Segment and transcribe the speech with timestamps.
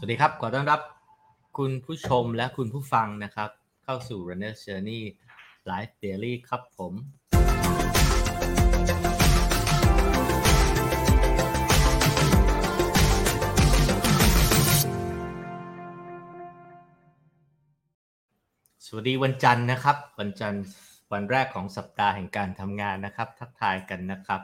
[0.00, 0.80] สวัสดีครับ ขอต้อนรับ
[1.58, 3.50] คุณผู้ชมและคุณผู้ฟังนะครับ
[3.84, 5.02] เข้าสู่ Runner Journey
[5.70, 6.92] Live Daily ครับผม
[18.86, 20.64] สวัสดีวันจันทร์นะครับ วันจันทร์
[21.12, 24.40] วันแรกของสัปดาห์แห่งการทำงานนะครับ ทักทายกันนะครับ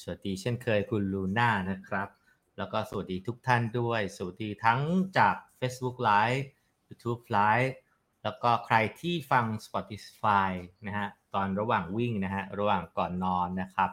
[0.00, 2.08] สวัสดีเช่นเคยคุณลูน่านะครับ
[2.58, 4.80] แล้วก็สวัสดีทุกท่านด้วย สวัสดีทั้ง
[5.18, 6.44] จาก Facebook Live
[6.88, 7.74] YouTube Live
[8.22, 10.50] แล้วก็ใครที่ฟัง Spotify
[10.86, 13.90] นะฮะตอนระหว่างวิ่งนะฮะระหว่างก่อนนอนนะครับ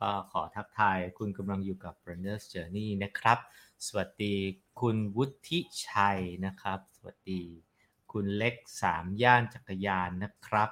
[0.00, 3.38] ก็ขอทักทายคุณกำลังอยู่กับ Runner's Journey นะครับ
[3.86, 4.34] สวัสดี
[4.80, 7.42] คุณวุฒิชัยนะครับ สวัสดี
[8.12, 10.70] คุณเล็กสามย่านจักรยานนะครับ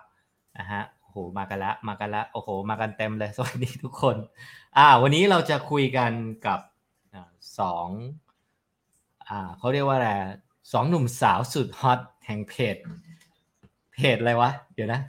[0.58, 4.16] นะฮะโอ้โหมากันละมากันละโอ้โห มากันเต็มเลย สวัสดีทุกคน
[4.76, 6.12] อ่าวันนี้เราจะคุยกัน
[6.46, 6.60] กับ
[7.58, 7.88] สอง
[9.28, 10.10] อ่าเขาเรียกว่าอะไร
[10.72, 12.76] สองหนุ่มสาวสุดฮอตแห่งเพจ
[13.92, 15.00] เพจอะไรวะ เดี๋ยวนะ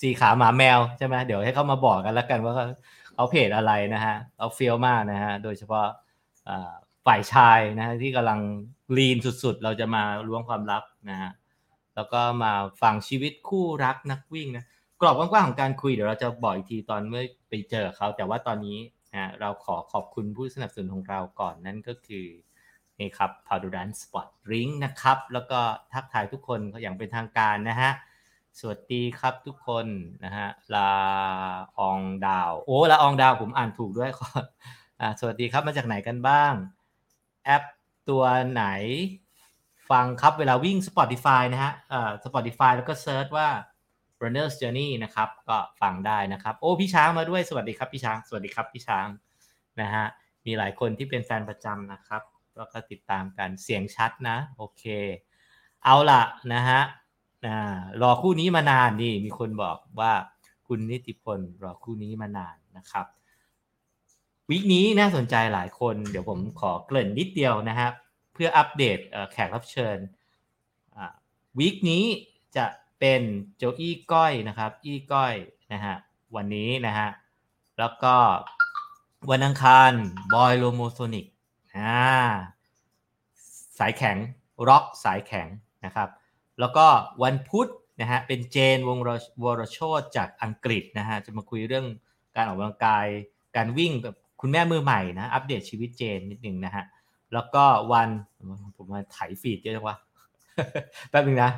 [0.00, 2.66] สีขาหมาแมวใช่ไหมเดี๋ยวให้เขามาบอกกันแล้วกันว่าเขา
[3.14, 5.86] เขาเพจอะไรนะฮะเขาเฟี้ยวมากนะฮะโดยเฉพาะ
[7.06, 8.40] ฝ่ายชายนะฮะที่กำลัง
[8.96, 11.30] ลีนสุดๆ เราจะมาล้วงความลับนะฮะ
[11.94, 14.64] แล้วก็มาฟังชีวิตคู่รักนักวิ่งนะ
[15.00, 18.78] กรอบกว้างๆของการคุยเดี๋ยวเราจะบอกอีกทีตอนเมื่อไปเจอเขาแต่ว่าตอนนี้
[19.14, 22.26] นะเราขอขอบคุณผู้สนับสนุนของเราก่อนนั่นก็คือ
[22.98, 25.60] นี่ครับ p a d u r a n Sport Drink นะครับ แล้วก็
[25.92, 27.90] ทักทายทุกคนอย่างเป็นทางการนะฮะ
[28.58, 29.86] สวัสดีครับทุกคน
[30.24, 30.92] นะฮะลา
[31.78, 34.28] อองดาว โอ้ลาอองดาวผมอ่านถูกด้วยขอ
[35.00, 36.52] อ่าสวัสดีครับมาจากไหนกันบ้าง
[37.44, 37.62] แอป
[38.08, 38.64] ตัวไหน
[39.90, 43.48] ฟังครับเวลาวิ่ง Spotify นะฮะอ่อ Spotify แล้วก็เซิร์ชว่า
[44.24, 49.06] Runner's Journey นะครับ ก็ฟังได้นะครับ โอ้พี่ช้างมาด้วยสวัสดีครับพี่ช้าง สวัสดีครับพี่ช้าง
[49.80, 50.04] นะฮะ
[50.46, 52.22] มีหลายคนที่เป็นแฟนประจำนะครับ
[52.56, 54.84] แล้วก็ติดตามกันเสียงชัดนะ โอเค
[55.84, 56.22] เอาล่ะ
[56.54, 56.80] นะฮะ
[58.02, 60.12] รอคู่นี้มานานนี่มีคนบอกว่า
[60.66, 63.06] คุณนิติพลรอคู่นี้มานานนะครับ
[64.50, 67.92] วิกนี้น่าสนใจหลายคน เดี๋ยวผมขอเกริ่นนิดเดียวนะครับ
[68.32, 68.98] เพื่ออัปเดต
[69.32, 69.98] แขกรับเชิญ
[71.58, 72.04] week นี้
[72.56, 72.64] จะ
[73.06, 73.26] เป็น
[73.56, 75.34] โจอี้ก้อยนะครับ อี้ก้อย
[75.72, 75.94] นะฮะ
[76.36, 77.08] วันนี้นะฮะ
[77.78, 78.14] แล้วก็
[79.30, 79.92] วันอังคาร
[80.34, 81.26] บอย Lomosonic
[81.76, 81.96] อ่า
[83.78, 84.16] สายแข็ง
[84.68, 85.48] ร็อกสายแข็ง
[85.84, 86.08] นะครับ
[86.60, 86.86] แล้วก็
[87.22, 87.70] วันพุธ
[88.00, 88.98] นะฮะเป็นเจนวง
[89.44, 91.86] วรโชตจากอังกฤษนะฮะจะมาคุยเรื่อง
[92.36, 93.06] การออกกำลังกาย
[93.56, 96.84] การวิ่งกับคุณแม่มือใหม่นะอัปเดตชีวิตเจนนิดนึงนะฮะ
[97.32, 98.08] แล้วก็วัน
[98.76, 99.96] ผมมาไถฟีดเยอะจังวะ
[101.10, 101.50] แป๊บนึงนะ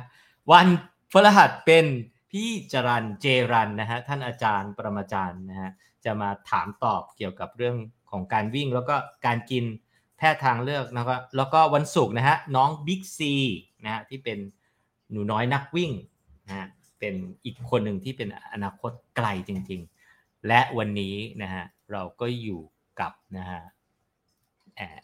[0.53, 0.67] วัน
[1.11, 1.85] พฤหัสเป็น
[2.31, 5.71] พี่จรันเจรันนะฮะท่านอาจารย์ปรมาจารย์นะฮะ
[6.05, 7.75] จะมาถามตอบเกี่ยวกับเรื่อง
[8.11, 8.95] ของการวิ่งแล้วก็
[9.25, 9.63] การกิน
[10.17, 13.33] แพทย์ทางเลือกนะครับแล้วก็วันศุกร์นะฮะน้องบิ๊กซี
[13.83, 14.37] นะฮะที่เป็น
[15.11, 15.91] หนูน้อยนักวิ่ง
[16.47, 16.67] นะฮะ
[16.99, 22.61] เป็นอีกคนหนึ่งที่เป็นอนาคตไกลจริงๆ และวันนี้นะฮะเราก็อยู่
[22.99, 23.61] กับนะฮะ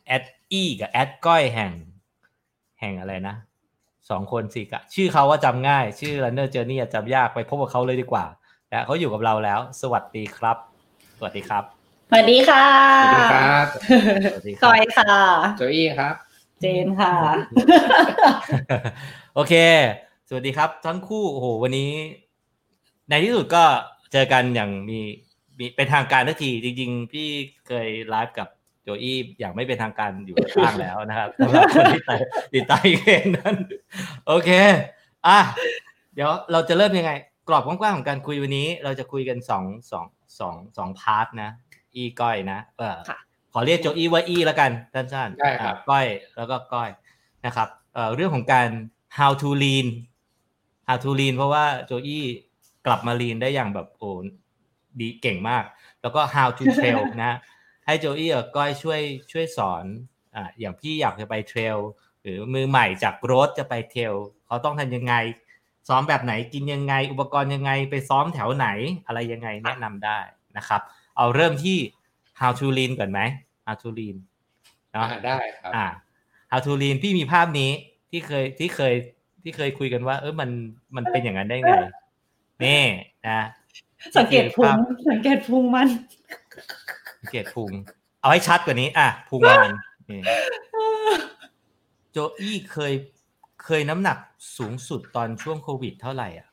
[0.06, 1.74] แอดอี้กับแอดก้อยแห่ง
[2.80, 3.36] แห่งอะไรนะ
[4.10, 8.26] สองคนสิกะ ชื่อเขาว่าจำง่าย ชื่อ Runner Journey จำยากไปพบกับเขาเลยดีกว่า
[8.70, 10.58] และเขาอยู่กับเราแล้ว สวัสดีครับ
[11.18, 11.64] สวัสดีครับ
[12.10, 12.66] สวัสดีค่ะ
[13.04, 13.66] สวัสดีครับ
[14.34, 15.14] สวัสดีคก้รัอยค่ะ
[15.58, 16.16] โจอี้ครับ
[16.62, 17.14] เจนค่ะ
[19.36, 19.54] โอเค
[20.30, 21.92] สวัสดีครับ ทั้งคู่โอ้โหวันนี้
[23.10, 23.64] ในที่สุดก็
[24.12, 25.00] เจอกันอย่างมี
[25.60, 27.28] มีเป็นทางการทันทีจริง ๆ พี่
[27.68, 28.48] เคยไลฟ์กับ
[28.84, 32.02] โจอี้อย่างไม่เป็นทางการอยู่ข้างแล้วนะครับสำหรับคนที่
[32.54, 33.56] ติดตามเพลงนั้น
[34.28, 34.50] โอเค
[35.28, 35.40] อะ
[36.14, 37.12] เดี๋ยวเราจะเริ่มยังไง
[37.48, 40.06] กรอบกว้างๆของการคุยวันนี้ เราจะคุยกันสองสอง
[40.40, 41.50] สองสองพาร์ทนะ
[41.96, 43.18] อีก้อยนะ เออค่ะ
[43.54, 46.08] ขอเรียกโจอี้ว่าอีแล้วกันสั้นๆได้ครับอะก้อย
[46.38, 46.90] แล้วก็ก้อย
[47.46, 48.70] นะครับเอ่อเรื่องของการ
[49.18, 49.88] how to lean
[50.88, 52.26] how to lean เพราะว่าโจอี้
[52.86, 54.10] กลับมา lean ได้อย่างแบบโอ้
[55.00, 55.64] ดีเก่งมาก
[56.02, 57.38] แล้วก็ how to trail นะ
[57.86, 59.02] ให้โจอี้กับก้อยช่วย
[59.32, 59.86] ช่วยสอน
[60.36, 61.78] อ่าอย่างพี่อยากจะไปเทรล
[62.24, 64.14] หรือมือใหม่จากรถจะไปเทรล
[64.46, 65.14] เขาต้องทำยังไง
[65.88, 68.68] ซ้อมแบบไหนกินยังไง อุปกรณ์ยังไงไปซ้อมแถวไหน
[69.06, 70.18] อะไรยังไงแนะนำได้
[70.58, 70.82] นะครับ
[71.18, 71.78] เอาเริ่มที่
[72.40, 73.20] how to lean ก่อนไหม
[73.66, 74.16] how to lean
[74.94, 75.86] เนาะอ่าได้ครับอ่า
[76.52, 77.72] how to lean พี่มีภาพนี้
[78.10, 78.94] ที่เคยที่เคย
[79.44, 80.50] ที่เคยคุยกันว่า เออมัน
[80.96, 81.72] มันเป็นอย่างนั้นได้ไง
[82.64, 82.84] นี่
[83.28, 83.42] นะ
[84.18, 84.76] สังเกตพุง
[85.10, 85.88] สังเกตพุงมัน
[87.24, 87.72] สังเกตพุง
[88.22, 89.74] เอาให้ชัดกว่านี้ อะพุงมัน
[90.10, 90.20] นี่
[92.12, 92.94] โจอี้เคย
[93.64, 94.18] เคยน้ำหนัก
[94.58, 96.48] สูงสุดตอนช่วงโควิดเท่าไหร่อะ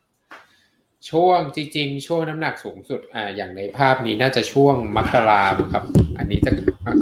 [1.10, 5.84] ช่วงจริงๆ ช่วงน้ำหนักสูงสุด อ่า อย่างในภาพนี้น่าจะช่วงมกราคมครับ
[6.18, 6.50] อันนี้จะ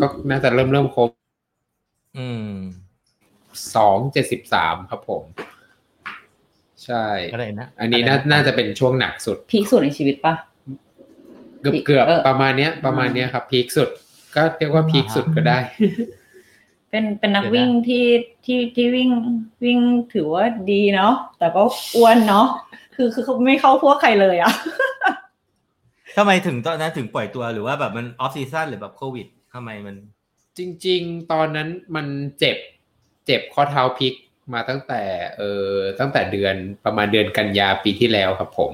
[0.01, 1.11] ก็น่าจะเริ่มเริ่มครบ
[2.19, 2.53] อืม
[3.77, 5.23] สองเจ็ดสิบสามครับผม
[6.85, 10.35] ใช่อะไรนะ อันนี้น่าน่าจะเป็นช่วงหนักสุดพีคสุดในชีวิตปะ
[11.63, 13.89] เกือบเกือบเออประมาณเนี้ย ประมาณเนี้ยครับพีคสุด
[14.37, 15.59] ก็เรียกว่าพีคสุดก็ได้
[16.91, 18.05] เป็นเป็นนักวิ่งที่
[18.45, 19.11] ที่ที่วิ่ง
[19.65, 19.79] วิ่ง
[20.15, 21.63] ถือว่าดีเนาะแต่ก็
[21.97, 22.47] อ้วนเนาะ
[22.97, 24.53] คือคือเขาไม่เข้าพวกใครเลยอะ
[26.17, 29.97] ทำไมถึงตอนนั้นถึงปล่อยตัวหรือว่าแบบมัน off season หรือแบบโควิดทำไมมัน
[30.59, 32.07] จริง ๆ ตอนนั้นมัน
[32.39, 32.57] เจ็บ
[33.27, 34.15] เจ็บข้อเท้าพลิก
[34.55, 35.03] มาตั้งแต่
[35.37, 36.55] เออตั้งแต่เดือน
[36.85, 38.73] ประมาณเดือนกันยาปีที่แล้วครับผม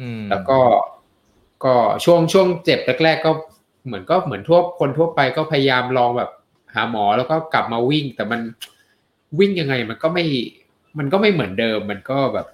[0.00, 0.58] อืมแล้วก็
[1.64, 1.74] ก็
[2.04, 3.30] ช่วงช่วงเจ็บแรกๆก็
[3.86, 6.30] เหมือนก็เหมือนทั่วคนทั่วไปก็พยายามลองแบบ
[6.74, 8.40] หาหมอแล้วก็กลับมาวิ่ง แต่มัน
[9.38, 10.24] วิ่งยังไงมันก็ไม่
[10.98, 12.46] มันก็ไม่เหมือนเดิม มันก็แบบ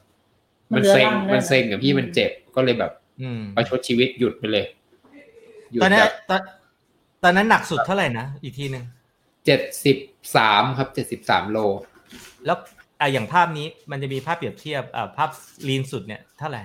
[0.74, 4.64] มันเซ็งมันเรื้อรังด้วยนะมันเซ็งกับพี่มันเจ็บก็เลยแบบ อืมประชดชีวิตหยุดไปเลย
[5.72, 6.40] หยุดตอนนั้แบนบตอน
[7.22, 8.84] ตอนนั้นหนักสุดเท่าไหร่นะอีกทีหนึ่ง
[9.46, 9.96] เจ็ดสิบ
[10.36, 11.58] สามครับเจ็ดสิบสามโล
[12.46, 12.58] แล้ว
[13.00, 15.30] อะอย่างภาพนี้มันจะมีภาพเปรียบเทียบอ่าภาพ
[15.68, 16.62] ลีนสุดเนี่ยเท่าไหร่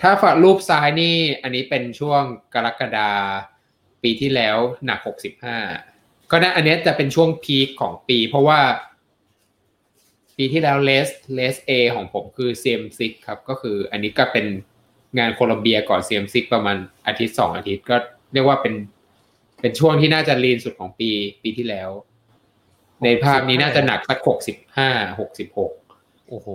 [0.00, 2.22] ถ้าฝั่งรูปซ้ายนี่ อันนี้เป็นช่วง
[2.54, 3.10] กรกฎา
[4.02, 5.58] ปีที่แล้วหนักหกสิบห้า
[6.30, 8.60] ก็นะอันเนี้ยจะเป็นช่วงพีคของปี เพราะว่า
[10.36, 14.46] ปีที่แล้วเลสเลสเอของผมคือ CM6 ครับ ก็คืออันนี้ก็เป็น
[15.18, 17.96] งานโคลัมเบียก่อน CM6 ประมาณอาทิตย์สองอาทิตย์ก็
[18.32, 18.74] เรียกว่าเป็น
[19.60, 21.10] เป็นช่วงที่น่าจะลีนสุดของปี
[21.42, 21.90] ปีที่แล้ว
[23.04, 24.90] ในภาพนี้น่าจะหนักสักหกสิบห้า
[25.20, 25.72] หกสิบหก
[26.28, 26.48] โอ้โห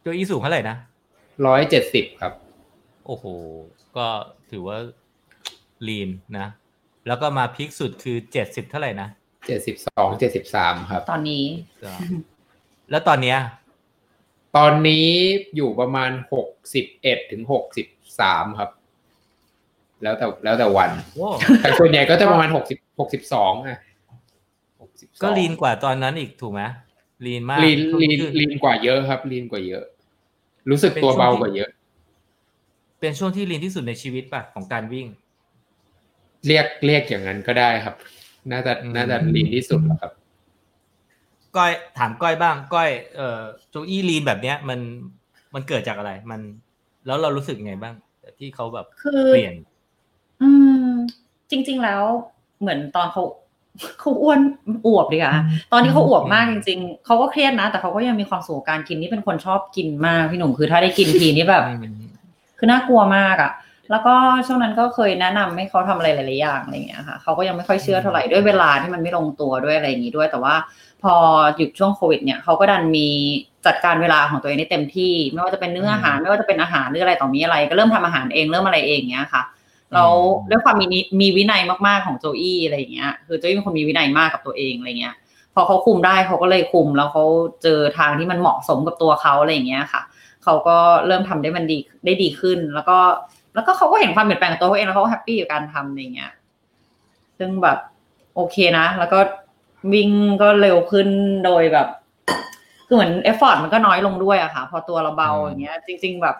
[0.00, 0.76] โจอีสูงเท่าไหร่นะ
[1.46, 2.32] ร้อยเจ็ดสิบครับ
[3.06, 3.24] โอ้โห
[3.96, 4.06] ก็
[4.50, 4.78] ถือว่า
[5.88, 6.48] ลีนนะ
[7.06, 9.08] แล้วก็มาพีคสุดคือเจ็ดสิบเท่าไหร่นะ
[9.46, 11.44] เจ็ดสิบสองเจ็ดสิบสามครับ ตอนนี้
[11.84, 11.92] ก็
[12.90, 13.38] แล้วตอนเนี้ย
[14.56, 15.06] ตอนนี้
[15.56, 17.86] อยู่ประมาณหกสิบเอ็ดถึงหกสิบ
[18.20, 18.70] สามครับ
[20.02, 21.28] แล้วแต่แล้วแต่วันโอ้
[21.62, 23.78] แต่ส่วนใหญ่ก็จะประมาณหกสิบหกสิบสองอะ
[24.50, 26.62] 62ก็ลีนกว่าตอนนั้นอีกถูกไหม
[27.26, 29.84] ลีนมากลีนลีนคือลีนกว่าเยอะครับลีนกว่าเยอะ
[30.70, 31.70] รู้สึกตัวเบากว่าเยอะ
[33.06, 35.06] เป็นช่วงที่ลีนที่สุดในชีวิตป่ะของการวิ่ง
[36.46, 37.94] เรียกเรียกอย่างนั้นก็ได้ครับ
[38.52, 40.12] น่าจะอืมน่าจะลีนที่สุดแล้วครับ
[41.56, 44.78] ก้อยถามก้อยบ้าง ก้อยเอ่อโจอี้ลีนแบบเนี้ย มัน
[45.54, 46.40] มันเกิดจากอะไร มัน
[47.06, 47.94] แล้วเรารู้สึกไงบ้าง
[48.38, 49.54] ที่เขาแบบคือเปลี่ยน
[50.42, 50.50] อื
[50.86, 50.90] ม
[51.50, 52.02] จริง ๆ แล้ว
[52.60, 53.22] เหมือนตอนเขา
[54.00, 54.40] เขาอ้วน
[54.86, 55.32] อวบดีกว่า
[55.72, 62.05] ตอนที่เขาอวบมากจริง ๆ เขาก็เครียดนะ แต่เขาก็ยังมีความสุขกับการกินนี่เป็นคนชอบกินมากพี่หนุ่มคือถ้าได้กินทีนี่แบบอืม
[62.58, 63.52] คือน่ากลัวมากอะ่ะ
[63.90, 64.14] แล้วก็
[64.46, 70.54] ช่วงนั้นก็เคยแนะนำให้เขาทำอะไรหลายๆอย่างอะไรอย่างเงี้ยค่ะเขาก็ยังไม่ค่อยเชื่อเท่าไหร่ด้วยเวลาที่มันไม่ลงตัวด้วยอะไรอย่างงี้ด้วย แต่ว่า
[71.02, 71.14] พอ
[71.56, 73.08] หยุดช่วงโควิดเนี่ยเขาก็ดันมี
[73.66, 79.42] จัดการเวลาของตัวเองได้เต็มที่ ไม่ว่าจะเป็นเนื้ออาหารไม่ว่าจะเป็นอาหารหรืออะไรต่อมีอะไร ก็เริ่มทำอาหารเองเริ่มอะไรเองเงี้ยค่ะ
[79.94, 80.04] เรา
[80.50, 85.14] ด้วยความมีนิมีวินัยมากๆของโจอี้อะไรอย่างเงี้ย คือโจอี้เป็นคนมีวินัยมากกับตัวเองอะไรเงี้ย
[85.54, 87.24] พอเขาคุมได้เขาก็เลยคุมแล้วเขา
[87.62, 90.02] เจอทางที่มันเหมาะสมกับตัวเขาอะไรอย่างเงี้ยค่ะ
[90.46, 92.98] เขาก็เริ่มทำได้มันดีได้ดีขึ้น แล้วก็
[93.54, 96.32] แล้วก็เขาก็เห็นความเปลี่ยนแปลงของตัวเขาเองแล้วเขาก็ happy กับการทำอะไรเงี้ย
[97.38, 97.78] ซึ่งแบบ
[98.34, 99.18] โอเคนะ แล้วก็
[99.94, 100.10] วิ่ง
[100.42, 101.08] ก็เร็วขึ้น
[101.44, 101.88] โดยแบบ
[102.86, 106.36] คือเหมือน effort มันก็น้อยลงด้วยอะค่ะ พอตัวเราเบาอืมอย่างเงี้ย จริง ๆ แบบ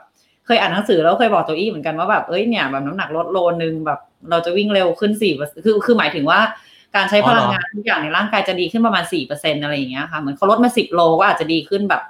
[0.47, 4.01] เคยอ่านหนังสือแล้วเคยบอกโจอี้เหมือนกันว่าแบบเอ้ยเนี่ยแบบน้ำหนักลดโลนึงแบบ
[4.31, 5.33] เราจะวิ่งเร็วขึ้นสี่
[5.65, 6.41] คือคือหมายถึงว่า
[6.97, 12.03] การใช้พลังงานทุกอย่างในร่างกายจะดีขึ้นประมาณสี่เปอร์เซ็นอะไรอย่างเงี้ยค่ะเหมือนเขาลดมาสิบโลก็อาจจะดีขึ้นแบบ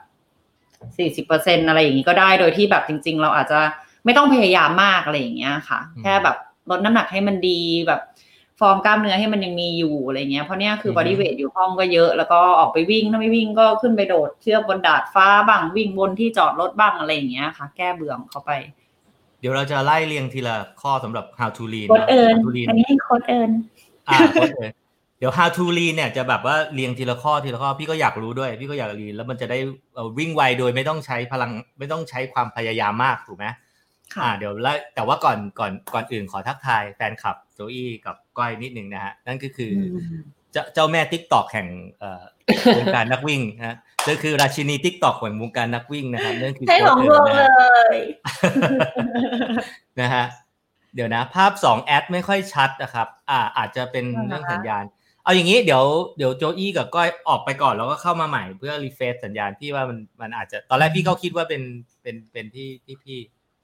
[0.99, 3.61] สี่สิบเปอร์เซ็นอะไรอย่างงี้ก็ได้โดยที่แบบจริง ๆ เราอาจจะ
[4.05, 6.37] ไม่ต้องพยายามมากอะไรอย่างเงี้ยค่ะ แค่แบบ
[6.71, 8.00] ลดน้ำหนักให้มันดีแบบ
[8.61, 18.52] ฟอร์มกล้ามเนื้อให้มันยังมีอยู่อะไรเงี้ย เพราะเนี้ยคืออืบอฮึอดี้เวทอยู่ห้องก็เยอะ แล้วก็ออกไปวิ่ง ถ้าไม่วิ่งก็ขึ้นไปโดด เชือกบนดาดฟ้าบ้างวิ่งบนที่จอดรถบ้างอะไรอย่างเงี้ยค่ะ แก้เบื่อของเขาไป
[19.40, 23.50] เดี๋ยวเราจะไล่เรียงทีละข้อสำหรับ how to lean โค้ชเอิญ how to lean อันนี้ให้โค้ชเอิญ
[24.09, 24.73] อ่าโค้ชเอิญ
[25.18, 29.58] เดี๋ยว how to lean เนี่ยจะแบบว่าเรียงทีละข้อทีละข้อพี่ก็อยากรู้ด้วย พี่ก็อยากเรียนแล้วมันจะได้
[29.94, 33.46] เอ่อวิ่งไวโดยไม่ต้องใช้พลังไม่ต้องใช้ความพยายามมากถูกไหม
[34.14, 39.80] ค่ะอ่าเดี๋ยวไล่แต่ว่าก่อนก่อนก่อนอื่นขอทักทายแฟนคลับโจอี้กับก้อยนิดนึงนะฮะนั่นก็คืออ
[40.20, 41.68] มเจ้าเจ้าแม่ TikTok แห่ง
[41.99, 42.23] เอ่อ
[42.76, 43.76] วงการนักวิ่งนะฮะ
[44.08, 47.50] ก็คือราชินี TikTok แห่งวงการนักวิ่งนะครับนั่นคือให้ของโค้ลดงเอิญ
[47.90, 47.96] เล
[50.00, 50.25] นะฮะยนะฮะ
[50.94, 54.85] เดี๋ยวนะ ภาพสองแอดไม่ค่อยชัดนะครับ อ่าอาจจะเป็นอ่าฮะเรื่องสัญญาณ
[55.26, 55.85] เอาอย่างนี้เดี๋ยว
[56.16, 61.62] เดี๋ยวโจอี้กับก้อยออกไปก่อนแล้วก็เข้ามาใหม่เพื่อ refresh สัญญาณพี่ว่ามันมันอาจจะตอนแรกพี่ก็คิดว่าเป็น
[62.02, 63.18] เป็นเป็นที่ที่พี่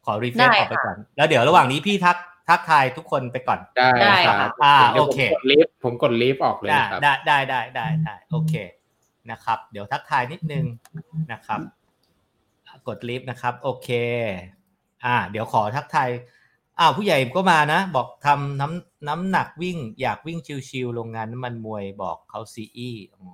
[0.04, 2.16] ขอ refresh ได้ออกไปค่ะก่อน แล้วเดี๋ยวระหว่างนี้พี่ทัก
[2.49, 8.54] ทักทายทุกคนไปก่อนได้ได้ครับค่ะอ่าดี๋ยวผมโอเคกด leave ผมกด leave ออกเลยได้ครับได้ได้ได้ได้ได้โอเค
[9.31, 10.64] นะครับ เดี๋ยวทักทายนิดนึง
[11.33, 11.61] นะครับ
[12.88, 13.88] กดลิฟต์นะครับ โอเค
[15.04, 16.11] อ่า เดี๋ยวขอทักทาย
[16.79, 20.38] อ้าวผู้ใหญ่ก็มานะ บอกทำน้ำน้ำหนักวิ่ง อยากวิ่ง
[20.69, 23.29] ชิวๆโรงงานน้ำมันมวยบอกเขาซีอีอ๋อ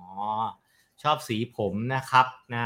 [1.01, 2.65] ชอบสีผมนะครับนะ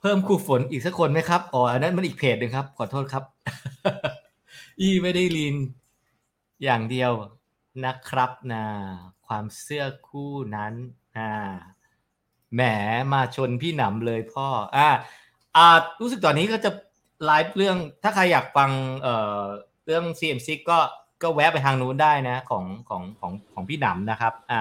[0.00, 3.24] เพิ่มครูฝนอีกสักคนไหมครับอ๋ออันนั้นมันอีกเพจหนึ่งครับ ขอโทษครับ
[4.80, 5.56] อีไม่ได้ลีน
[6.64, 7.12] อย่างเดียว
[7.84, 8.64] นะครับนะ
[9.26, 10.74] ความเสื้อคู่นั้น
[11.18, 11.30] นะ
[12.54, 12.60] แหม
[13.12, 14.88] มาชนพี่หนำเลยพ่ออ่า
[15.56, 15.66] อ่า
[16.00, 16.70] รู้สึกตอนนี้ก็จะ
[17.26, 18.70] ไลฟ์เรื่องถ้าใครอยากฟัง
[19.02, 19.42] เอ่อ
[19.86, 20.78] เรื่อง CMC ก็
[21.22, 24.60] ก็แวะไปทางนู้นได้นะของของของของพี่หนำนะครับ อ่า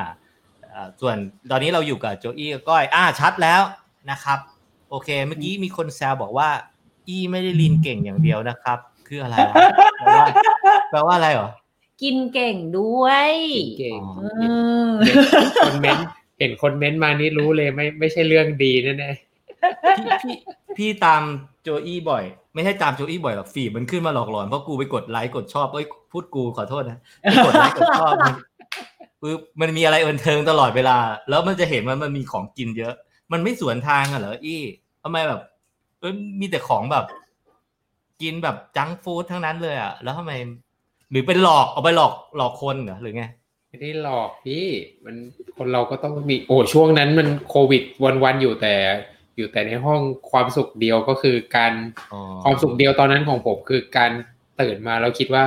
[0.74, 1.16] อ่าส่วน
[1.52, 3.62] ตอนนี้เราอยู่กับโจอี้กับก้อย อ่าชัดแล้ว
[4.12, 4.40] นะครับ
[4.90, 6.50] โอเค เมื่อกี้มีคนแซวบอกว่า
[7.08, 9.56] อีไม่ได้ลีนเก่งอย่างเดียวนะครับ คืออะไรวะ
[9.98, 10.26] แปลว่า
[10.90, 11.50] แปลว่าอะไรเหรอ
[12.02, 13.32] กินเก่งด้วย
[13.80, 14.54] เก่งเอเห็น
[15.22, 16.08] อเห็นคนเม้นต์
[16.40, 19.27] เห็นคนเม้นต์มานี่รู้เลยไม่ไม่ใช่เรื่องดีแน่พี่
[20.26, 20.38] พี่
[20.78, 21.22] พี่ตาม
[21.64, 22.24] โจอี้บ่อย
[22.56, 27.00] ไม่ใช่ตามโจอี้บ่อยหรอก feed มันขึ้นมาหลอกหลอนเพราะกูไปกดไลค์กดชอบเอ้ยพูดกูขอโทษนะ
[27.46, 28.36] กดไลค์กดชอบมัน
[29.22, 30.98] คือมันมีอะไรบันเทิงตลอดเวลา
[31.30, 32.94] แล้วมันจะเห็นว่ามันมีของกินเยอะ
[33.32, 34.62] มันไม่สวนทางอะเหรออี้
[35.04, 35.42] ทำไมแบบ
[36.00, 37.06] เอ้ยมีแต่ของแบบ
[38.22, 40.34] กินแบบจังฟู้ดทั้งนั้นเลยอะแล้วทำไม
[41.12, 43.24] หรือเป็นหลอกเอาไปหลอกหลอกคนเหรอหรือไง
[43.70, 44.66] ไม่ได้หลอกพี่
[45.06, 45.16] มัน
[45.58, 47.84] คนเราก็ต้องมีโอ้ช่วงนั้นมันโควิด
[48.24, 48.74] วันๆอยู่แต่
[49.38, 50.02] อยู่แต่ในห้อง
[50.32, 51.74] ความสุขเดียวก็คือการ
[52.14, 54.12] อ๋อความสุขเดียวตอนนั้นของผมคือการ
[54.62, 55.44] ตื่นมาแล้วคิดว่า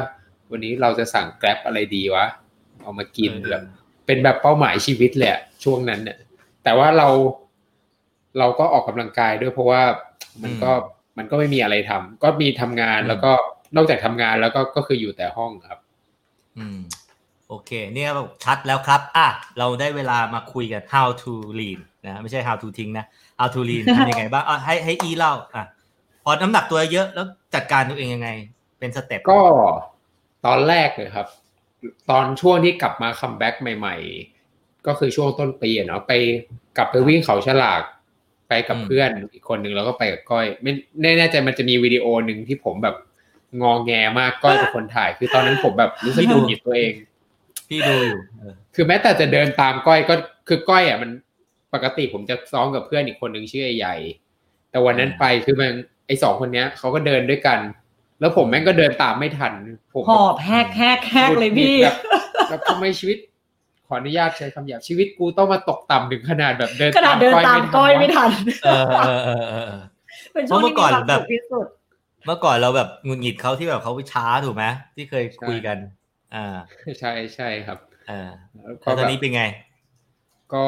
[0.51, 2.27] วันนี้เราจะสั่งแกร็บอะไรดีวะ
[2.83, 3.63] เอามากินแบบ
[4.07, 6.19] เป็นแบบเป้าหมายชีวิตแหลยอะช่วงนั้นเนี่ย
[6.65, 7.09] แต่ว่าเรา
[8.39, 9.83] เราก็ออกกำลังกายด้วยเพราะว่า
[10.43, 10.73] มันก็
[11.19, 13.33] มันก็ไม่มีอะไรทำก็มีทำงานแล้วก็
[13.77, 15.79] นอกจากทำงานแล้วก็ก็คืออยู่แต่ห้องครับ
[16.59, 16.81] อืม
[17.49, 18.11] โอเค เนี่ย
[18.45, 19.29] ชัดแล้วครับ อะ
[19.59, 23.07] เราได้เวลามาคุยกัน how to lean นะไม่ใช่ how to ทิ้งนะ
[23.41, 25.65] how to lean ทำยังไงบ้างอะให้ให้อีเล่าอะ
[26.25, 28.29] พอน้ำหนักตัวเยอะแล้วจัดการตัวเองยังไง
[28.79, 29.43] เป็นสเต็ปก็
[30.47, 31.27] ตอนแรกเลยครับ
[32.11, 36.13] ตอนช่วงที่กลับมา comeback ใหม่ๆ ก็คือช่วงต้นปีอะเนาะไป
[36.77, 37.83] กลับไปวิ่งเขาฉลาก
[38.49, 42.97] ไปกับเพื่อนอีกคนหนึ่งแล้วก็ไปกับก้อย ไม่ไม่แน่ใจมันจะมีวิดีโอหนึ่งที่ผมแบบ
[43.63, 46.93] งอแงมากก้อยเป็นคนถ่าย คือตอนนั้นผมแบบรู้สึกหงุดหงิดตัวเอง
[47.69, 50.15] พี่ดูอยู่เออคือแม้แต่จะเดินตามก้อยก็
[50.49, 51.11] คือก้อยอะมัน
[51.75, 53.97] ปกติผมจะซ้อมกับเพื่อนอีกคนหนึ่งชื่อไอ้ใหญ่
[54.71, 55.73] แต่วันนั้นไปคือมัน
[56.07, 57.59] ไอ้สองคนเนี้ยเขาก็เดินด้วยกัน
[58.21, 59.53] แล้วผมแม่งก็เดินตามไม่ทัน
[59.93, 61.97] ผมหอบแฮกแฮกแฮกเลยพี่แบบ
[62.49, 63.19] แบบทำไมชีวิต
[63.87, 69.83] ขออนุญาตใช้คำหยาบชีวิตกูต้องมาตกต่ำถึงขนาดแบบเดินขนาดเดินตามก้อยไม่ทันทันเออเออเออเออเออ
[70.33, 71.67] เป็นช่วงเพราะเมื่ที่อก่มีอนความแบบสุขที่สุด
[72.27, 74.65] เมื่อก่อนเราแบบหงุดหงิดเขาที่แบบเขาช้าถูกไหม
[74.97, 75.79] ที่เคยคุยกัน
[76.35, 76.47] อ่า
[77.01, 79.43] ใช่ใช่ครับเออแล้วแล้วตแบอนบนี้เป็นไง
[80.55, 80.65] ก็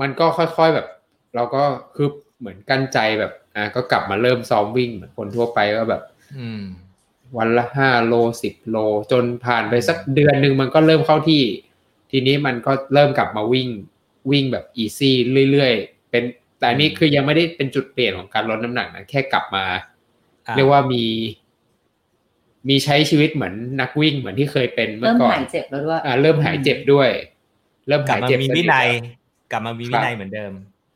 [0.00, 0.86] มันก็ค่อยๆแบบ
[1.34, 1.62] เราก็
[1.96, 2.08] คือ
[2.38, 6.02] เหมือนกั้นใจแบบอะก็กลับมาเริ่มซ้อมวิ่งเหมือนคนทั่วไปก็แบบ
[6.38, 6.62] อืม
[7.38, 8.76] วันละห้าโลสิบโล
[9.12, 11.42] จนผ่านไปสักเดือนหนึ่งมันก็เริ่มเข้าที่
[12.10, 13.68] ทีนี้มันก็เริ่มกลับมาวิ่ง
[14.30, 15.16] วิ่งแบบอีซี่
[15.52, 16.24] เรื่อยๆเป็น
[16.58, 19.64] แต่อันนี้คือยังไม่ได้เป็นจุดเปลี่ยนของการลดน้ำหนักนะแค่กลับมา
[20.46, 21.04] อะเรียกว่ามี
[22.68, 27.08] มีใช้ชีวิตเหมือนนักวิ่งเหมือนที่เคยเป็นเมื่เริ่อมก่อนหายเจ็บแล้วด้วยอ่าเริ่มหายเจ็บด้วย
[27.88, 29.21] เริ่มกลับหายมาเจ็บมีสนิทวินัยแล้ว
[29.52, 30.52] กลับมามีวินัยเหมือนเดิม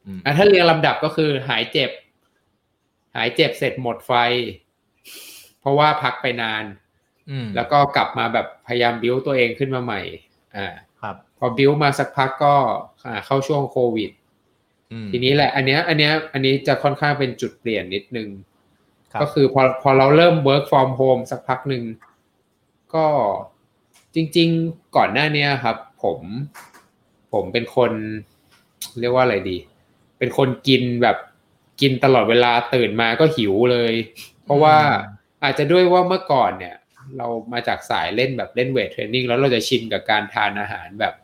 [0.06, 1.90] อืมอะถ้าเรียงลำดับก็คือหายเจ็บ
[3.16, 4.12] หายเจ็บเสร็จหมดไฟ
[5.60, 6.64] เพราะว่าพักไปนาน
[7.30, 10.00] อืมแล้วก็กลับมาแบบพยายามบิ้วตัวเองขึ้นมาใหม่
[10.56, 10.66] อ่า
[11.00, 12.54] ครับ พอบิ้วมาสักพักก็
[13.06, 14.10] อ่าเข้าช่วงโควิด
[14.92, 18.28] อืมทีนี้แหละ อันเนี้ย อันเนี้ย อันนี้จะค่อนข้างเป็นจุดเปลี่ยนนิดนึง
[19.12, 21.84] ครับก็คือพอพอเราเริ่ม work from home สักพักหนึ่ง
[22.94, 23.06] ก็
[24.14, 26.20] จริง ๆ ก่อนหน้าเนี้ยครับ ผม
[27.32, 27.92] ผมเป็นคน
[29.00, 29.56] เรียกว่าอะไรดี
[30.18, 31.16] เป็นคนกินแบบ
[31.80, 33.92] กินตลอดเวลาตื่นมาก็หิวเลย
[34.44, 34.76] เพราะว่า
[35.44, 36.76] อาจจะด้วยว่าเมื่อก่อนเนี่ย
[37.18, 41.14] เรามาจากสายเล่นแบบเล่นเวทเทรนนิ่งแล้วเราจะชินกับการทานอาหารแบบ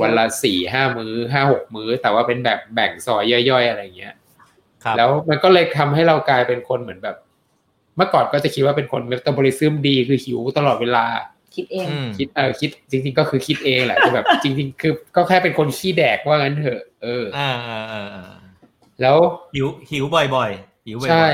[0.00, 4.14] วันละสี่ห้ามื้อห้าหกมื้อ แต่ว่าเป็นแบบแบ่งซอยย่อยๆ อะไรอย่างเงี้ย
[4.84, 7.16] ครับแล้วมันก็เลยทำให้เรากลายเป็นคนเหมือนแบบ
[7.96, 11.04] เมื่อก่อนก็จะคิดว่าเป็นคนเมตาบอลิซึมดีคือหิวตลอดเวลา
[11.56, 18.24] คิดเองอืมคิดเออคิดจริง ๆ ก็คือคิดเองแหละคือแบบจริง ๆ คือก็แค่เป็นคนขี้แดกว่างั้นเถอะ เอออ่าอ่าอ่าอ่า
[19.00, 19.16] แล้ว
[19.54, 21.28] หิวหิวบ่อยๆหิวบ่อยๆใช่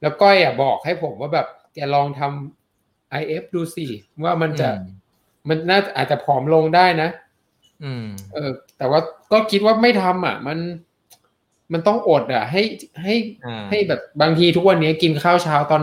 [0.00, 3.86] แล้วก้อยอะบอกให้ผมว่าแบบแกลองทำ IF ดูสิ
[4.24, 4.96] ว่ามันจะอืม
[5.48, 7.08] มันน่าอาจจะผอมลงได้นะ
[7.84, 9.00] อืม เออ แต่ว่า
[9.32, 10.58] ก็คิดว่าไม่ทำอะ มัน
[11.72, 12.62] มันต้องอดอะ ให้
[13.02, 13.14] ให้
[13.46, 15.82] อ่าให้แบบบางทีทุกวันนี้กินข้าวเช้าตอน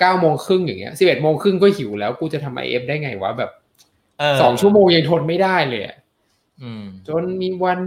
[0.00, 3.50] เก้าโมงครึ่งอย่างเงี้ยสิบเอ็ดโมงครึ่งก็หิวแล้วกูจะทำไอเอฟได้ไงวะแบบ
[4.18, 5.96] เสองชั่วโมงยังทนไม่ได้เลยอะ
[6.62, 7.80] อืมจนมีวัน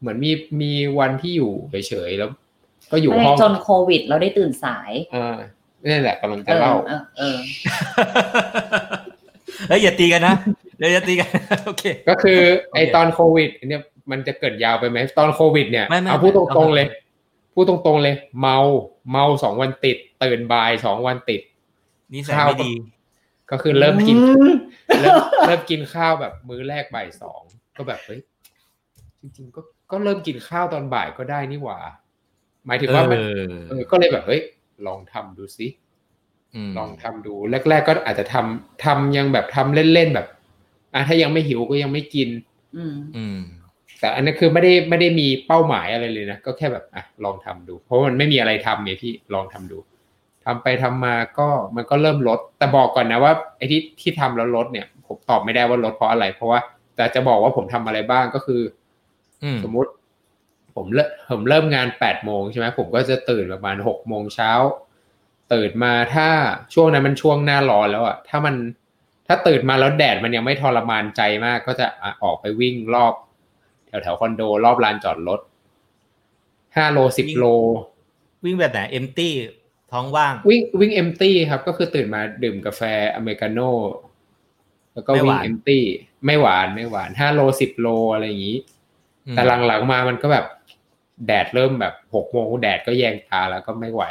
[0.00, 1.52] เหมือนมีมีวันที่อยู่
[1.88, 2.30] เฉยๆแล้ว
[2.90, 5.36] ก็อยู่อะไรห้องจนโควิด เราได้ตื่นสายอ่า
[5.84, 7.38] นี่นแหละกำลังเอจะอเล่าเออเออ
[9.68, 10.34] เฮ้ยอย่าตีกันนะ
[10.78, 11.28] เดี๋ยวอย่าตีกัน
[11.66, 17.07] โอเค ก็คือโอเคไอตอนโควิด เนี่ยมันจะเกิดยาวไปไหมตอนโควิดเนี่ยไม่ไม่เอาพูดตไม่รงๆเลยเอา
[17.60, 18.58] พูดตรงๆเลย เมา
[19.10, 21.40] เมาสองวันติด ตื่นบ่ายสองวันติด
[22.12, 22.72] นี่ใส่ไม่ดี
[23.50, 24.54] ก็คือเริ่มกินอืม
[25.00, 25.14] เริ่ม
[25.46, 27.40] เริ่มกินข้าวแบบมื้อแรกบ่ายสอง
[27.76, 28.20] ก็แบบเฮ้ย
[29.20, 29.60] จริงๆก็
[29.90, 31.78] ก็เริ่มกินข้าวตอนบ่ายก็ได้นี่หว่า
[32.66, 34.42] หมายถึงว่ามันเออเออก็เลยแบบเฮ้ย
[34.86, 35.66] ลองทำดูซิ
[36.70, 37.34] มลองทำดู
[37.68, 40.26] แรก ๆ ก็อาจจะทำทำยังแบบทำเล่นๆแบบ
[40.94, 42.28] อะถ้ายังไม่หิวก็ยังไม่กิน
[42.76, 43.38] อืมอืม
[44.00, 49.78] แต่อันนี้คือไม่ได้ไม่ได้มีเป้าหมายอะไรเลยนะก็แค่แบบอะลองทำดู เพราะมันไม่มีอะไรทำไงพี่ลองทำดู
[50.44, 56.60] ทำไปทำมาก็มันก็เริ่มลด แต่บอกก่อนนะว่าไอ้ที่ที่ทำแล้วลดเนี่ย ผมตอบไม่ได้ว่าลดเพราะอะไร เพราะว่า
[56.96, 58.62] แต่จะบอกว่าผมทำอะไรบ้างก็คือ
[59.42, 59.90] อืมสมมุติ
[60.76, 64.52] ผมเริ่มผมเริ่มงานแปดโมงใช่ไหมผมก็จะตื่นประมาณหกโมงเช้า
[65.52, 66.28] ตื่นมาถ้า
[66.74, 68.54] ช่วงนั้นมันช่วงหน้าร้อนแล้วอะถ้ามัน
[69.26, 73.14] ถ้าตื่นมาแล้วแดดมันยังไม่ทรมานใจมาก ก็จะอะออกไปวิ่งรอบ
[73.88, 75.40] แถวแถวๆคอนโดรอบลานจอดรถ
[76.76, 77.44] ห้าโลสิบโล
[78.44, 79.32] วิ่งแบบไหนเอ็มตี้
[79.92, 82.82] ท้องว่าง วิ่งวิ่งเอมตี้ครับ ก็คือตื่นมาดื่มกาแฟ
[83.14, 83.70] อเมริกาโน่
[84.94, 85.84] แล้วก็ไม่หวิ่งวานเอมตี้
[86.26, 88.58] ไม่หวานไม่หวานห้าโลสิบโลอะไรอย่างนี้
[89.26, 90.46] อืมแต่หลังๆมามันก็แบบ
[91.26, 94.02] แดดเริ่มแบบหกโมงแดดก็แยงตาแล้วก็ไม่ไหว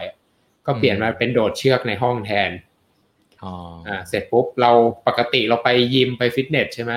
[0.66, 2.52] ก็เปลี่ยนมาเป็นโดดเชือกในห้องแทน
[3.44, 3.54] อ๋อ
[3.88, 4.72] อ่าเสร็จปุ๊บเรา
[5.08, 6.94] ปกติเราไปยิมไปฟิตเนสใช่ไหม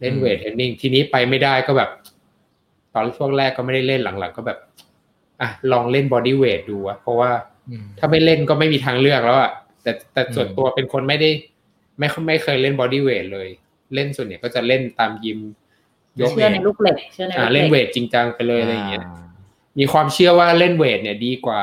[0.00, 1.90] เล่นอืม weight training ทีนี้ไปไม่ได้ก็แบบ
[2.94, 4.58] ตอนช่วงแรกก็ไม่ได้เล่นหลังๆ ก็แบบ
[5.40, 7.30] อะลองเล่น body weight ดูอะเพราะว่า
[7.70, 11.30] อืมถ้าไม่เล่นก็ไม่มีทางเลือกแล้วอะแต่แต่อืมส่วนตัวเป็นคนไม่ได้
[11.98, 13.48] ไม่ไม่เคยเล่น body weight เลย
[13.94, 15.38] เล่นส่วนใหญ่ก็จะเล่นตามยิม
[16.20, 19.06] ยกเชื่อในลูกเหล็กเชื่อในอ่าลูกเล่นเหเวล็กทจริงจังไปเลยอะไรอย่างเงี้ย
[19.78, 21.62] มีความเชื่อว่าเล่นเวทเนี่ยดีกว่า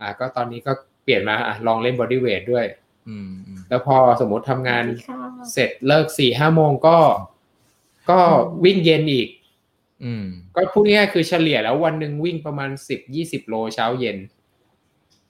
[0.00, 0.72] อ่าก็ตอนนี้ก็
[1.04, 2.66] เปลี่ยนมาอะลองเล่นบอดี้เวทด้วย
[3.08, 5.18] อืมอืมแล้วพอสมมติทำงานค่ะ
[5.52, 6.96] เสร็จเลิกสี่ห้าโมงก็
[8.10, 8.18] ก็
[8.64, 9.28] วิ่งเย็นอีก
[10.04, 14.16] อืม ก็พูดง่ายๆคือเฉลี่ยแล้ววันหนึ่งวิ่งประมาณสิบยี่สิบโลเช้าเย็น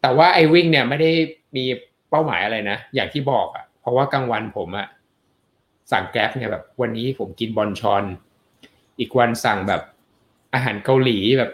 [0.00, 1.10] แต่ว่าไอ้วิ่งเนี่ยไม่ได้
[1.56, 1.64] มี
[2.10, 4.88] เป้าหมายอะไรนะ อย่างที่บอกอะ่ะ เพราะว่ากลางวันผมอะ
[5.92, 8.04] สั่งแกร็บเนี่ยแบบ วันนี้ผมกินบอลชอน
[8.98, 9.82] อีกวันสั่งแบบ
[10.54, 11.50] อาหารเกาหลีแบบ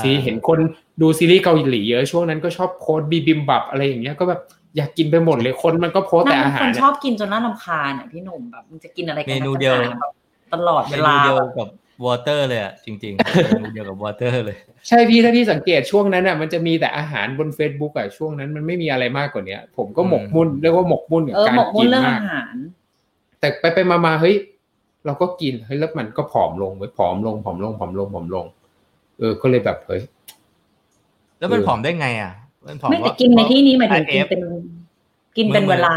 [0.00, 0.58] ซีเห็นคน
[1.00, 4.40] ดูซีรีส์เกาหลีเยอะช่วงนั้นก็ชอบโพสต์บีบิมบับอะไรอย่างเงี้ยก็แบบ
[4.76, 10.12] อยากกินไปหมดเลยคนมันก็โพสต์แต่นั่นอาเป็นหาครนอะชอบกินจนน่ารำคาญอะพี่หนุ่มแบบมันจะกินอะไรกันเมนูเดียวนักหนาแบบ
[10.60, 11.68] ตลอดเมเวนูลาเดียวแบบกับ
[12.04, 14.56] วอเตอร์เลยอะจริงๆเมนูเดียวกับวอเตอร์เลย
[14.88, 22.56] ใช่พี่ถ้าพี่สังเกตช่วงนั้นอะมันจะมีแต่อาหารบน Facebook อะช่วงนั้นมันไม่มีอะไรมากกว่าเนี้ยผมก็หมกมุ่นเรียกว่าหมกมุ่นกับเออการหมกมุ่กินนเรื่องมากอาหาร
[23.40, 24.36] แต่ไปไปมามาเฮ้ย
[25.06, 28.46] เราก็กินเฮ้ยแล้วมันก็ผอมลงเว้ยผอมลงผอมลงผอมลงผอมลง
[29.18, 30.02] เออก็เลยแบบเฮ้ย
[31.38, 32.32] แล้วมันเออผอมได้ไง อะ
[32.66, 34.40] มันผอมไม่แต่ว่ากินในที่นี้หมายถึงกิน IF เป็น
[35.36, 35.94] กินเป็นมื้อเวลา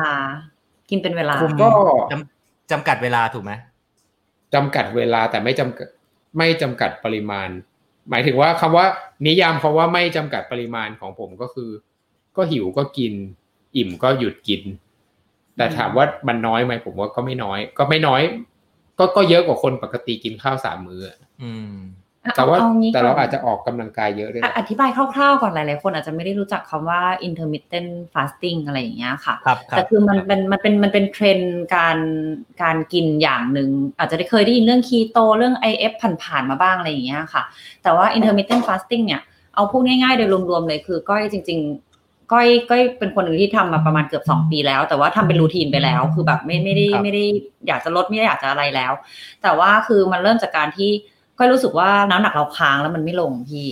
[0.89, 1.67] กินเป็นเวลาคุมก็
[2.11, 3.51] จำจำกัดเวลาถูกไหม
[4.53, 5.88] จำกัดเวลาแต่ไม่จำกัด
[6.38, 7.49] ไม่จำกัดปริมาณ
[8.09, 8.85] หมายถึงว่าคำว่า
[9.27, 11.69] นิยามคำว่าไม่จำกัดปริมาณของผมก็คือ
[12.38, 13.13] ก็หิวก็กิน
[13.77, 14.62] อิ่มก็หยุดกิน
[15.57, 18.21] แต่ถามว่ามันน้อยไหมผมว่าก็ไม่น้อย ก็ไม่น้อย
[18.99, 21.73] ก็ก็เยอะกว่าคนปกติกินข้าวสามมื้ออะอืม
[22.36, 31.97] แต่ว่าเองี้แต่เราก่นอาจจะออกกำลังกายเยอะด้วยอะนะอธิบายคร่าวๆก่อนหลายๆคนอาจจะไม่ได้รู้จักคำว่า intermittent fasting อะไรอย่างเงี้ยค่ะครับรับแต่คือมันเป็นมันเป็นมันเป็นเทรนด์การ
[32.63, 37.43] การกินอย่างหนึ่งอาจจะได้เคยได้ยินเรื่องคีโตเรื่อง IF ผ่านๆมาบ้างอะไรอย่างเงี้ยค่ะ
[37.84, 39.21] แต่ว่า intermittent fasting เนี่ย
[39.55, 47.23] เอาพูดง่ายๆโดยรวมๆเลยคือก้อยจริง ๆก้อยก้อยเป็นคนหนึ่งที่ทำมาประมาณเกือบสองปีแล้ว แต่ว่าทำเป็น routine ไปแล้ว คือแบบไม่ไม่ได้ครับไม่ได้
[47.67, 48.91] อยากจะลดไม่ได้อยากจะอะไรแล้ว
[49.43, 50.89] แต่ว่าคือมันเริ่มจากการที่
[51.39, 53.67] ก้อยรู้สึกว่าน้ำหนักเราค้างแล้วมันไม่ลงพี่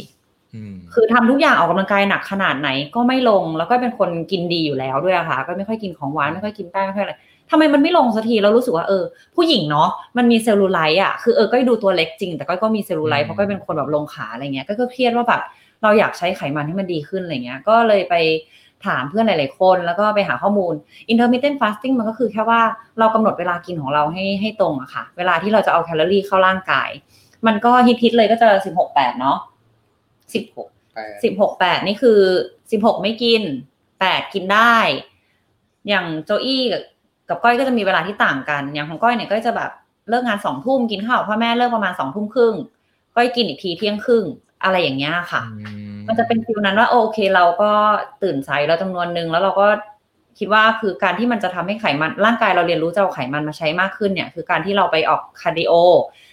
[0.55, 7.13] อืมคือทำทุกอย่างออกกำลังกายหนักขนาดไหนก็ไม่ลงแล้วก็เป็นคนกินดีอยู่แล้วด้วยอะค่ะ ก็ไม่ค่อยกินของหวานไม่ค่อยกินแป้งไม่ค่อยอะไร
[7.51, 9.03] ทำไมมันไม่ลงสักทีเรารู้สึกว่าเออ
[9.35, 15.41] ผู้หญิงเนาะมันมีเซลลูไลท์อะคือเออก็ดูตัวเล็กจริง แต่ก็ก็มีเซลลูไลท์เพราะก็เป็นคนแบบลงขาอะไรเงี้ยก็ก็เครียดว่าแบบ
[15.83, 18.15] เราอยากใช้ไขมันให้มันดีขึ้นอะไรเงี้ย ก็เลยไป
[18.85, 20.73] ถามเพื่อนหลาย ๆ คน แล้วก็ไปหาข้อมูล
[21.11, 22.61] intermittent fasting มันก็คือแค่ว่า
[22.99, 26.89] เรากำหนดเวลากินของเราให้ให้ตรงอะค่ะ เวลาที่เราจะเอาแคลอรี่เข้าร่างกาย
[27.47, 29.37] มันก็ฮิตๆเลยก็จะสิบหกแปดเนาะ
[30.33, 30.67] สิบหก
[31.23, 32.19] สิบหกแปดนี่คือ
[32.71, 33.41] สิบหกไม่กิน
[33.99, 34.77] แปดกินได้
[35.87, 36.83] อย่างโจอี้กับ
[37.29, 39.71] กับก้อยก็จะมีเวลาที่ต่างกัน อย่างของก้อยเนี่ยก็จะแบบ
[40.09, 42.55] เลิกงานสองทุ่มกินข้าวกับพ่อแม่เลิกประมาณสองทุ่มครึ่ง
[43.15, 44.25] ก้อยกินอีกทีเที่ยงครึ่ง
[44.63, 45.41] อะไรอย่างเงี้ยค่ะ
[46.07, 47.71] มันจะเป็น feel นั้นว่าโอเคเราก็
[48.23, 49.67] ตื่นสายแล้วจำนวนหนึ่งแล้วเราก็
[50.39, 55.73] คิดว่าคือการที่มันจะทำให้ไขมันร่างกายเราเรียนรู้จะเอาไขมันมาใช้มากขึ้นเนี่ย คือการที่เราไปออก cardio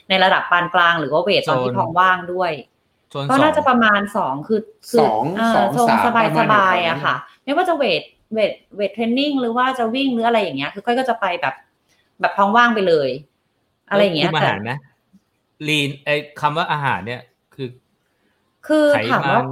[0.08, 2.52] ในระดับปานกลางหรือว่า weight ตอนที่โซนท้องว่างด้วย
[3.10, 8.02] โซนก็สองน่าจะประมาณสองคือคืสองเอ่อสองโซนสามสบายประสมาณบายนั้นอะค่ะ ไม่ว่าจะ weight
[8.34, 11.54] weight weight training หรือว่าจะวิ่งหรืออะไรอย่างเงี้ย คือก้อยก็จะไปแบบ
[12.20, 13.10] แบบท้องว่างไปเลย
[13.90, 14.72] อะไรอย่างเงี้ยคุมอาแต่หารไหม
[15.68, 17.22] ลีนไอ้คำว่าอาหารเนี่ย
[17.54, 17.68] คือ
[18.66, 19.46] คือไขถามมัว่าน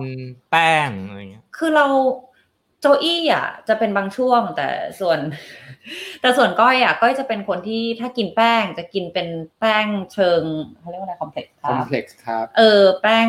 [0.50, 1.86] แป้งอะไรเงี้ย คือเรา
[2.82, 4.68] โจอี้อะจะเป็นบางช่วงแต่
[5.00, 5.18] ส่วน
[6.20, 9.28] แต่ส่วนก้อยอะก้อยจะเป็นคนที่ถ้ากินแป้งจะกินเป็น
[9.60, 10.42] แป้งเชิง
[10.80, 13.26] เขาเรียกว่าอะไรคอมเพล็กซ์คอมเพล็กซ์ครับเออแป้ง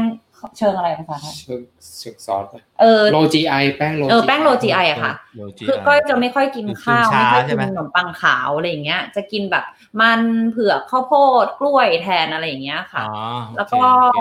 [0.58, 1.62] เชิงอะไรภาษาไทยเชิง
[2.00, 2.46] เชิงซอส
[2.82, 9.64] เออโลจีไอแป้งโลเออแป้งโลจีไออะค่ะโลจิคือก้อยจะไม่ค่อยกินข้าวกินช้าไม่ค่อยใช่กินไหมขนมปังขาวอะไรอย่างเงี้ย จะกินแบบ
[10.02, 11.14] มันเผือกข้าวโพ
[11.44, 14.20] ดกล้วยแทนอะไรอย่างเงี้ยค่ะอ๋อโอเคแล้วก็โอเค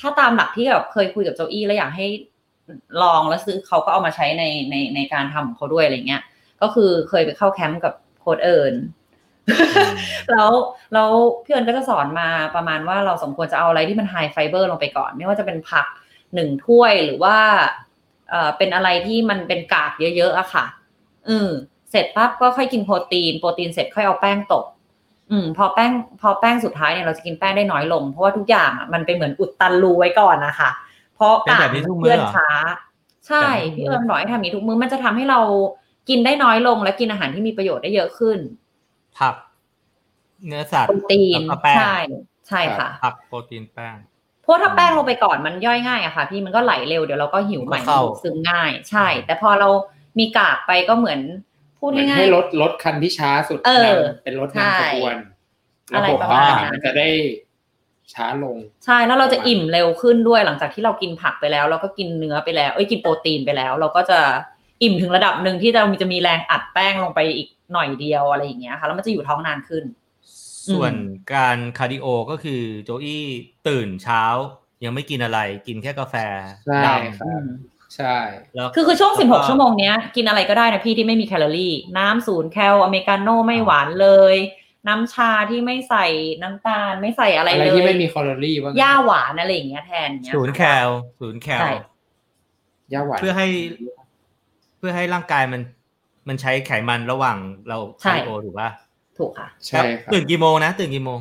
[0.00, 2.06] ถ้าตามหลักที่แบบเคยคุยกับโจอี้แล้วอยากให้
[3.02, 6.22] ลองแล้วซื้อเขาก็เอามาใช้ในในในการทำของเขาด้วยอะไรเงี้ย
[6.62, 8.74] ก็คือเคยไปเข้าแคมป์กับโค้ชเอิญ
[10.30, 10.50] แล้ว
[10.94, 11.10] แล้ว
[11.44, 15.86] พี่เอิญก็จะสอนมาประมาณว่าเราสมควรจะเอาอะไรที่มัน high fiber ลงไปก่อน ไม่ว่าจะเป็นผัก
[16.34, 17.36] หนึ่งถ้วยหรือว่า
[18.30, 20.64] เอ่อเป็นอะไรที่มันเป็นกากเยอะๆอะค่ะ
[21.28, 21.48] อืม
[21.90, 24.64] เสร็จปั๊บก็ค่อยกินโปรตีน โปรตีนเสร็จค่อยเอาแป้งตก
[25.30, 30.83] อืม พอแป้ง พอแป้งสุดท้ายเนี่ยเราจะกินแป้งได้น้อยลง เพราะว่าทุกอย่างอะมันเป็นเหมือนอุดตันรูไว้ก่อนนะคะเพ
[31.24, 32.50] ราะเป็นแบบนี้ทุกมื้อเพื่อนเหรอช้า
[33.28, 35.40] ใช่แบบนี้ทุกมื้อพี่เอิญบอกให้ทำอย่างนี้ทุกมื้อมันจะทำให้เรา
[36.08, 38.38] กินได้น้อยลงและกินอาหารที่มีประโยชน์ได้เยอะขึ้น
[39.18, 39.34] ผัก
[40.46, 41.96] เนื้อสัตโปว์รตีนแล้วก็แป้งใช่
[42.48, 43.96] ใช่ค่ะผักโปรตีนแป้ง
[44.42, 49.68] เพราะถ้าแป้งลงไปก่อนมันย่อยง่ายอะค่ะ พี่มันก็ไหลเร็วเดี๋ยวเราก็หิวใหม่ก็เข้าซึมง่าย ใช่ แต่พอเรา
[50.18, 51.20] มีกากไปก็เหมือน
[51.78, 55.16] พูดเหมือนง่ายให้รถรถคันที่ช้าสุดเออนำเป็นรถใช่นำขบวน
[55.94, 57.08] อะไรระบบประมาณอาหารนั้นมันจะได้
[58.12, 64.20] ช้าลงๆใช่แล้วเราจะอิ่มเร็วขึ้นด้วยหลังจากที่เรากินผักไปแล้ว เราก็กินเนื้อไปแล้วเอ้ยกินโปรตีนไปแล้ว เราก็จะ
[64.82, 69.84] อิ่มถึงระดับหนึ่งที่เราจะมีแรงอัดแป้งลงไปอีกหน่อยเดียวอะไรอย่างเงี้ยค่ะแล้วมันจะอยู่ท้องนานขึ้น
[70.72, 73.24] ส่วนอืมการ cardio ก็คือโจอี้
[73.68, 74.22] ตื่นเช้า
[74.84, 76.14] ยังไม่กินอะไร กินแค่กาแฟ
[76.66, 76.88] ใช่ด
[77.18, 77.46] ครับอืม
[77.96, 84.36] ใช่ำแล้วคือคือช่วงแล้วก็16 ชั่วโมงเนี้ย กินอะไรก็ได้นะพี่ที่ไม่มีแคลอรี่ น้ำศูนย์แคลอเมริกาโน่ไม่หวานเลย
[84.88, 86.06] น้ำชาที่ไม่ใส่
[86.42, 90.88] น้ำตาลไม่ใส่อะไรอะไรเลยที่ไม่มีแคลอรี่ว่างั้นหญ้าหวานอะไรอย่างเงี้ยแทนเงี้ยศูนย์แคล
[91.20, 91.72] ศูนย์แคลใช่
[92.92, 93.46] หญ้าหวานเพื่อให้
[94.78, 95.60] เพื่อให้ร่างกายมัน
[96.28, 98.68] มันใช้ไขมันระหว่างเรา cardio ถูกป่ะ
[99.18, 101.18] ถูกค่ะใช่ครับตื่นกี่โมงนะตื่นกี่โมง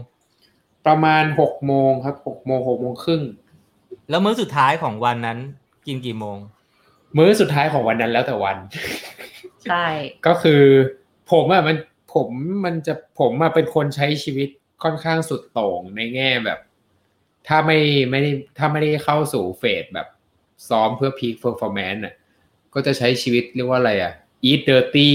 [0.87, 3.21] ประมาณหกโมงครับหกโมงหกโมงครึ่ง
[4.09, 5.37] แล้วมื้อสุดท้ายของวันนั้น
[5.87, 6.37] กินกี่โมง
[7.17, 8.57] มื้อสุดท้ายของวันนั้นแล้วแต่วัน
[9.65, 9.85] ใช่
[10.27, 10.61] ก็คือ
[11.31, 11.75] ผมอะมัน
[12.13, 12.29] ผม
[12.65, 14.49] มันจะผมอะเป็นคนใช้ชีวิต
[14.83, 16.59] ค่อนข้างสุดโต่งในแง่แบบ
[17.47, 17.79] ถ้าไม่
[18.11, 20.07] ไม่ได้ถ้าไม่ได้เข้าสู่ phase แบบ
[20.69, 22.13] ซ้อมเพื่อพีคเ e อร์ฟอร์แมนซ์อะ
[22.73, 24.13] ก็จะใช้ชีวิตเรียกว่าอะไรอะ
[24.49, 25.09] eat dirty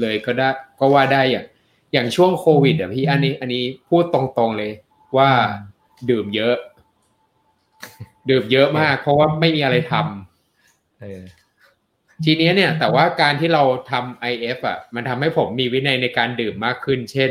[0.00, 1.46] เลยก็ได้ก็ว่าได้อย่าง
[1.92, 4.72] อย่างช่วงโควิดอะพี่อันนี้ อันนี้พูดตรงๆเลย
[5.16, 5.30] ว่า
[6.10, 6.56] ดื่มเยอะ
[8.30, 11.22] ดื่มเยอะมาก เพราะว่าไม่มีอะไรทำเออ
[12.24, 17.30] ทีเนี้ยเนี่ยแต่ว่าการที่เราทำ IF อะมันทำให้ผมมีวินัยในการดื่มมากขึ้น เช่น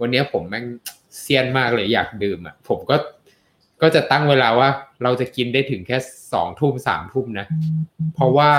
[0.00, 0.64] วันเนี้ยผมแม่ง
[1.20, 2.96] เสี้ยนมากเลยอยากดื่มอะผมก็
[3.82, 4.68] ก็จะตั้งเวลาว่า
[5.02, 5.98] เราจะกินได้ถึงแค่
[6.32, 7.46] สองทุ่มสามทุ่มนะ
[8.14, 8.52] เพราะว่า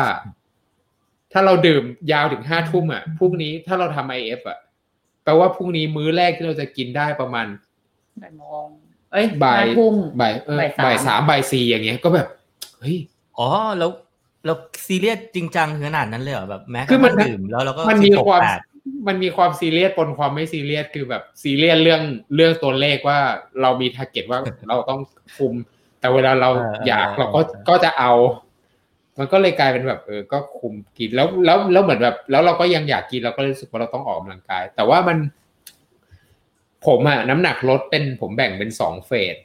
[1.32, 4.58] ถ้าเราดื่มยาวถึงห้าทุ่มอะพรุ่งนี้ถ้าเราทำ IF อะ
[5.24, 7.48] แปลว่าพรุ่งนี้มื้อแรกที่เราจะกินได้ประมาณ
[8.22, 8.68] บ่ายโมง
[9.14, 12.28] เอ้ยบ่ายห้ทุ่มบ่ายเออบ่ายสามบ่ายสามบ่ายสี่อย่างเงี้ย ก็แบบ
[12.80, 12.98] เฮ้ย
[13.38, 13.48] อ๋อ
[13.80, 13.92] แล้ว
[14.48, 14.58] แล้ว
[14.88, 18.60] ซีเรียสจริงจังขนาดนั้นเลยเหรอแบบแม้กคืระอมัทั่นงดื่มแล้วเราก็มันมี16ความแปด
[19.08, 22.02] มันมีความซีเรียสปนความไม่ซีเรียสคือแบบซีเรียสเรื่อง
[22.36, 23.20] เรื่องตัวเลขว่า
[23.62, 25.00] เรามีทาร์เก็ตว่าเราต้อง
[25.38, 25.54] คุม
[26.00, 26.50] แต่เวลาเรา
[26.88, 28.12] อยากเราก็ก็จะเอา
[29.18, 35.18] มันก็เลยกลายเป็นแบบเออก็คุมกินแล้วแล้วแล้วเหมือนแบบ แล้วเราก็ยังอยากกินเราก็เลยรู้สึกว่าเราต้องออกกำลังกาย แต่ว่ามัน
[36.88, 39.36] ผมอะน้ำหนักลดเป็นผมแบ่งเป็นสองเฟส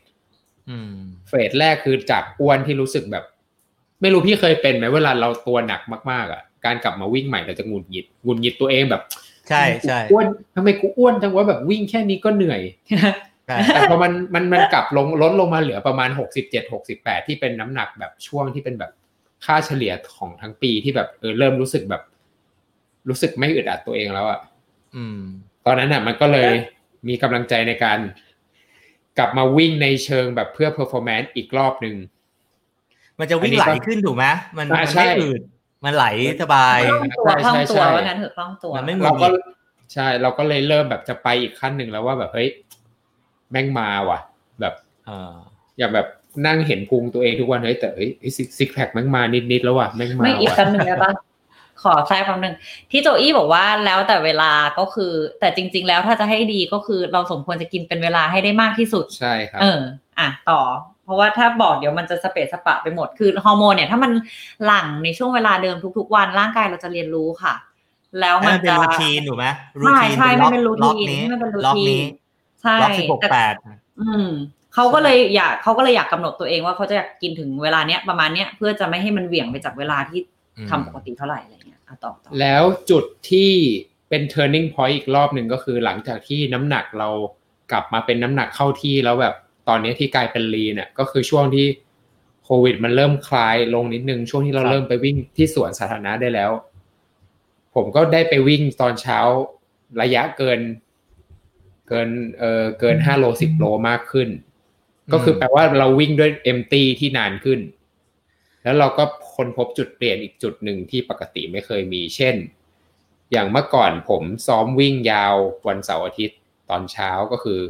[0.71, 0.95] อืม
[1.29, 3.25] เฟสแรกคือจากอ้วนที่รู้สึกแบบ
[4.03, 9.03] ไม่รู้พี่เคยเป็นไหมเวลาเราตัวหนักมากๆอะการกลับมาวิ่งใหม่เราจะหงุดหงิดหงุดหงิดตัวเองแบบ
[9.49, 12.61] ใช่ใช่อ้วนทำไมกูอ้วนจังว่าแบบวิ่งแค่นี้ก็เหนื่อย
[13.47, 18.91] ใช่แต่พอมันมันมันกลับลงลดลงมาเหลือประมาณหกสิบเจ็ดหกสิบแปดที่เป็นน้ำหนักแบบช่วงที่เป็นแบบ
[19.45, 22.03] ค่าเฉลี่ยของทั้งปีที่แบบเออเริ่มรู้สึกแบบ
[23.09, 24.41] รู้สึกไม่อึดอัดตัวเองแล้วอะ
[24.97, 25.21] อืม
[25.67, 26.51] ตอนนั้นอะ มันก็เลย
[27.09, 27.99] มีกำลังใจในการ
[29.19, 31.97] กลับมาวิ่งในเชิงแบบเพื่อ performance อีกรอบหนึ่ง
[33.21, 34.27] มันจะวิ่งไหลขึ้นถูกไหม
[34.59, 35.41] มันอ่ามันใช่ไม่อืด
[35.85, 36.07] มันไหล
[36.43, 39.27] สบายคล่องตัวคล่องใช่ตัวใช่ว่างั้นเถอะคล่องตัวมันไม่เราก็
[39.93, 42.49] ใช่เราก็เลยเริ่มแบบจะไปอีกขั้นหนึ่งแล้วว่าแบบเฮ้ย
[43.51, 44.19] แม่งมาว่ะ
[44.61, 44.75] แบบ
[45.07, 45.35] เออ
[45.79, 46.07] อย่างแบบ
[46.47, 48.11] นั่งเห็นพุงตัวเองทุกวันเฮ้ยแต่เฮ้ย
[48.59, 49.23] ซิกแพคแม่งมา
[49.53, 51.13] นิดๆแล้วว่ะแม่งมาไม่อีกว่ะคำหนึ่งได้ปะ
[51.83, 52.55] ขอแทรกคำหนึ่ง
[52.91, 59.81] ที่โจอี้บอกว่าแล้วแต่เวลาก็คือ แต่จริง ๆ แล้วถ้าจะให้ดีก็คือเราสมควรจะกินเป็นเวลาให้ได้มากที่สุด ใช่ครับเออ
[60.19, 60.61] อะต่อ
[61.05, 64.13] เพราะว่าถ้าบอกเดี๋ยวมันจะสเปซสปะไปหมด คือฮอร์โมนเนี่ยถ้ามัน
[64.65, 67.55] หลั่งในช่วงเวลาเดิมทุกๆ วันร่างกายเราจะเรียนรู้ค่ะ
[68.21, 69.47] แล้วให้มันมันเป็นจะรูทีนถูกไหม
[69.79, 72.03] รูใช่ทีนใช่ล็อกมันเป็นรูล็อกทีนนี้ให้มันเป็นรูล็อกทีนนี้
[72.63, 73.55] ใช่ล็อกสิบหกแต่แปด
[74.01, 74.29] อืม
[74.75, 80.21] เขาก็เลยอยากเขาก็เลยอยากกำหนดตัวเองว่าเขาจะอยากกินถึงเวลาเนี้ยประมาณเนี้ยเพื่อจะไม่ให้มันเหวี่ยงไปจากเวลาที่
[80.59, 83.51] อืมทำปกติเท่าไหร่อะไรเงี้ยอะต่อต่อแล้วจุดที่
[84.09, 87.09] เป็น turning point อีกรอบหนึ่งก็คือหลังจากที่น้ำหนักเรา
[87.73, 89.35] กลับมาเป็นน้ำหนักเข้าที่แล้วแบบ
[89.69, 91.67] ตอนนี้ที่กลายเป็นลีเนี่ยก็คือช่วงที่
[92.45, 96.51] โควิด มันเริ่มคลายลงนิดนึงช่วงที่เราครับเริ่มไปวิ่งที่สวนสาธารณะได้แล้ว
[97.75, 99.19] ผมก็ได้ไปวิ่งตอนเช้า
[100.03, 100.61] ระยะเกิน
[101.89, 104.29] เกินเออเกินห้าโลสิบโลมากขึ้น
[105.13, 107.61] ก็คือแปลว่าเราวิ่งด้วยเอมตีที่นานขึ้น
[108.63, 112.37] แล้วเราก็ค้นพบจุดเปลี่ยนอีกจุดหนึ่งที่ปกติไม่เคยมี เช่น
[113.33, 115.35] อย่างเมื่อก่อนผมซ้อมวิ่งยาว
[115.69, 116.39] วันเสาร์อาทิตย์
[116.71, 117.61] ตอนเช้าก็คือ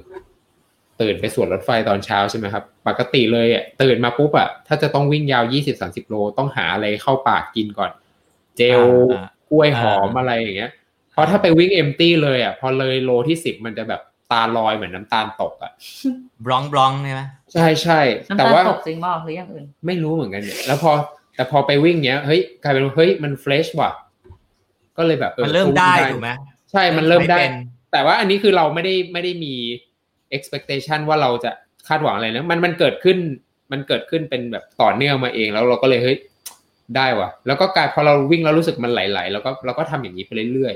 [1.00, 7.90] ตื่นไปสวนรถไฟตอนเช้าใช่ไหมครับปกติเลยอะตื่นมาปุ๊บอะถ้าจะต้องวิ่งยาวยี่สิบสาสิบโลต้องหาอะไรเข้าปากกินก่อน
[8.56, 8.80] เจล
[9.12, 10.70] อ่ากล้วยหอมอ่าอะไรอย่างเงี้ย
[11.12, 14.00] เพราะถ้าไปวิ่งเอมตี้เลยอะพอเลยโลที่สิบมันจะแบบ
[14.32, 15.72] ตาลอยเหมือนน้ำตาลตกอะ
[16.44, 20.92] บล็องบล็องใช่ไหมใช่ใช่น้ำแต่ตาลว่าตกจริงบ่หรืออย่างอื่น ไม่รู้เหมือนกันเนี่ยแล้วพอ
[21.34, 23.90] แต่พอไปวิ่งเนี้ยเฮ้ยกลายเป็นว่าเฮ้ยมันเฟรชว่ะ
[24.96, 26.30] ก็เลยแบบออมันเริ่มก็วิ่งได้ถูกไหม
[26.70, 27.52] ใช่มันเริ่มได้เป็น
[27.92, 29.54] แต่ว่าอันนี้คือเราไม่ได้ไม่ได้มี
[30.36, 31.50] expectation ว่าเราจะ
[31.88, 33.18] คาดหวังอะไรนะมันมันเกิดขึ้น
[33.72, 36.18] มันเกิดขึ้นเป็นแบบต่อเนื่องมาเองแล้วเราก็เลยเฮ้ย
[36.96, 40.74] ได้ว่ะ แล้วก็กลายพอเราวิ่งแล้วรู้สึกมันไหลๆแล้วก็เราก็ทำอย่างนี้ไปเรื่อย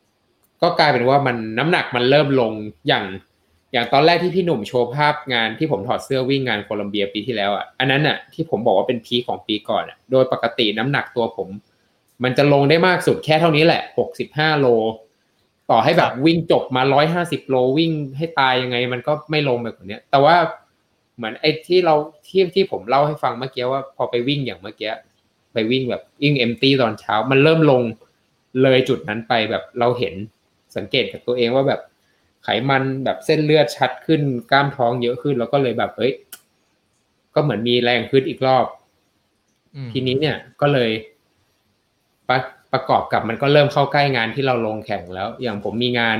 [0.00, 2.52] ๆก็กลายเป็นว่ามันน้ำหนักมันเริ่มลง
[2.88, 3.04] อย่าง
[3.72, 11.48] อย่างตอนแรกที่พี่หนุ่มโชว์ภาพงานที่ผมถอดเสื้อวิ่งงานโคลัมเบียปีที่แล้วอะอันนั้นอะที่ผมบอกว่าเป็นพีของปีก่อนอะโดยปกติน้ำหนักตัวผม
[12.24, 14.66] มันจะลงได้มากสุดแค่เท่านี้แหละหกสิบห้าโล
[15.70, 20.36] ต่อให้แบบวิ่งจบมาร้อยห้าสิบโลวิ่งให้ตายยังไง มันก็ไม่ลงไปกว่านี้แต่ว่า
[21.16, 21.94] เหมือนไอ้ที่เรา
[22.26, 24.92] ที่ที่ผมเล่าให้ฟังเมื่อกี้ว่าพอไปวิ่งอย่างเมื่อกี้
[25.52, 27.82] ไปวิ่งแบบวิ่งเอมตี้ตอนเช้า มันเริ่มลง
[28.62, 30.14] เลยจุดนั้นไปแบบเราเห็น
[30.76, 31.80] สังเกตกับตัวเองว่าแบบ
[32.42, 36.12] ไขมันแบบเส้นเลือดชัดขึ้นกล้ามท้องเยอะขึ้น แล้วก็เลยแบบเอ้ย
[37.34, 38.66] ก็เหมือนมีแรงขึ้นอีกรอบ
[39.74, 40.90] อืมทีนี้เนี่ยก็เลย
[42.28, 42.38] ประ
[42.72, 46.18] ประกอบกับมันก็เริ่มเข้าใกล้งานที่เราลงแข่งแล้ว อย่างผมมีงาน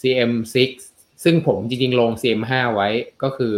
[0.00, 0.56] CM6
[1.24, 2.88] ซึ่งผมจริงๆลง CM5 ไว้
[3.22, 3.54] ก็คือ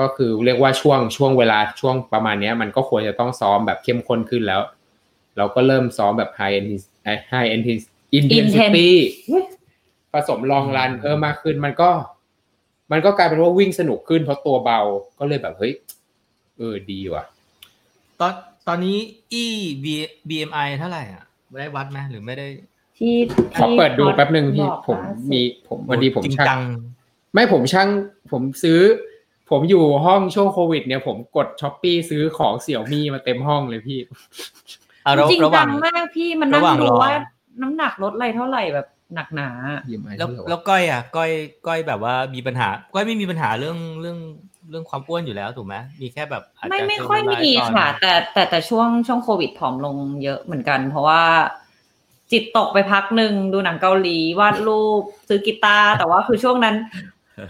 [0.00, 4.60] ก็คือเรียกว่าช่วงช่วงเวลาช่วงประมาณเนี้ยมันก็ควรจะต้องซ้อมแบบเข้มข้นขึ้นแล้ว
[5.36, 8.88] เราก็เริ่มซ้อมแบบ high intensity high intensity
[10.12, 11.90] ผสมลองรันเพิ่มมากขึ้น มันก็
[12.92, 14.80] มันก็กลายเป็นว่าวิ่งสนุกขึ้นเพราะตัวเบา
[15.18, 15.72] ก็เลยแบบเฮ้ย
[16.58, 17.24] เออดีว่ะ
[18.20, 18.32] ตอน
[18.68, 18.96] ตอนนี้
[19.42, 19.44] e
[19.84, 19.86] b
[20.28, 21.24] bmi เท่าไหร่อะ
[21.60, 22.46] ได้วัดไหมหรือไม่ได้
[22.98, 23.14] ที่
[23.56, 26.62] ขอเปิดดูแป๊บหนึ่งพี่บอกผมล่าสุดมีผมวันดีผมจริงช่าจังง
[27.32, 27.88] ไม่ผมช่าง
[28.32, 28.80] ผมซื้อ
[29.50, 33.98] ผมอยู่ห้องช่วงโควิด เนี่ยผมกดช้อปปีซื้อของเสี่ยวมี่มาเต็มห้องเลยพี่
[35.06, 37.12] อะระจริงระหจัว่างงมากพี่มันนั่งระหว่างดูรอว่า
[37.62, 39.50] น้ำหนักลดอะไรเท่าไหร่แบบหนักหนา
[40.18, 41.30] แล้วแล้วก้อยอะ ก้อย
[41.66, 44.18] ก้อยแบบว่ามีปัญหา ก้อยไม่มีปัญหาเรื่องเรื่อง
[44.70, 51.22] เรื่องความอ้วนอยู่แล้วถูกไหมมีแค่แบบอาจจะไม่ไม่ค่อยมีเซลลูไลท์ตอนค่ะ แต่แต่แต่ช่วงช่วงโควิดผอมลงเยอะเหมือนกัน เพราะว่า
[52.32, 56.76] จิตตกไปพักหนึ่งดูหนังเกาหลีวาดรูปซื้อกีตาร์แต่ว่าคือช่วงนั้น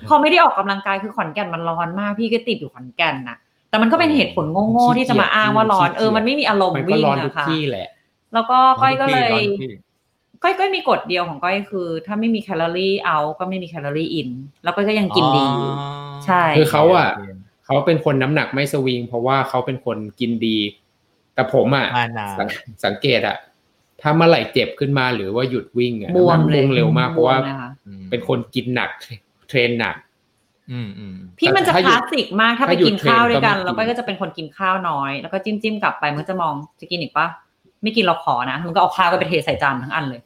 [0.09, 3.37] พอไม่ได้ออกกำลังกายคือขอนแก่นมันร้อนมากพี่ก็ติดอยู่ขอนแก่นน่ะ
[3.69, 7.89] แต่มันก็เป็นเหตุผลโง่ๆที่จะมาอ้างว่าร้อนเออมันไม่มีอารมณ์มันก็วิ่งร้อนทุกอะค่ะที่แหละ
[8.35, 9.65] แล้วก็ก้อยก็เลยร้อนทุ
[10.45, 14.31] กที่ก้อยก้อยมีกฎเดียวของก้อยคือ ถ้าไม่มีแคลอรี่เอาก็ไม่มีแคลอรี่อิน
[14.65, 17.21] แล้วก้อยก็ยังกินดีอ๋อใช่คือเขาอะโค
[17.65, 20.59] เขาเป็นคนน้ำหนักไม่สวิง เพราะว่าเขาเป็นคนกินดี
[21.35, 22.49] แต่ผมอะมานาสัง
[22.85, 23.37] สังเกตอะ
[24.01, 28.91] ถ้าเมื่อไหร่เจ็บขึ้นมาหรือว่าหยุดวิ่งอะบวมน้ำหนักเลยพุ่งเร็วมากเพราะว่าบมลยค่อืมเป็นคนกินหนัก
[29.49, 29.97] เทรนหนัก
[30.73, 37.27] อืมอืมพี่มันจะถ้าคหยุดลาสสิกมากถ้าไปถ้าหยุดกินข้าวด้วยกันเทรนก็ไม่แล้วก้อยก็จะเป็นคนกินข้าวน้อย แล้วก็จิ้มจิ้มกลับไปมันก็จะมองจะกินอีกปะ
[37.83, 40.21] ไม่กินเราขอนะมันก็เอาข้าวก็ไปเทใส่จานทั้งอันเลย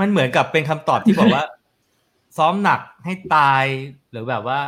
[0.00, 1.44] มันเหมือนกับเป็นคำตอบที่บอกว่า
[2.38, 3.64] ซ้อมหนักให้ตาย
[4.10, 4.60] หรือแบบว่า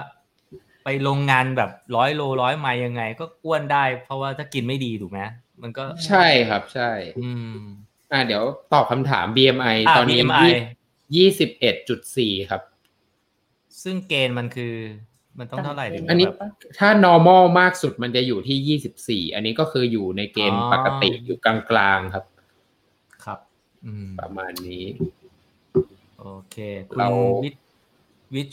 [0.85, 5.21] ไปโรงงานแบบร้อยโลร้อยไมล์ยังไง ก็อ้วนได้ เพราะว่าถ้ากินไม่ดีถูกไหม
[5.63, 7.57] มันก็ใช่ครับใช่ อืม
[8.13, 8.43] อ่าเดี๋ยว
[8.73, 10.49] ตอบคำถาม BMI อ่าตอนนี้ BMI
[11.17, 12.63] ยี่สิบเอ็ดจุดสี่ครับ
[13.83, 14.75] ซึ่งเกณฑ์มันคือ
[15.39, 22.25] มันต้องเท่าไหร่ถึงอันนี้แบบถ้า normal มากสุดมันจะอยู่ที่ยี่สิบสี่อันนี้ก็คืออยู่ในเกณฑ์อ๋อปกติอยู่กลางๆครับ
[23.25, 23.39] ครับ
[23.85, 24.85] อืม ประมาณนี้
[26.23, 26.57] โอเค
[26.89, 27.09] คุณเรา
[27.45, 27.55] วิท
[28.35, 28.53] วิช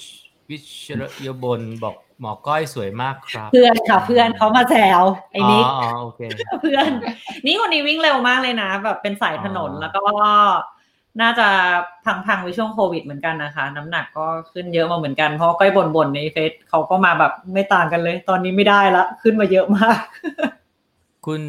[0.50, 0.64] วิช
[1.02, 5.02] รยบนบอกหมอก้อยสวยมากครับ เพื่อนค่ะ เพื่อนเขามาแซว
[5.32, 6.22] ไอ้นิกอ๋ออ๋อโอเค
[6.62, 6.90] เพื่อน
[7.46, 10.02] นี่คนนี้วิ่งเร็วมากเลยนะ แบบเป็นสายถนนอ๋อแล้วก็
[11.22, 11.48] น่าจะ
[12.06, 20.00] พังๆไปช่วงโควิดเหมือนกันนะคะ น้ำหนักก็ขึ้นเยอะมาเหมือนกันเพราะก้อยบ่นๆในเฟซเขาก็มาแบบไม่ต่างกันเลย ตอนนี้ไม่ได้ละ ขึ้นมาเยอะมาก
[21.26, 21.42] คุณ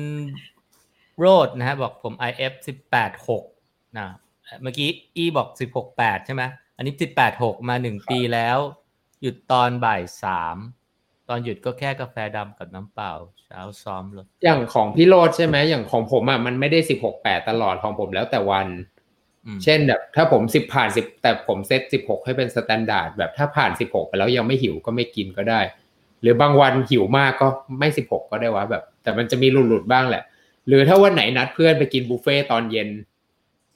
[1.18, 3.42] โรดนะฮะบอกผม IF สิบแปดหก
[3.98, 4.08] นะ
[4.62, 6.42] เมื่อกี้อีบอกสิบหกแปดใช่ไหม
[6.76, 8.58] อันนี้สิบแปดหกมาหนึ่งปีแล้ว
[9.22, 10.56] หยุดตอนบ่ายสาม
[11.28, 13.12] ตอนหยุดก็แค่กาแฟดำกับน้ำเปล่า
[13.46, 18.68] เช้าซ้อมเลยอย่างของพี่โรดใช่ไหมอย่างของผมอะมันไม่ได้สิบหกแปดตลอดของผมแล้วแต่วัน
[19.46, 25.60] อืมเช่นแบบ ถ้าผมสิบผ่านสิบแต่ผมเซตสิบหกให้เป็น standard แบบถ้าผ่านสิบหกไปแล้วยังไม่หิวก็ไม่กินก็ได้
[26.22, 30.22] หรือบางวันหิวมากก็ไม่สิบหกก็ได้วะแบบ แต่มันจะมีหลุดๆบ้างแหละ
[30.68, 32.88] หรือถ้าวันไหนนัดเพื่อนไปกินบุฟเฟ่ตอนเย็น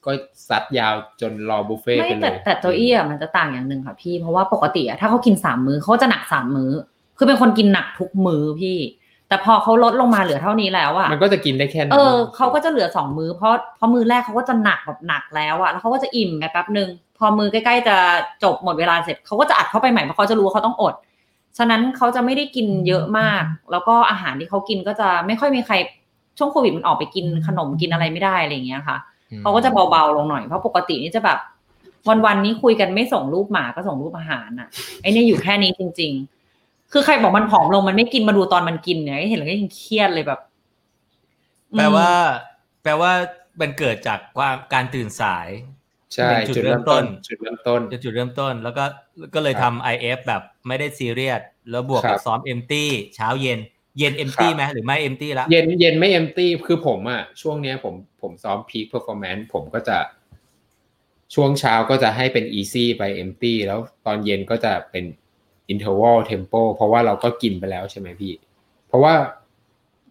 [0.06, 0.10] ก็
[0.48, 6.72] ซัดยาวจนรอบบุฟเฟ่ไม่ไปเลยแต่แต่โจอี้อะมันจะต่างอย่างหนึ่งค่ะพี่ เพราะว่าปกติอะถ้าเขากินสามมื้อเขาจะหนักสามมื้อ
[7.18, 8.78] คือเป็นคนกินหนักทุกมื้อพี่
[9.28, 16.88] แต่พอเขาลดลงมาเหลือเท่านี้แล้วอะมันก็จะกินได้แค่นั้เอนอเขาก็จะเหลือสองมื้อเพราะเพราะมื้อแรกเขาก็จะหนักแบบหนักแล้วอะแล้วเขาก็จะอิ่มไปแป๊บหนึ่ง
[17.18, 17.96] พอมื้อใกล้ๆจะ
[18.44, 20.94] จบหมดเวลาเสร็จเขาก็จะอัดเข้าไปใหม่เพราะเขาจะรู้ว่าเขาต้องอด
[21.58, 25.74] ฉะนั้นเขาจะไม่ได้กินเยอะมาก แล้วก็อาหารที่เขากินก็จะไม่ค่อยมีใคร
[26.38, 28.96] ช่วงโควิดมันออกไปกินขนมกินอะไรไม่ได้อะไรอย่างเงี้ยค่ะ
[29.40, 31.38] เขาก็จะเบาๆลงหน่อยเพราะปกตินี่จะแบบ
[32.26, 34.68] วันๆนี้คุยกันไม่ส่งรูปหมาก็ส่งรูปอาหารอะ
[35.02, 36.12] ไอเนี่ยอยู่แค่นี้จริง
[36.52, 40.40] ๆ คือใครบอกมันผอมลงมันไม่กินมาดูตอนมันกินเนี่ยเห็นแล้วก็ยังเครียดเลยแบบ
[41.76, 42.10] แปลว่า
[42.82, 43.12] แปลว่า
[43.60, 45.48] มันเกิดจากความการตื่นสาย
[46.14, 48.84] ใช่เป็นจุจุดดเริ่เริ่มมต้ต้นนจุดเริ่มต้นจะจุดเริ่มต้น แล้วก็
[49.34, 53.58] ก็เลยครัทำบ IF แบบไม่ได้ซีเรียสแล้วบวกครักับบซ้อมเอมตี้เช้าเย็น
[53.98, 57.94] เย็นเอมครัตี้บไหมหรือไม่เอมตี้ละเย็นเย็นไม่เอมตี้คือผมอะช่วงเนี้ยผม
[58.24, 59.98] ผมซ้อมพีคเพอร์ฟอร์แมนซ์ผมก็จะ
[61.34, 65.04] ช่วงเช้าก็จะให้เป็นอีซี่ไปเอมตี้แล้วตอนเย็นก็จะเป็น
[65.68, 68.32] อินเทอร์วลเทมโปเพราะว่าเราก็กินไปแล้วใช่ไหมพี่
[68.88, 69.14] เพราะว่า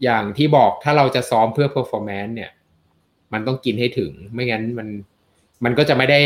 [0.03, 2.51] อย่างที่บอกถ้าเราจะซ้อมเพื่อ performance เนี่ย
[3.33, 4.87] มันต้องกินให้ถึง ไม่งั้นมัน
[5.63, 6.21] มันก็จะไม่ได้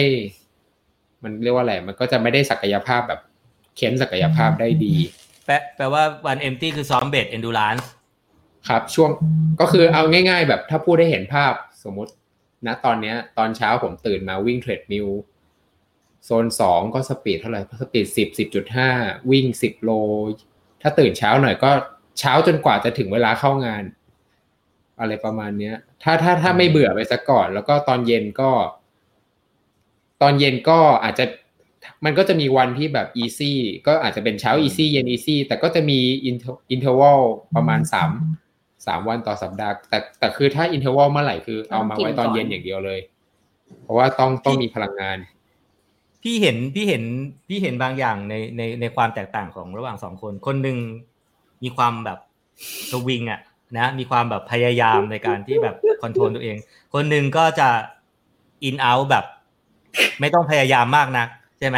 [1.23, 3.21] มันเรียกว่าอะไร มันก็จะไม่ได้ศักยภาพแบบ
[3.75, 4.95] เค้นศักยภาพได้ดี
[5.45, 7.89] แปลแปลว่าวัน empty คือซ้อม base endurance
[8.67, 9.09] ครับ ช่วง
[9.59, 11.53] ก็คือเอาง่าย ๆ แบบถ้าพูดได้เห็นภาพ
[11.87, 12.11] สมมติ
[12.65, 15.07] ณตอนเนี้ย ตอนเช้าผมตื่นมาวิ่ง treadmill
[16.25, 18.89] โซนสองก็ speed เท่าไหร่ speed สิบสิบจุดห้า
[19.31, 19.91] วิ่งสิบโล
[20.81, 21.71] ถ้าตื่นเช้าหน่อยก็
[22.19, 23.83] เช้าจนกว่าจะถึงเวลาเข้างาน
[24.99, 28.51] อะไรประมาณเนี้ย ถ้าถ้าถ้าไม่เบื่อไปซะก่อน แล้วก็ตอนเย็นก็
[30.21, 31.25] ตอนเย็นก็อาจจะ
[32.05, 33.53] มันก็จะมีวันที่แบบ easy
[33.87, 37.19] ก็อาจจะเป็นเช้า easy เย็น easy แต่ก็จะมี inter- interval
[37.55, 38.11] ประมาณสาม
[38.87, 42.99] สามวันต่อสัปดาห์ แต่แต่คือถ้า interval เมื่อไหร่คือเอามาไว้ตอนเย็นอย่างเดียวเลย
[43.83, 45.17] เพราะว่าต้องต้องมีพลังงาน
[46.23, 47.03] พี่เห็นพี่เห็น
[47.49, 50.77] พี่เห็นบางอย่างในในในความแตกต่างของระหว่างสองคน คนหนึ่ง
[51.63, 52.19] มีความแบบ
[52.91, 53.39] สวิงอะ
[53.77, 56.57] นะ มีความแบบพยายามในการที่แบบ control ตัวเอง
[56.93, 57.69] คนหนึ่งก็จะ
[58.63, 59.25] in out แบบ
[60.19, 61.27] ไม่ต้องพยายามมากนัก
[61.59, 61.77] ใช่ไหม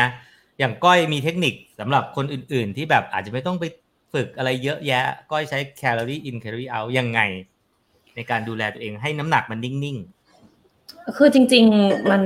[0.59, 3.63] อย่างก้อยมีเทคนิคสำหรับคนอื่น ๆ ที่แบบอาจจะไม่ต้องไป
[4.13, 7.19] ฝึกอะไรเยอะแยะก้อยใช้ calorie in calorie out ยังไง
[8.15, 9.97] ในการดูแลตัวเองให้น้ำหนักมันนิ่ง
[11.17, 12.23] คือจริง ๆมัน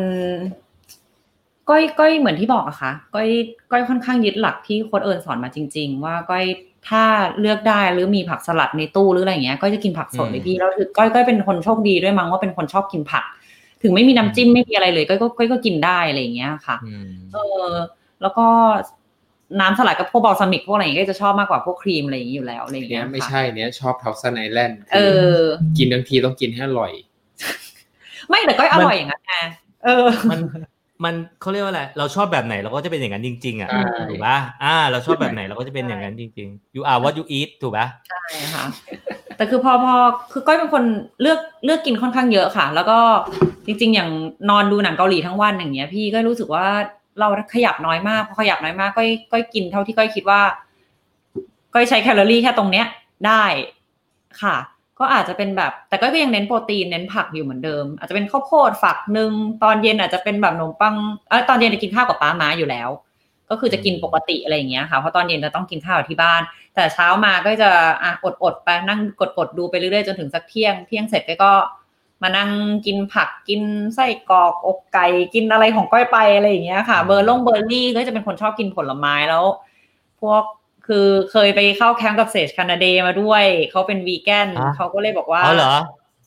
[1.69, 3.29] ก้อยก้อยเหมือนที่บอกอะค่ะก้อย
[3.71, 6.45] ก้อยค่อนข้างยึดหลักที่โค้ชเอิญสอนมาจริง ๆ ว่าก้อย
[6.89, 7.03] ถ้า
[7.39, 13.23] เลือกได้หรือมีผักสลัดในตู้หรืออะไรอย่างเงี้ยก้อยจะกินผักสดเลยพี่แล้วคือก้อยก้อยเป็นคนโชคดีด้วยมั้งว่าเป็นคนชอบกินผัก
[13.83, 17.71] ถึงไม่มีน้ำจิ้มไม่มีอะไรเลยก้อยก็ก้อยก็กินได้อะไรอย่างเงี้ยค่ะๆอืมเออ
[18.21, 18.47] แล้วก็
[19.59, 24.99] น้ำสลัดกับพวก balsamic พวกอะไรอย่างเงี้ยก็จะชอบมากกว่าพวกครีมอะไรอย่างเงี้ยอยู่แล้วอะไรอย่างเนี้เงี้ยยไม่ค่ะใช่เนี้ยชอบ Thousand Island เอ
[25.37, 25.41] อ
[25.77, 26.91] กินทั้งทีต้องกินให้อร่อย
[28.29, 29.33] ไม่แต่ก้อยอร่อยอย่างนั้นไง
[29.85, 30.39] เออ มัน
[31.03, 38.63] มันเขาเรียกว่าอะไร เราชอบแบบไหนเราก็จะเป็นอย่างนั้นจริง ๆ อะใช่ถูกปะอ่า เราชอบแบบไหนเราก็จะเป็นอย่างนั้นจริงๆ you are what you eat ถูกปะใช่ค่ะ
[39.37, 39.93] แต่คือพอพอ
[40.31, 40.83] คือก้อยเป็นคน
[41.21, 42.99] เลือกเลือกกินค่อนข้างเยอะค่ะ แล้วก็
[43.65, 44.09] จริง ๆ อย่าง
[44.49, 46.65] นอนดูหนังเกาหลีทั้งวันอย่างเงี้ย พี่ก็รู้สึกว่า
[47.19, 50.41] เราขยับน้อยมากพอขยับน้อยมากก้อยก้อยกินเท่าที่ก้อยคิดว่า
[51.73, 52.85] ก้อยใช้แคลอรี่แค่ตรงเนี้ย
[53.27, 53.43] ได้
[54.41, 54.55] ค่ะ
[54.99, 59.31] ก็อาจจะเป็นแบบ แต่ก้อยก็ยังเน้นโปรตีนเน้นผักอยู่เหมือนเดิม อาจจะเป็นข้าวโพดฝักหนึ่ง
[59.63, 60.95] ตอนเย็นอาจจะเป็นแบบขนมปัง
[61.29, 62.89] เออตอนเย็นจะกินข้าวกับป้าม้าอยู่แล้ว
[63.49, 66.41] ก็คือจะกินปกติอะไรอย่างเงี้ยค่ะเพราะตอนเย็นจะต้องกินข้าวที่บ้าน
[66.75, 67.69] แต่เช้ามาก็จะ
[68.03, 71.51] อะอดอดๆไปนั่งกดกดๆดูไปเรื่อยๆจนถึงสักเที่ยงเที่ยงเสร็จก็
[72.23, 72.49] มานั่ง
[72.85, 73.61] กินผักกิน
[73.95, 79.43] ไส้กรอกอกไก่กินอะไรของก้อยไปอะไรอย่างเงี้ยค่ะ เบอร์ลงเบอร์รี่ก็จะเป็นคนชอบกินผลไม้แล้ว
[80.21, 80.43] พวก
[80.87, 85.75] คือเคยไปเข้าแคมป์กับเซจคานาเดมาด้วยเขาเป็นวีแกนอะเขาก็เลยบอกว่าอ๋อเหรอ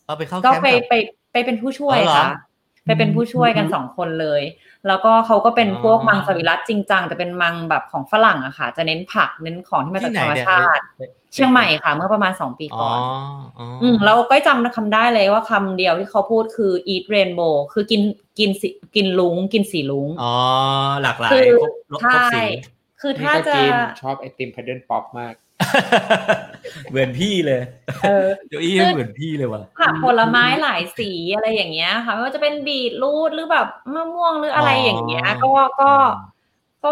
[0.06, 0.94] เอาไปเข้าก็แคมป์ไปกับไป
[1.32, 2.30] ไปเป็นผู้ช่วยอ๋อเหรอค่ะ
[2.84, 4.42] ไปเป็นผู้ช่วยกันสองคนเลย
[4.88, 10.82] แล้วก็เขาก็เป็นอ๋อพวกมังสวิรัตจริงจังแต่เป็นมังแบบของฝรั่งอะค่ะ จะเน้นผักเน้นของที่มาจากที่ไหนธรรมเนี่ยชาติ
[11.32, 12.98] เชียงใหม่ค่ะ เมื่อประมาณสองปีอ๋อก่อน
[13.58, 18.02] อ๋ออืมแล้วก็จำคำได้เลยว่าคำเดียวที่เขาพูดคือ eat rainbow คือกิน
[18.38, 20.32] กินสีกินรุ้งกินสีรุ้งอ๋อ
[21.02, 22.42] หลากหลายคือครบครบใช่สี
[23.00, 23.72] คือนี่ถ้าก็จะกิน
[24.02, 25.34] ชอบไอติม Paddle Pop มาก
[26.90, 27.60] เหมือนพี่เลย
[28.02, 35.90] เออเดี๋ยวอี้เหมือนพี่เลยว่ะผักผลไม้หลายสีอะไรอย่างเงี้ยค่ะไม่ว่าจะเป็นบีทรูทหรือแบบมะม่วงหรืออะไรอย่างเงี้ย ก็ก็
[36.84, 36.90] ก็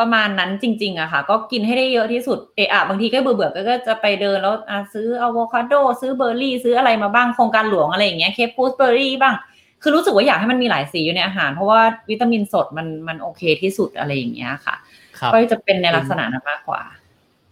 [0.00, 9.34] ประมาณนั้นจริง ๆอะค่ะ ก็กินให้ได้เยอะที่สุดเอะอะบางทีก็เบื่อๆก็จะไปเดินแล้วอะซื้ออะโวคาโด ซื้อเบอร์รี่ ซื้ออะไรมาบ้างโครงการหลวงอะไรอย่างเงี้ย cape gooseberry บ้าง
[9.82, 14.74] คือรู้สึกว่าอยากให้มันมีหลายสีอยู่ในอาหาร เพราะว่าวิตามินสดมันมันโอเคที่สุดอะไรอย่างเงี้ยค่ะ
[15.18, 16.82] ครับก็จะเป็นในลักษณะนั้นมากกว่า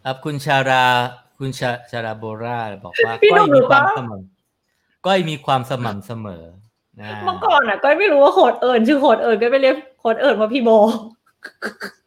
[0.04, 0.84] ครับคุณชารา
[1.38, 6.44] คุณชาชาราโบราบอกว่าพี่หนุ่ก้อยมมีความหรือเปล่าสม่ำก้อยมีความสม่ำเสมอ
[7.00, 10.70] นะเมื่อก่อนอะก็ไม่รู้ว่าโคดเอิญชื่อโคดเอิญก็ไปเรียกโคดเอิญว่าพี่โบ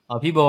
[0.10, 0.39] อ๋อพี่โบ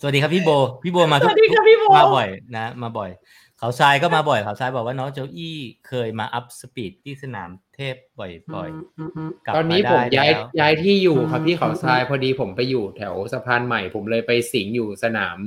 [0.00, 0.50] สวัสดีครับพี่โบ
[0.82, 3.10] พี่โบมาทุสกวัสดีครับพี่โบมาบ่อยนะ มาบ่อย
[3.58, 5.58] เขาทรายก็มาบ่อย เขาทรายบอกว่าน้องโจอี้
[5.88, 15.38] เคยมา up speed ที่สนามเทพบ่อยๆกลับตอนนี้มาผมได้ย้ายแล้วย้ายที่อยู่ครับอืมที่เขาทรายพอดีผมไปอยู่แถวสะพานใหม่ ผมเลยไปสิงอยู่สนาม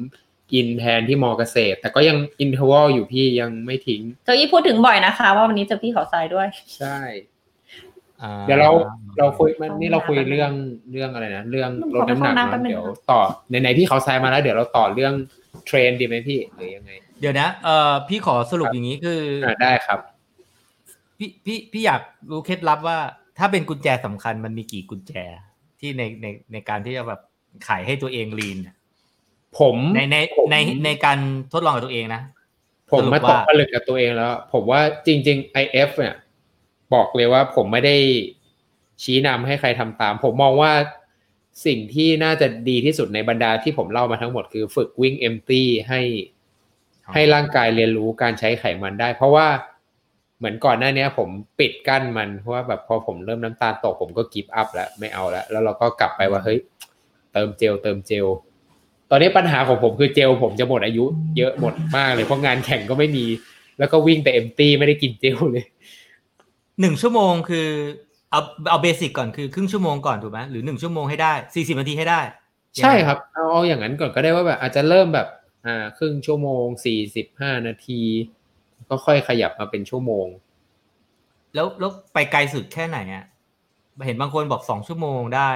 [0.54, 6.48] กินแทนที่มอเกษตร แต่ก็ยัง interval อยู่พี่ยังไม่ทิ้งโจอี้พูดถึงบ่อยนะคะ ว่าวันนี้เจอพี่เขาทรายด้วย
[6.78, 6.98] ใช่
[8.22, 8.70] อ่าเดี๋ยวเรา
[9.18, 10.52] เราคุยมันนี่เราคุยเรื่อง
[10.92, 13.22] เรื่องอะไรนะเรื่องลดน้ำหนักขอไปเข้าห้องน้ำแป๊เนาะบนึงเดี๋ยวต่อ
[13.62, 15.14] ไหนๆพี่เขาทรายมาแล้วเดี๋ยวเราต่อเรื่อง
[15.66, 16.92] เทรนดีไหมพี่หรือยังไง
[17.22, 20.00] เดี๋ยวนะเอ่อพี่ขอสรุปอย่างนี้คือออ่าได้ครับ
[21.18, 22.98] พี่พี่พี่อยากรู้เคล็ดลับว่า
[23.38, 25.14] ถ้าเป็นกุญแจสำคัญมันมีกี่กุญแจ
[25.80, 27.22] ที่ในในในการที่จะแบบ
[27.68, 28.76] ขายให้ตัวเองลีนเนี่ย
[29.60, 31.20] ผมในในผมในในการ
[31.54, 32.22] ทดลองกับตัวเองนะ
[32.92, 36.16] ผมมาสรุปตว่ากผลึกกับตัวเองแล้ว ผมว่าจริง ๆ IF เนี่ย
[36.94, 37.96] บอกเลยว่าผมไม่ได้
[39.04, 40.74] ชี้นำให้ใครทำตาม ผมมองว่า
[41.66, 46.02] สิ่งที่น่าจะดีที่สุดในบรรดาที่ผมเล่ามาทั้งหมดคือฝึกวิ่ง empty ให้
[47.06, 49.48] อ๋อให้ร่างกายเรียนรู้การใช้ไขมันได้ เพราะว่า
[50.38, 51.30] เหมือนก่อนหน้าเนี้ยผม
[51.60, 56.60] ปิดกั้นมันเพราะว่าแบบพอผมเริ่มน้ำตาลตกผมก็ give up แล้วไม่เอาแล้ว แล้วเราก็กลับไปว่าเฮ้ย
[57.32, 58.26] เติมเจลเติมเจล
[59.10, 61.06] ตอนนี้ปัญหาของผมคือเจลผมจะหมดอายุ
[61.38, 63.26] เยอะหมดมากเลยเพราะงานแข่งก็ไม่มี
[63.80, 65.66] แล้วก็วิ่งแต่ empty ไม่ได้กินเจลเลย
[66.80, 67.68] หนึ่งชั่วโมงคือ
[68.32, 72.22] เอาเอาเบสิกก่อนคือครึ่งชั่วโมงก่อนถูกไหมหรือหนึ่งชั่วโมงให้ได้สี่สิบนาทีให้ได้
[72.78, 75.28] ใช่ครับเอาเอาอย่างนั้นก่อนก็ได้ว่าแบบอาจจะเริ่มแบบ
[75.66, 78.02] อ่าครึ่งชั่วโมงสี่สิบห้านาที
[78.90, 80.28] ก็ค่อยขยับมาเป็นชั่วโมง
[81.56, 83.26] แล้วแล้วไปไกลสุดแค่ไหนอะ
[84.06, 85.52] เห็นบางคนบอกสองชั่วโมงได้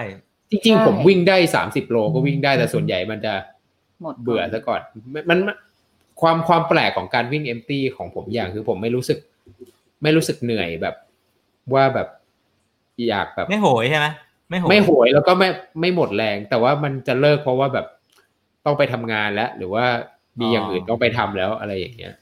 [0.54, 3.34] จริงๆ ผมวิ่งได้สามสิบโลก็วิ่งได้แต่ส่วนใหญ่มันจะ
[4.02, 4.82] หมดเบื่อซะก่อน
[5.14, 5.58] มันมันมัน
[6.22, 9.20] ความความแปลกของการวิ่งเอมตี้ของผมอย่างคือผมไม่รู้สึก
[10.04, 10.96] ไม่รู้สึกเหนื่อยแบบ
[11.74, 12.08] ว่าแบบ
[13.10, 14.08] อยากแบบ ไม่โหยใช่ไหม
[14.50, 15.50] ไม่โหยไม่โหยแล้วก็ไม่
[15.80, 17.86] ไม่หมดแรง แต่ว่ามันจะเลิกเพราะว่าแบบ
[18.66, 19.86] ต้องไปทำงานแล้ว หรือว่า
[20.40, 22.14] มีอย่างอื่นต้องไปทำแล้วอะไรอย่างเงี้ย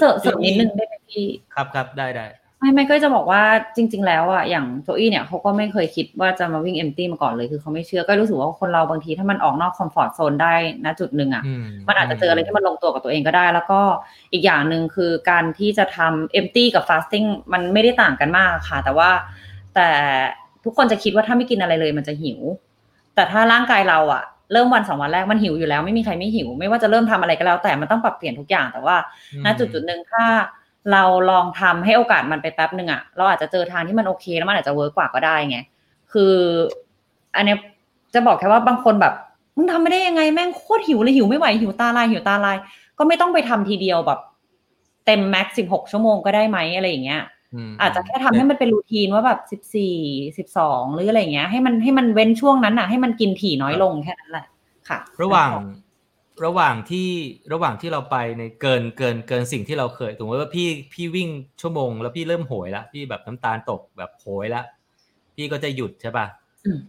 [0.00, 2.26] เสริมเสริมนิดนึงได้ไหมพี่ครับครับได้ได้
[2.58, 3.42] ไม่ไม่ก็จะบอกว่า
[3.76, 10.54] จริง ๆ แล้วอะอย่างโจอี้เนี่ยเขาก็ไม่เคยคิดว่าจะมาวิ่งเอมตี้มาก่อนเลยคือเขาไม่เชื่อก็รู้สึกว่าคนเราบางทีถ้ามันออกนอกคอมฟอร์ทโซนได้
[10.84, 11.52] ณจุดหนึ่งอะอื
[11.88, 13.80] มันอาจจะเจออะไรที่มันลงตัวกับตัวเองก็ได้ แล้วก็
[14.32, 19.10] อีกอย่างหนึ่งคือการที่จะทำ empty กับ fasting มันไม่ได้ต่างกันมากค่ะ แต่ว่า
[19.74, 19.88] แต่
[20.64, 22.40] ทุกคนจะคิดว่าถ้าไม่กินอะไรเลยมันจะหิว
[23.14, 28.96] แต่ถ้าร่างกายเราอะเริ่มวันสองวันแรกมันหิวอยู่แล้วไม่มีใครไม่หิว ไม่ว่าจะเริ่มทำอะไรก็แล้ว แต่มันต้องปรับเปลี่ยนทุกอย่างแต่ว่า
[29.32, 30.24] อืมณจุดจุดหนึ่งถ้า
[30.92, 35.58] เราลองทำให้โอกาสมันไปแป๊บหนึ่งอะเราอาจจะเจอทางที่มันโอเคแล้วมันอาจจะ work กว่าก็ได้ไง
[36.12, 36.34] คือ
[37.36, 37.58] อันเนี้ย
[38.14, 39.14] จะบอกแค่ว่าบางคนแบบ
[39.56, 42.56] มึงทำไม่ได้ยังไงแม่งโคตรหิวเลยหิวไม่ไหวหิวตาลายหิวตาลาย
[42.98, 44.20] ก็ไม่ต้องไปทำทีเดียวแบบ
[45.06, 47.22] เต็มแม็กสิบหกชั่วโมงก็ได้ไหมอะไรอย่างเงี้ย
[47.68, 49.94] มอาจจะแค่ทำให้มันเป็นรูทีนว่าแบบสิบสี่
[50.38, 54.46] สิบสองหรืออะไรอย่างเงี้ย ให้มันให้มันเว้นช่วงนั้นน่ะ ให้มันกินถี่น้อยลงแค่นั้นแหละ
[54.88, 55.48] ค่ะ ระหว่าง
[56.44, 57.08] ระหว่างที่
[57.52, 61.28] ระหว่างที่เราไปในเกินเกินเกินสิ่งที่เราเคยสมมติว่าพี่พี่วิ่ง
[61.60, 64.64] ชั่วโมง แล้วพี่เริ่มโหยแล้วพี่แบบน้ำตาลตกแบบโหยแล้ว
[65.36, 66.26] พี่ก็จะหยุดใช่ป่ะ
[66.66, 66.80] อืม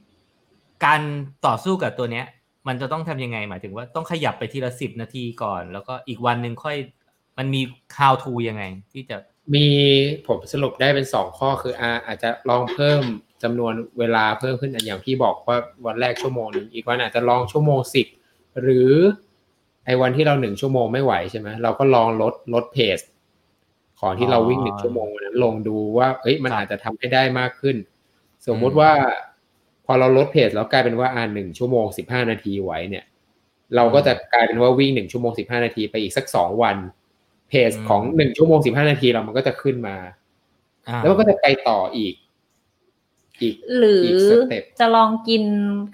[0.86, 1.02] การ
[1.46, 2.26] ต่อสู้กับตัวเนี้ย
[2.68, 6.78] มันจะต้องทำยังไงหมายถึงว่าต้องขยับไปทีละสิบนาทีก่อน แล้วก็อีกวันหนึ่งค่อย
[7.38, 7.62] มันมี
[7.98, 9.18] how to ยังไง ที่จะ
[9.54, 9.66] มี
[10.28, 13.02] ผมสรุปได้เป็นสองข้อคืออาอาจจะลองเพิ่ม
[13.44, 18.08] จำนวนเวลาเพิ่มขึ้นอย่างที่บอกว่าวันแรกชั่วโมงหนึ่งอีกวันอาจจะลองชั่วโมงสิบ
[18.62, 18.92] หรือ
[19.88, 23.00] ไอ้วันที่เราหนึ่งชั่วโมงไม่ไหวใช่ไหมเราก็ลองลดลดเพจ
[24.00, 27.76] ของที่เราวิ่งหนึ่งชั่วโมงวันนั้นลงดูว่าเอ้ยมันอาจจะทำให้ได้มากขึ้น
[28.48, 28.92] สมมุติว่า
[29.86, 33.06] พอเราลดเพจแล้วกลายเป็นว่าอ่านหนึ่งชั่วโมงสิบห้านาทีไหวเนี่ย
[33.76, 36.78] เราก็จะกลายเป็นว่าวิ่งหนึ่งชั่วโมงสิบห้านาทีไปอีกสักสองวัน
[37.50, 39.96] เพจของหนึ่งชั่วโมงสิบห้านาทีเรามันก็จะขึ้นมา
[40.88, 42.27] อ่าแล้วมันก็จะไปต่ออีกอีก
[43.78, 45.44] หรืออีกสเต็ปจะลองกิน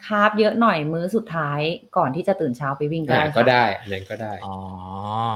[0.06, 1.60] คาร์บเยอะหน่อยมื้อสุดท้าย
[1.98, 4.56] ก่อนที่จะตื่นเช้าไปวิ่งก็อ่าได้ก็ค่ะได้อันนั้นก็ได้อ๋อ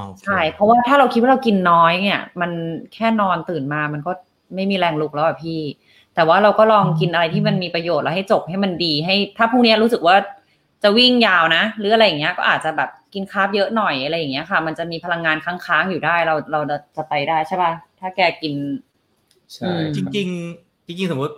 [0.04, 2.50] โอเคใช่เพราะว่าถ้าเราคิดว่าเรากินน้อยเนี่ย มัน
[2.94, 4.12] แค่นอนตื่นมามันก็
[4.54, 5.60] ไม่มีแรงลุกแล้วอะพี่
[6.14, 10.16] แต่ว่าเราก็ลองกินอะไรที่มันมีประโยชน์แล้วให้จบให้มันดีให้ ถ้าพรุ่งนี้รู้สึกว่า
[10.82, 16.60] จะวิ่งยาวนะ หรืออะไรอย่างเงี้ยก็อาจจะแบบกินคาร์บเยอะหน่อยอะไรอย่างเงี้ยค่ะ มันจะมีพลังงานค้างๆอยู่ได้เราเรา
[16.96, 18.54] จะไปได้ใช่ป่ะถ้าแกกิน
[19.54, 20.28] ใช่อืมจริง
[20.58, 21.34] ๆ จริง ๆ สมมติ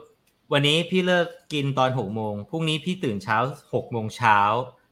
[0.52, 3.36] วันนี้พี่เลิกกินตอนหกโมงพรุ่งนี้พี่ตื่นเช้า
[3.74, 4.38] หกโมงเช้า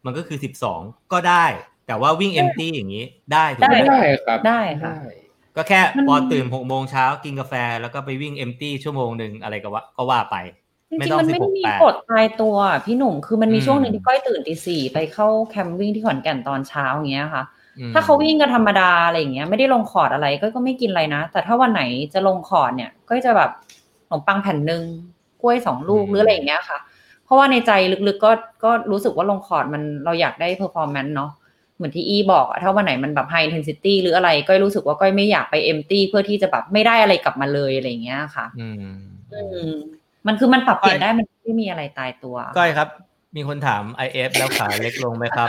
[0.05, 0.81] มันก็คือสิบสอง
[1.13, 1.45] ก็ได้
[1.87, 4.95] แต่ว่าวิ่ง empty อย่างนี้ได้ถูกได้ไหมได้ครับได้ค่ะ
[5.57, 10.37] ก็แค่มันพอตื่นหกโมงเช้ากินกาแฟแล้วก็ไปวิ่ง empty ชั่วโมงหนึ่งอะไรก็ว่าก็ว่าไป
[10.91, 17.45] จไม่ริงต้องๆมันไม่ได้มี16กฎตายตัวอะพี่หนุ่มคือมันมีอืมช่วงหนึ่งที่ก้อยตื่นตีสี่ไปเข้าแคมป์วิ่งที่ขอนแก่นตอนเช้าอย่างเงี้ยค่ะ
[17.79, 21.83] อืมถ้าเขาวิ่งกันธรรมดาอะไรอย่างเงี้ยไม่ได้ลงคอร์ดอะไรก็ก็ไม่กินอะไรนะ แต่ถ้าวันไหน
[22.15, 23.51] จะลงคอร์ดเนี่ยก็จะแบบ
[24.09, 24.83] ขนมปังแผ่นหนึ่ง
[25.43, 26.79] กล้วยสองลูกหรืออะไรอย่างเงี้ยค่ะ
[27.25, 27.73] เพราะว่าในใจ
[28.09, 28.33] ลึกๆก็
[28.65, 31.31] ก็รู้สึกว่าลงคอร์ดมันเราอยากได้ performance เนาะ
[31.77, 38.95] เหมือนที่อีบอกอะถ้าวันไหนมันแบบ high intensity หรืออะไรก็รู้สึกว่าก้อยไม่อยากไป empty เพื่อที่จะแบบไม่ได้อะไรกลับมาเลยอะไรอย่างเงี้ยค่ะอืม
[39.33, 39.73] อืม
[40.27, 42.89] มันคือมันปรับเปลี่ยนได้มันไม่มีอะไรตายตัวก้อยครับ
[43.37, 45.49] มีคนถาม IF แล้วขาเล็กลงไหมครับ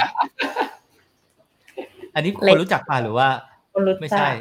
[2.16, 3.28] อันนี้คนรู้จักป่ะหรือว่า
[3.74, 4.34] คนรู้ไม่จัใช่ก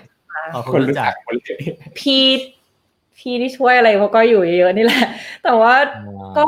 [0.52, 1.58] อ๋อคนรู้จักหมดเลย
[1.98, 2.22] พี่
[3.18, 5.06] พี่ที่ช่วยอะไรเพราะก็อยู่เยอะๆนี่แหละ
[5.44, 5.74] แต่ว่า
[6.38, 6.46] ก็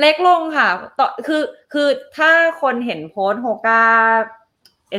[0.00, 0.68] เล็กลงค่ะ
[0.98, 1.42] ต่อคือ
[1.72, 2.30] คือถ้า
[2.62, 3.82] คนเห็นโพสต์โฮก้า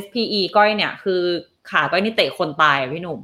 [0.04, 1.22] SPE ก้อยเนี่ย คือ
[1.70, 3.20] ขาก้อยนี่เตะคนตายอะพี่หนุ่ม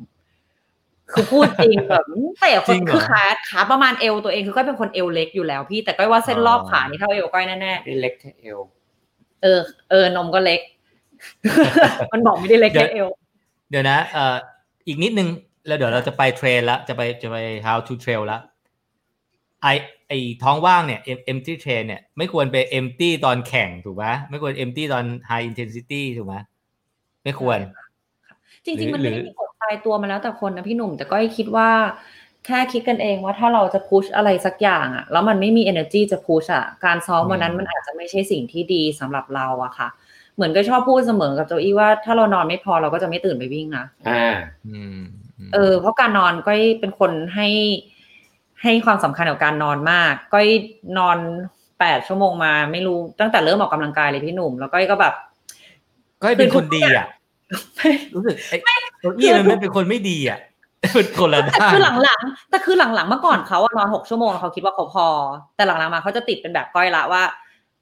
[1.12, 2.06] คือพูดจริงแบบ
[2.42, 9.60] เตะคจรินงเหรอคือขาขาประมาณเอวตัวเองคือก้อยเป็นคนเอวเล็กอยู่แล้วพี่แต่ก้อยว่าเส้นรอบอ๋อขานี่เท่าเอวก้อยแน่นี่เล็กแค่เอวๆเออ
[9.90, 10.62] เออนมก็เล็ก
[12.12, 13.08] มันบอกไม่ได้เล็กแค่เอว
[13.70, 14.36] เดี๋ยวนะเอ่อ
[14.88, 15.28] อีกนิดนึง
[15.68, 18.39] แล้วเดี๋ยวเราจะไปเทรนละจะไปจะไป how to trail ละ
[19.61, 19.68] ไอ
[20.07, 20.13] ไอ
[20.43, 21.01] ท้องว่างเนี่ย
[21.32, 26.36] empty train เนี่ยไม่ควรไป empty ตอนแข่งถูกไหมไม่ควร empty ตอน high intensity ถูกไหม
[27.24, 27.59] ไม่ควร
[28.66, 31.70] จริง ๆ มันหรืไม่อได้มีกฎตายตัวมาแล้วแต่คนนะพี่หนุ่ม แต่ก็คิดว่า
[32.45, 39.89] แค่คิดกันเองว่าถ้าเราจะพุชอะไรสักอย่างอะแล้วมันไม่มี energy จะพุชอะการซ้อมวันนั้นมันอาจจะไม่ใช่สิ่งที่ดีสำหรับเราอะค่ะ
[40.36, 44.28] เหมือนก็ชอบพูดเสมอกับโจอี้ว่าถ้าเรานอนไม่พอเราก็จะไม่ตื่นไปวิ่งนะอ่า
[44.68, 47.48] อืมม เออเพราะการนอนก็เป็นคนให้
[48.62, 50.40] ให้ความสำคัญกับการนอนมากก็
[50.98, 51.18] นอน
[51.80, 55.14] แปดชั่วโมงมา ไม่รู้ตั้งแต่เริ่มออกกำลังกายเลยพี่หนุ่ม แล้วก็ก็แบบ
[56.22, 57.08] ก็ให้เป็นคนดีอะ
[58.16, 58.58] รู้สึกไอ้
[59.04, 60.40] ตัวอี้มันไม่เป็นคนไม่ดีอะ
[60.96, 65.08] เป็นคนละแต่ด้านคือหลังๆแต่คือหลังๆเมื่อก่อนเขาอะนอนหกชั่วโมงเขาคิดว่าเขาพอ
[65.56, 67.24] แต่หลังๆมาเขาจะติดเป็นแบบก้อยละว่า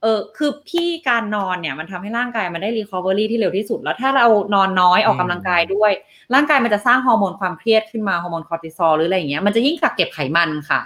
[0.03, 5.91] เออคือพี่การนอนเนี่ยมันทำให้ร่างกายมันได้ recovery ที่เร็วที่สุด แล้วถ้าเรานอนน้อยออกกำลังกายด้วย
[6.33, 10.81] ร่างกายมันจะสร้างฮอร์โมนความเครียดขึ้นมาฮอร์โมนคอร์ติซอลหรืออะไรอย่างเงี้ยมันจะยิ่งกักเก็บไขมันค่ะ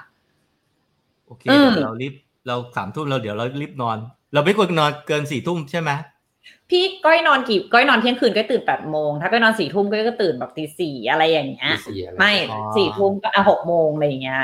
[1.26, 2.14] โอเคอืมเดี๋ยวเรารีบ
[2.48, 3.98] เราสามทุ่มเราเดี๋ยวเรารีบนอน
[4.34, 5.92] เราไม่ควรนอนเกินสี่ทุ่มใช่ไหม
[6.70, 12.34] พี่ก้อยนอนกี่ก้อยนอนเที่ยงคืนก้อยตื่นแปดโมงถ้าก้อยนอนสี่ทุ่มก้อยก็ตื่นแบบตีสี่อะไรอย่างเงี้ยตีสี่อะไรไม่
[12.78, 14.44] สี่ทุ่มก็อะหกโมงอะไรอย่างเงี้ย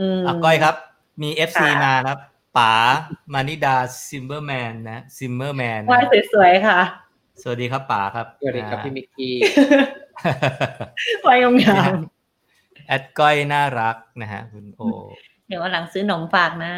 [0.00, 0.74] อืมอะก้อยครับ
[1.22, 2.18] มี FC ค่ะมาครับ
[2.56, 2.72] ป๋า
[3.32, 3.76] มานิดา
[4.08, 6.78] ซิมเบอร์แมนนะซิมเบอร์แมนว่ายสวยๆค่ะ
[7.42, 9.34] สวัสดีครับป๋าครับ สวัสดีครับพี่มิกกี้
[11.26, 11.94] ว่ายงาม
[12.86, 14.80] แอดก้อยน่ารักนะฮะคุณโอ
[15.48, 16.72] เดี๋ยววันหลังซื้อหนมฝากนะ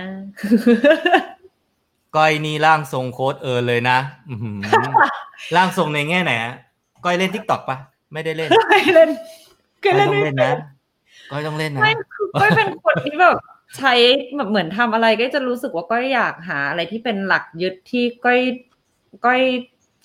[2.16, 3.99] ก้อยนี่ร่างทรงโค้ชเอิญเลยนะ
[4.31, 4.59] อื้อหือ
[5.57, 6.55] ร่างทรงในแง่ไหนฮะ
[7.05, 7.77] ก้อยเล่น TikTok ปะ
[8.12, 9.11] ไม่ได้เล่นไม่เล่น
[9.85, 10.53] ก้ก็อยเล่นต้องไม่เล่นเป็นนะ
[11.31, 13.37] ก้อยต้องเล่นนะไม่คือก้อยเป็นคนที่แบบ
[13.77, 13.93] ใช้
[14.37, 18.41] แบบเหมือนทำอะไรก็จะรู้สึกว่าก้อยอยากหาอะไรที่เป็นหลักยึดที่ก้อย
[19.24, 19.43] ก้อย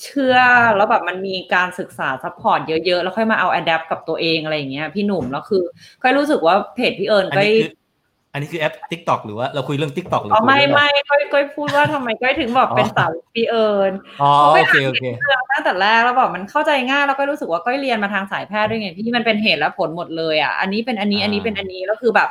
[0.03, 0.37] เชื่อ
[0.75, 5.63] แล้วแบบมันมีการศึกษา support เยอะๆ แล้วค่อยมาเอา adapt กับตัวเองอะไรอย่างเงี้ยพี่หนุ่มแล้วคือ
[6.01, 7.71] ก้อยรู้สึกว่าเพจพี่เอิญอันก้อยนี้คือ
[8.33, 13.91] อันนี้คือแอป TikTok หรือว่าเราคุยเรื่อง TikTok หรืออ๋อคุยไม่เรื่องอะรไม่ก้อยก้อยพูดว่าทำไมก้อยถึงบอกเป็นอ๋อสาวพี่เอิญ
[14.21, 22.29] อ๋อเขาไปโอเคหาโอเคเรื่องตั้งแต่แรกแล้วแบบมันเข้าใจง่ายแล้วก็รู้สึกว่าก้อยเรียนมาทางสายแพทย์ด้วยไงพี่มันเป็นเหตุและผลหมดเลยอะอันนี้เป็นอันนี้อันนี้เป็นอันนี้แล้วคือแบบ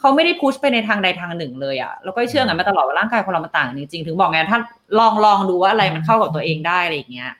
[0.00, 4.58] เขาไม่ได้พุชไปในทางใดทางหนึ่งเลยอะแล้วก็เชื่อกันมาตลอดว่าร่างกายคนเรามันต่างกันจริงๆถึงบอกไงถ้า
[4.98, 7.32] ลองลองดูว่าอะไรมันเข้ากับตัวเองได้อะไรอย่างเงี้ย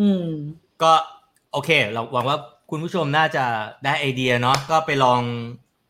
[0.00, 0.24] อืม
[0.82, 0.92] ก็
[1.52, 2.38] โอเค เราหวังว่า
[2.70, 3.44] คุณผู้ชมน่าจะ
[3.84, 5.20] ได้ไอเดียเนาะก็ไปลอง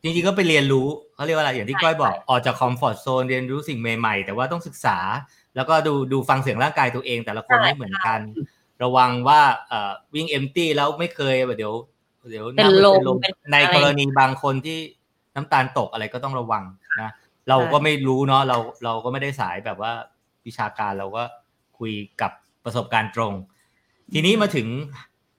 [0.03, 4.97] จริงๆก็ไปเรียนรู้เขาเรียกว่าอะไรอย่างที่ใช่ก้อยบอกใช่ออกจากคอมฟอร์ทโซนเรียนรู้สิ่งใหม่ๆ แต่ว่าต้องศึกษา
[5.55, 8.19] แล้วก็ดูดูฟังเสียงร่างกายตัวเอง แต่ละคนไม่เหมือนกัน
[8.83, 11.73] ระวังว่าเอ่อวิ่งเอมตี้แล้วไม่เคยแบบเดี๋ยว
[12.29, 14.79] เดี๋ยวเป็นลมเป็นเป็นในอะไรกรณีบางคนที่
[15.35, 16.63] น้ำตาลตกอะไรก็ต้องระวัง
[17.01, 17.11] นะ
[17.49, 19.91] เราก็ไม่รู้เนาะเราเราก็ไม่ได้สายแบบว่า
[20.45, 21.23] วิชาการเราก็
[21.79, 22.31] คุยกับ
[22.63, 23.33] ประสบการณ์ตรง
[24.13, 24.67] ทีนี้มาถึง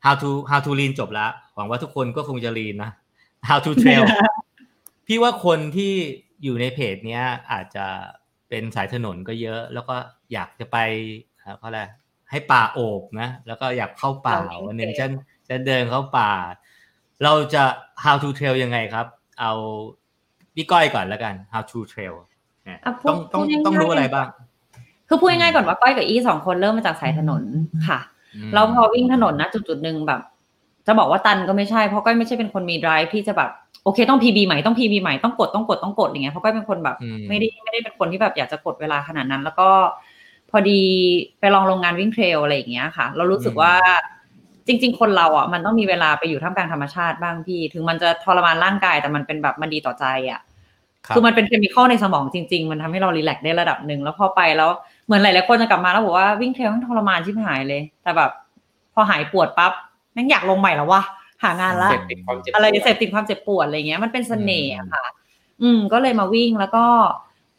[0.04, 2.90] how to how to lean จบแล้วหวังว่าทุกคนก็คงจะ lean นะ
[3.48, 4.04] how to trail
[5.06, 5.92] พี่ว่าคนที่
[6.42, 7.86] อยู่ในเพจเนี้ยอาจจะ
[8.48, 9.96] เป็นสายถนนก็เยอะ แล้วก็
[10.32, 10.76] อยากจะไป
[11.38, 11.80] เอ่อเขาอะไร
[12.30, 15.10] ให้ป่าโอบนะ แล้วก็อยากเข้าป่าเราวิ่งวันหนึ่งเป็นฉัน
[15.48, 16.30] จะเดินเข้าป่า
[17.24, 17.62] เราจะ
[18.04, 19.06] how to trail ยังไงครับ
[19.42, 19.52] เอา
[20.54, 22.14] พี่ก้อยก่อนแล้วกัน how to trail
[22.64, 24.28] เนี่ยอะพูดต้องต้องพูดง่ายๆต้องรู้อะไรบ้าง
[25.08, 27.42] คือพูดง่ายๆก่อนว่าก้อยกับอีสองคนเริ่มมาจากสายถนน
[27.88, 27.98] ค่ะ
[28.48, 30.20] มแล้วพอวิ่งถนนนะจุดจุดๆหนึ่งแบบ
[30.86, 33.50] จะบอกว่าตันก็ไม่ใช่เพราะก้อยไม่ใช่เป็นคนมี drive ที่จะแบบ
[33.84, 39.68] โอเคต้อง PB ใหม่ต้อง PB ใหม่ต้องกดต้องกดต้องกดอย่างเงี้ยเพราะก้อยเป็นคนแบบอืมไม่ได้ไม่ได้เป็นคนที่แบบอยากจะกดเวลาขนาดนั้น แล้วก็
[40.50, 40.80] พอดี
[41.40, 43.72] ไปลองโรงงานวิ่งเทรลอะไรอย่างเงี้ยค่ะ เรารู้สึกว่า
[44.66, 50.40] จริง ๆ คนเราอะมันต้องมีเวลาไปอยู่ท่ามกลางธรรมชาติบ้างพี่ ถึงมันจะทรมานร่างกายแต่มันเป็นแบบมันดีต่อใจอะ
[51.06, 54.70] ครับคือมันเป็นเคมีคอลในสมองจริง ๆ มันทำให้เรารีแลกซ์ได้ระดับหนึ่งแล้วพอไปแล้ว
[55.06, 58.30] เหมือนหลายๆคนจะกลับมาแล้วบอกว่าวิ่งเทรลมันทรมานชิบหายเลย แต่แบบ
[58.94, 59.72] พอหายปวดปั๊บ
[60.12, 61.02] แม่งอยากลงใหม่แล้ววะ
[61.42, 65.04] หางานละเสพติดความเจ็บอะไรปวดเสพติดความเจ็บปวดอะไรเงี้ยมันเป็นเสน่ห์อืมอะค่ะ
[65.62, 66.84] อืม ก็เลยมาวิ่งแล้วก็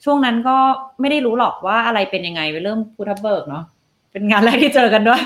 [0.03, 0.57] ช่วงนั้นก็
[0.99, 3.63] ไม่ได้รู้หรอกว่าอะไรเป็นยังไงไปเริ่มพูทับเบิร์กเนาะ
[4.11, 5.21] เป็นงานแรกที่เจอกันด้วย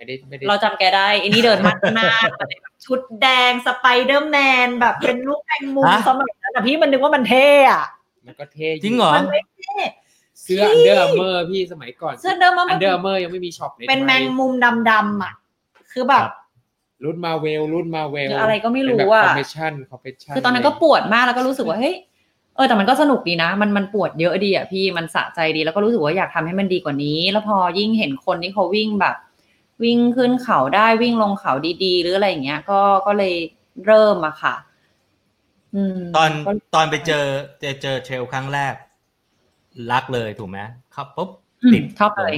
[0.00, 2.48] ไม่รู้ไม่จำไม่ได้ไม่ได้เราจำแกได้อันนี้เดินมัดหน้าแบบ
[2.84, 4.36] ชุดแดงสไปเดอร์แม
[4.66, 7.84] นแบบเป็นลูกแมงมุมฮะสมัยนั้นอะพี่มันนึกว่ามันเท่อะ
[8.26, 9.74] มันก็เท่ยู่จริงเหรอมันไม่เท่
[10.42, 14.52] เสื้อ Under Armour พี่สมัยก่อนเสื้อเดิมมัน Under Armour ยังไม่มีช็อปในเป็นไทยแมงมุม
[14.90, 15.32] ดำๆอะ
[15.92, 16.34] คือแบบครับ
[17.04, 21.96] รุ่นมาเวลรุ่นมาเวลหรืออะไรก็ไม่รู้เป็นแบบอะ compression compression คือตอนนั้นก็ปวดมากแล้วก็รู้สึกว่าเฮ้ย
[22.56, 29.14] เออแต่มันก็สนุกดีนะ มันมันปวดเยอะดีอะพี่มันสะใจดีแล้วก็รู้สึกว่าอยากทำให้มันดีกว่านี้ แล้วพอยิ่งเห็นคนที่เขาวิ่งแบบ
[29.82, 31.52] วิ่งขึ้นเขาได้วิ่งลงเขา
[31.84, 33.34] ดีๆ หรืออะไรอย่างเงี้ย ก็ก็เลย
[33.86, 34.54] เริ่มอะค่ะ
[35.74, 37.24] อืมตอนก็ตอนไปเจอ
[37.60, 38.74] เจอเจอเทรลครั้งแรก
[39.92, 40.58] รักเลยถูกไหม
[40.94, 41.28] ครับปุ๊บ
[41.62, 42.36] อืมติดชอบเลย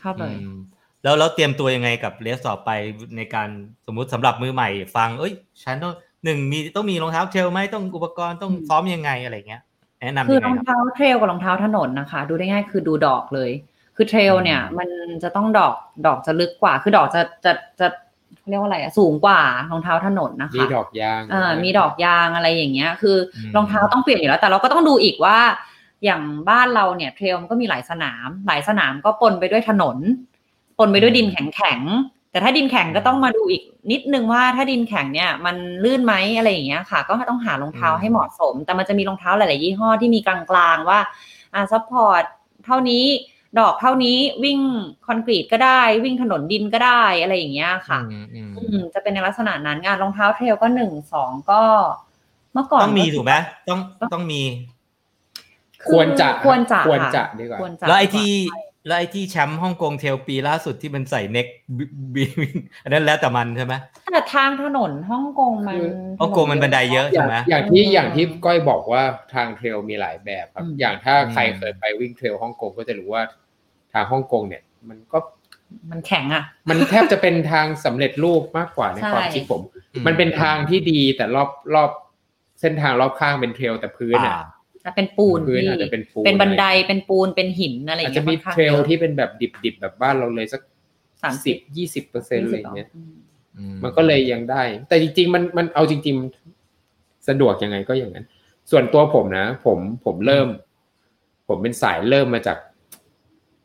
[0.00, 0.56] ชอบเลยอืม
[1.02, 2.70] แล้วแล้วเตรียมตัวยังไงกับเลสต่อไป
[3.16, 3.48] ในการ
[3.86, 5.32] สมมุติสำหรับมือใหม่ ฟัง เอ้ย
[5.64, 5.92] ฉันต้อง
[6.24, 9.62] หนึ่งมีต้องมีรองเท้าเทรลไหมต้องอุปกรณ์ต้องซ้อมยังไงอะไรเงี้ย
[10.00, 13.50] แนะนำคือยังรไงองครับเท้าเทรลกับรองเท้าถนนนะคะ ดูได้ง่ายคือดูดอกเลย
[14.02, 14.88] คือเทรลเนี่ยอืมมัน
[15.22, 15.74] จะต้องดอก
[16.06, 17.86] ดอกจะลึกกว่า คือดอกจะจะจะ
[18.48, 19.40] เรียกว่าอะไรอะสูงกว่า
[19.70, 25.38] รองเท้าถนนนะคะมีดอกยางเอ่ามีดอกยางอะไรอย่างเงี้ย คืออมรองเท้าต้องเปลี่ยนอยู่แล้ว แต่เราก็ต้องดูอีกว่า
[26.04, 29.98] อย่างบ้านเราเนี่ย trail มันก็มีหลายสนาม หลายสนามก็ปนไปด้วยถนน
[30.78, 40.98] ปนไปด้วยดินแข็งแข็งๆแต่ถ้าดินแข็งก็ต้องมาดูอีกนิดนึงว่าถ้าดินแข็งเนี่ยมันลื่นไหมอะไรอย่างเงี้ยค่ะ ก็ต้องหารองเท้าให้เหมาะสม แต่มันจะมีรองเท้าหลาย ๆ ยี่ห้อที่มีกลางๆว่า
[41.54, 42.22] อ่า support
[42.64, 43.04] เท่านี้
[43.58, 44.58] ดอกเท่านี้วิ่ง
[45.06, 51.62] คอนกรีตก็ได้ วิ่งถนนดินก็ได้อะไรอย่างเงี้ยค่ะอืมอืมอืมจะเป็นในลักษณะนั้นงานรองเท้าเทรลก็หนึ่งสองก็
[52.52, 53.34] เมื่อก่อนต้องมีถูกไหม
[53.68, 53.80] ต้อง
[54.12, 54.42] ต้องมี
[55.88, 58.32] อควรจะควรจะควรค่ะจะดีกว่าควรจะแล้วไอ้ที่
[58.86, 61.46] แล้วไอ้ที่แชมป์ฮ่องกงเทรลปีล่าสุดที่มันใส่เน็ก
[61.76, 61.84] บิ
[62.14, 62.24] บิ
[62.82, 63.74] อันนั้นแล้วแต่มันใช่ไหม
[64.12, 65.88] แต่ทางถนนฮ่องกงมันคือ
[66.20, 69.02] ฮ่องกงมันบันไดเยอะอย่าใช่งไหมอย่างที่อืมอย่างที่ก้อยบอกว่า
[69.34, 73.22] ทางเทรลมีหลายแบบครับอืมอย่างถ้าใครอืมเคยไปวิ่งเทรลฮ่องกงก็จะรู้ว่า
[73.92, 75.18] ทางฮ่องกงเนี่ยมันก็
[75.90, 79.62] มันแข็งอะ มันแทบจะเป็นทางสำเร็จรูปมากกว่าในใช่ความคิดผม
[80.06, 81.90] มันเป็นทางที่ดีแต่รอบรอบ
[82.60, 84.40] เส้นทางรอบข้างเป็นเทรลแต่พื้นอะอ่า
[84.82, 89.30] แต่เป็นปูนพื้นพี่อาจจะเป็นปูนเป็นบันไดเป็นปูนเป็นหินอะไรออาจย่างจะเงี้ยมีค่อนข้างเทรลยอะที่เป็นแบบ
[89.64, 90.60] ดิบๆแบบบ้านเราเลยสัก
[91.22, 93.14] สามสิสิบบยี่สิบเปอร์เซ็นต์อะไรอย่างเงี้ยอืม
[93.58, 98.26] อืมันก็เลยยังได้ แต่จริงๆมันมันเอาจริงๆสะดวกยังไงก็อย่างนั้น
[98.70, 100.48] ส่วนตัวผมนะ ผมผมเริ่ม
[101.48, 102.58] ผมเป็นสายเริ่มมาจาก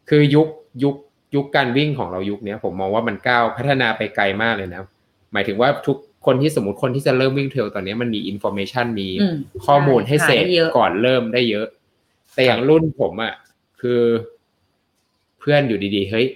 [0.09, 0.47] คือยุค
[0.83, 0.95] ยุค
[1.35, 4.81] ยุคการวิ่งของเรายุคเนี้ยผมมองว่ามันก้าวพัฒนาไปไกลมากเลยนะ
[5.33, 9.35] หมายถึงว่าทุกคนที่สมมติคนที่จะเริ่มวิ่ง trail ตอนนี้มันมี information มีอืม
[9.65, 11.67] ข้อมูลให้เสพหาได้เยอะก่อนเริ่มได้เยอะ
[12.33, 13.33] แต่อย่างรุ่นผมอะ
[13.81, 14.01] คือ
[15.39, 16.27] เพื่อนอยู่ดีๆ เฮ้ย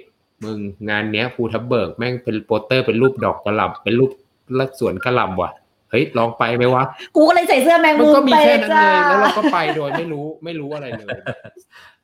[0.44, 0.60] มึง
[0.90, 4.12] งานเนี้ยภูทับเบิกแม่งเป็นโปสเตอร์เป็นรูปดอกกระหล่ำเป็นรูป
[4.60, 5.52] ลักสวนกระหล่ำว่ะ
[5.90, 6.84] เฮ้ยลองไปไหมวะ
[7.16, 11.20] กูก็เลยใส่เสื้อแมงมันมุมก็มีไปแค่นั้นจ้าเลยแล้วเราก็ไปโดยไม่รู้ไม่รู้อะไรเลย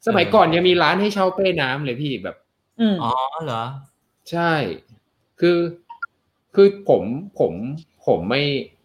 [0.08, 2.36] สมัยก่อนยังมีร้านให้เช่าเป้น้ำเลยพี่แบบ
[2.80, 3.12] อืมอ๋อ
[3.44, 3.64] เหรอ
[4.32, 4.52] ใช่
[5.40, 5.58] คือ
[6.56, 7.04] คือผม
[7.40, 7.54] ผม
[8.08, 8.42] ผมไม่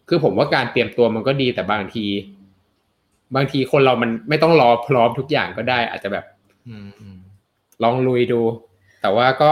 [0.09, 2.05] คือผมว่าการเตรียมตัวมันก็ดีแต่บางที
[3.35, 6.25] บางทีคนเรามันไม่ต้องรอพร้อมทุกอย่างก็ได้ อาจจะแบบ
[6.67, 7.17] อืมอืม
[7.83, 8.41] ลองลุยดู
[9.01, 9.51] แต่ว่าก็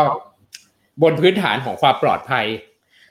[1.02, 2.46] บนพื้นฐานของความปลอดภัย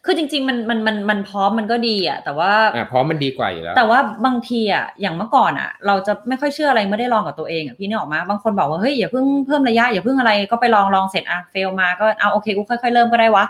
[0.05, 13.45] คือจริง ๆ มันมันมันมันพร้อมมันก็ดีอะแต่ว่าอ่าเพราะมันดีกว่าอยู่แล้วแต่ว่าบางทีอะอย่างเมื่อก่อนอะ เราจะไม่ค่อยเชื่ออะไรไม่ได้ลองกับตัวเองอะพี่นึกออกมาบางคนบอกว่าเฮ้ยอย่าเพิ่งเพิ่มระยะอย่าเพิ่งอะไรก็ไปลองลองเสร็จอะเฟลมาก็เอาโอเคกูค่อยๆเริ่มก็ได้วะ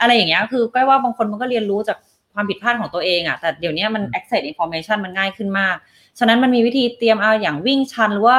[0.00, 1.96] อะไรอย่างเงี้ยคือก็ว่าบางคนมันก็เรียนรู้จาก
[2.34, 5.76] ความผิดพลาดของตัวเองอะแต่เดี๋ยวนี้มัน access information มันง่ายขึ้นมาก
[6.18, 8.38] ฉะนั้นมันมีวิธีเตรียมเอาอย่างวิ่งชันหรือว่า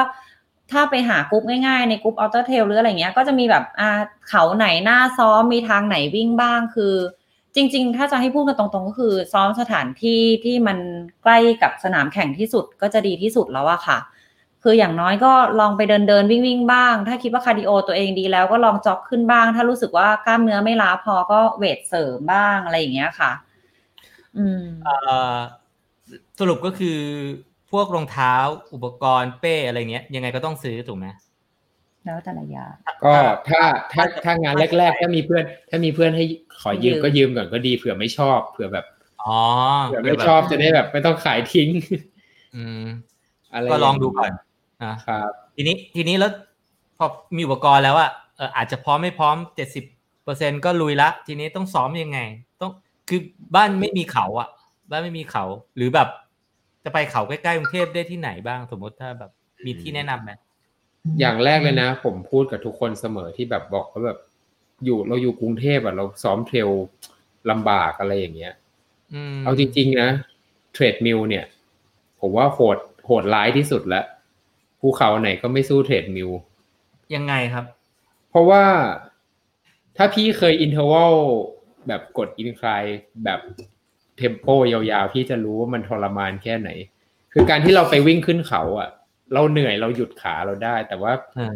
[0.72, 3.90] ถ้าไปหากรุ๊ปง่ายๆ ในกรุ๊ป ultra trail หรืออะไรเงี้ย ก็จะมีแบบอ่า
[4.28, 6.94] เขาไหนน่าซ้อมมีทางไหนวิ่งบ้างคือ
[7.54, 10.78] จริง ๆ ถ้าจะให้พูดกันตรงๆ ก็คือ ซ้อมสถานที่ที่มัน
[11.22, 13.98] ใกล้กับสนามแข่งที่สุดก็จะดีที่สุดแล้วอะค่ะ
[14.62, 23.30] คืออย่างน้อยก็ลองไปเดินเดินวิ่งวิ่งบ้าง ถ้าคิดว่า cardio ตัวเองดีแล้วก็ลอง jog ขึ้นบ้าง ถ้ารู้สึกว่ากล้ามเนื้อไม่ล้าพอก็ weight เสริมบ้างอะไรอย่างเงี้ยค่ะ
[24.36, 24.62] อืม
[26.40, 26.98] สรุปก็คือ
[27.70, 28.34] พวกรองเท้า
[28.74, 31.06] อุปกรณ์เป้อะไรเงี้ย ยังไงก็ต้องซื้อถูกไหม
[32.04, 32.72] แล้วแต่ละอย่าง
[33.04, 33.14] ก็
[33.48, 36.24] ถ้าถ้าถ้างานแรก ๆ ถ้ามีเพื่อน ถ้ามีเพื่อนให้
[36.62, 38.86] ขอยืมยืมก็ยืมก่อนก็ดีเผื่อไม่ชอบเผื่อแบบ
[39.24, 39.38] อ๋อ
[39.86, 41.68] เผื่อเผื่ไม่แบบชอบจะได้แบบ ไม่ต้องขายทิ้ง
[42.54, 42.84] อืม
[43.52, 44.30] อะไรก็ลองดูก่อน
[44.84, 46.32] นะครับทีนี้ทีนี้แล้ว
[46.98, 49.84] พออมีอุปกรณ์แล้วอะเอออาจจะพร้อมไม่พร้อมเจ็ดสิบ
[50.24, 52.18] เปอร์เซ็นก็ลุยละ ทีนี้ต้องซ้อมยังไง
[52.60, 52.70] ต้อง
[53.08, 53.20] คือ
[53.56, 54.48] บ้านไม่มีเขาอะ
[54.90, 55.44] บ้านไม่มีเขา
[55.76, 56.08] หรือแบบ
[56.84, 59.30] จะไปเขาใกล้ๆกรุงเทพได้ที่ไหนบ้างสมมติถ้าแบบ
[59.64, 60.30] มีที่แนะนำไหม
[61.20, 64.18] อย่างแรกเลยนะ ผมพูดกับทุกคนเสมอที่แบบบอกว่าแบบ
[64.84, 66.70] อยู่เราอยู่กรุงเทพอะเราซ้อม trail
[67.50, 68.54] ลำบากอะไรอย่างเงี้ย
[69.14, 70.10] อืมเอาจริง ๆ นะ
[70.72, 71.44] treadmill เนี่ย
[72.20, 74.04] ผมว่าโหดโหดร้ายที่สุดแล้ว
[74.80, 76.30] ภูเขาไหนก็ไม่สู้ treadmill
[77.14, 77.64] ยังไงครับ
[78.30, 78.64] เพราะว่า
[79.96, 81.14] ถ้าพี่เคย interval
[81.88, 82.82] แบบกด incline
[83.24, 83.40] แบบ
[84.16, 86.70] tempo ยาวๆ พี่จะรู้ว่ามันทรมานแค่ไหน
[87.32, 88.88] คือการที่เราไปวิ่งขึ้นเขาอะ
[89.34, 91.52] เราเหนื่อยเราหยุดขาเราได้ แต่ว่าอ่า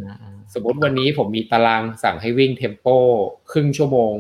[0.55, 2.87] สมมติวันนี้ผมมีตารางสั่งให้วิ่ง tempo
[3.51, 4.15] ครึ่งชั่วโมง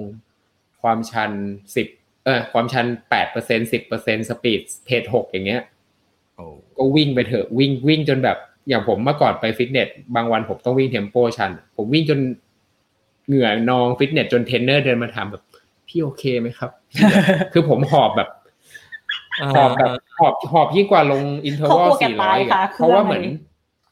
[0.82, 1.32] ความชัน
[1.76, 1.88] สิบ
[2.24, 5.62] เออความชันแปดเปอร์เซ็นสิบเปอร์เซ็น speed pace หกอย่างเงี้ย
[6.36, 6.46] โอ้
[6.76, 8.38] ก็วิ่งไปเถอะวิ่งวิ่งจนแบบ
[8.68, 12.20] อย่างผมเมื่อก่อนไปฟิตเนสบางวันผมต้องวิ่งเทมโปชัน ผมวิ่งจน
[13.26, 15.42] เหงื่อนองฟิตเนสจนเทรนเนอร์เดินมาถามแบบ
[15.88, 16.70] พี่โอเคไหมครับ
[17.52, 18.28] คือผมหอบแบบ
[19.54, 23.24] หอบแบบหอบหอบยิ่งกว่าลงอินเทอร์วัลเขากลัวแกสี่ร้ตาอยยค่ะเพราะว่าเคเหรื่องมือน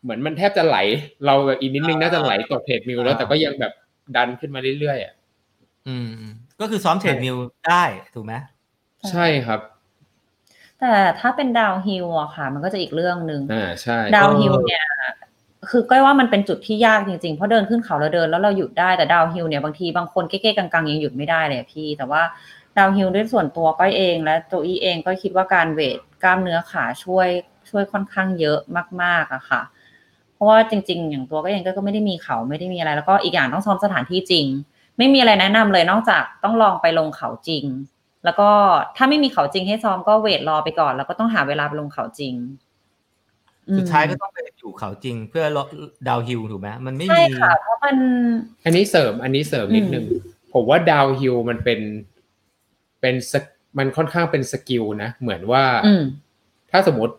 [0.06, 0.78] เลยเหมือนมันแทบจะไหล
[1.26, 3.72] เราแบบอีกนิดนึงน่าจะไหลตกเพจมิวแล้วแต่ก็ยังแบบ
[4.16, 5.14] ดันขึ้นมาเรื่อยๆอะ
[5.88, 6.08] อืม
[6.60, 7.36] ก็คือซ้อมเทรดมิล
[7.68, 7.84] ได้
[8.14, 8.34] ถูกไหม
[9.10, 9.60] ใช่ครับ
[10.80, 14.84] แต่ถ้าเป็น downhill อะค่ะ มันก็จะอีกเรื่องหนึ่งอ่าใช่ downhill เนี่ย
[15.70, 22.22] คือก้อยว่ามันเป็นจุดที่ยากจริงๆ เพราะเดินขึ้นเขาแล้วเดินแล้วเราหยุดได้แต่ downhill เนี่ยบางทีบางคนเก้ๆกังๆยังหยุดไม่ได้เลยอะพี่แต่ว่า
[22.78, 27.28] downhill ด้วยส่วนตัวก้อยเองและตัวอีเองก็คิดว่าการ weight กล้ามเนื้อขาช่วย
[27.70, 28.58] ช่วยค่อนข้างเยอะ
[29.02, 29.62] มากๆอะค่ะ
[30.36, 34.46] เพราะว่าจริง ๆ อย่างตัวก้อยเองก็ไม่ได้มีเขาไม่ได้มีอะไร แล้วก็อีกอย่างต้องซ้อมสถานที่จริง
[34.98, 37.64] ไม่มีอะไรแนะนำเลยนอกจากต้องลองไปลงเขาจริง
[38.24, 38.50] แล้วก็
[38.96, 42.34] ถ้าไม่มีเขาจริงให้ซ้อมก็ weight รอไปก่อน แล้วก็ต้องหาเวลาไปลงเขาจริง
[43.68, 45.44] อืมสุดท้ายก็ต้องไปอยู่เขาจริงเพื่อ
[46.08, 47.96] downhill ถูกไหมมันไม่ใช่มีค่ะเพราะมัน
[48.64, 50.06] อันนี้เสริมอันนี้เสริมนิดนึง
[50.54, 51.80] ผมว่า downhill มันเป็น
[53.00, 53.44] เป็น skill
[53.78, 56.02] มันค่อนข้างเป็น skill นะเหมือนว่าอืม
[56.70, 57.14] ถ้าสมมติ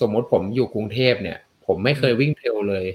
[0.00, 1.38] สมมติผมอยู่กรุงเทพเนี่ย
[1.68, 2.86] ผมไม่เคยวิ่ง trail เลย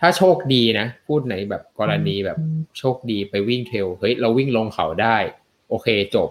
[0.00, 2.38] ถ้าโชคดีนะ พูดในแบบกรณีแบบ
[2.78, 5.16] โชคดีไปวิ่ง trail เฮ้ยเราวิ่งลงเขาได้
[5.68, 6.28] โอเคจบ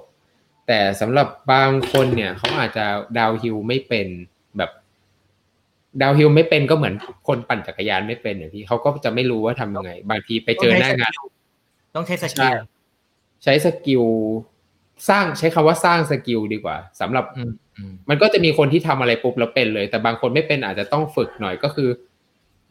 [0.67, 2.85] แต่สำหรับบางคนเนี่ยเขาอาจจะ
[3.17, 4.07] downhill ไม่เป็น
[4.57, 4.71] แบบ
[6.01, 6.95] downhill ไม่เป็นก็เหมือน
[7.27, 11.11] คนปั่นจักรยานไม่เป็นอย่างที่เขาก็จะไม่รู้ว่าทำยังไง บางทีไปเจอหน้างาน
[11.95, 12.55] ต้องใช้สกิใช่
[13.43, 14.03] ใช้ skill
[15.09, 21.89] สร้างใช้คำว่าสร้าง skill ดีกว่าสำหรับอืมอืมมันก็จะมีคนที่ทำอะไรปุ๊บแล้วเป็นเลย แต่บางคนไม่เป็นอาจจะต้องฝึกหน่อยก็คือ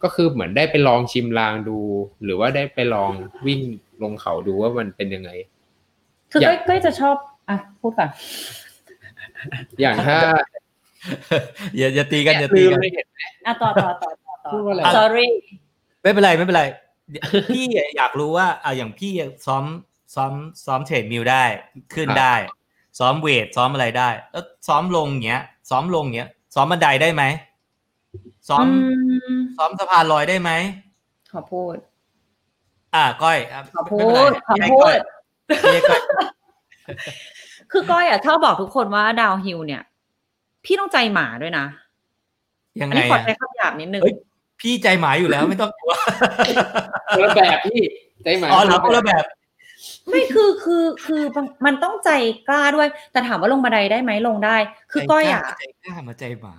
[0.02, 1.78] ก็คือเหมือนได้ไปลองชิมลางดู
[2.24, 3.10] หรือว่าได้ไปลอง
[3.46, 3.60] วิ่ง
[4.02, 5.30] ลงเขาดูว่ามันเป็นยังไง
[6.30, 7.16] คืออยากก้อยก้อยจะชอบ
[7.48, 8.10] อะพูดก่อน
[9.80, 10.18] อย่างถ้า
[11.78, 13.06] อย่าอย่าตีกันอย่าตีลืมกันไม่เห็น
[13.46, 15.28] อะต่อต่อต่อต่อต่อพูดว่าอะไร sorry
[16.02, 16.64] ไม่เป็นไรไม่เป็นไร
[17.10, 17.24] เดี๋ยว
[17.54, 17.64] พี่
[17.96, 19.12] อยากรู้ว่าอะอย่างพี่
[19.46, 19.64] ซ้อม
[20.14, 20.32] ซ้อม
[20.66, 21.44] ซ้อมเทรดมิลได้
[21.94, 22.34] ขึ้นได้
[22.98, 27.22] ซ้อมเวทซ้อมอะไรได้ แล้วซ้อมลงเงี้ย ซ้อมลงเงี้ย ซ้อมบันไดได้ไหม
[28.48, 30.50] ซ้อมอืมซ้อมสะพานลอยได้ไหม
[31.32, 31.76] ขอพูด
[32.94, 35.00] อ่าก้อยอะขอพูไม่เป็นไรดขอให้พูก้อยด
[35.72, 36.00] ให้ก้อย
[37.72, 39.82] คือก้อยอะชอบบอกทุกคนว่าดาวฮิลเนี่ย
[40.64, 41.66] พี่ต้องใจหมาด้วยนะ
[42.80, 44.14] ยังอันไงนี้ขออะใช้คำหยาบนิดนึงเฮ้ย
[44.60, 45.92] พี่ใจหมาอยู่แล้วไม่ต้องกลัว
[47.16, 47.80] คนละแบบพี่
[48.24, 49.24] ใจหมายอ๋อเหรอคนละแบบ
[50.08, 51.22] ไม่คือคือคือ
[51.66, 52.10] มันต้องใจ
[52.48, 54.56] กล้าด้วย แต่ถามว่าลงบันไดได้ไหมลงได้
[54.92, 56.54] คือก้อยอะใจกล้ามาใจหมา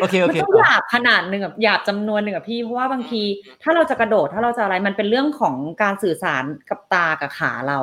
[0.00, 3.22] โอเคโอมันเคต้องหยาบขนาดหนึ่งแบบหยาบจำนวนหนึ่งอะพี่เพราะว่าบางที
[3.62, 7.78] ถ้าเราจะกระโดดถ้าเราจะอะไรมันเป็นเรื่องของการสื่อสารกับตากับขาเรา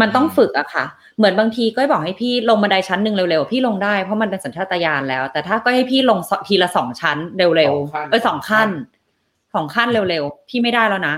[0.00, 0.84] มันต้องฝึกอะค่ะ
[1.16, 8.68] เหมือนบางทีก็บอกให้พี่ลงบันไดชั้นหนึ่งเร็วๆพี่ลงได้เพราะมันเป็นสัญชาตญาณแล้ว แต่ถ้าก็ให้พี่ลงทีละสองชั้นเร็วๆเออสองขั้น
[9.54, 11.14] สองขั้นเร็วๆพี่ไม่ได้แล้วนะ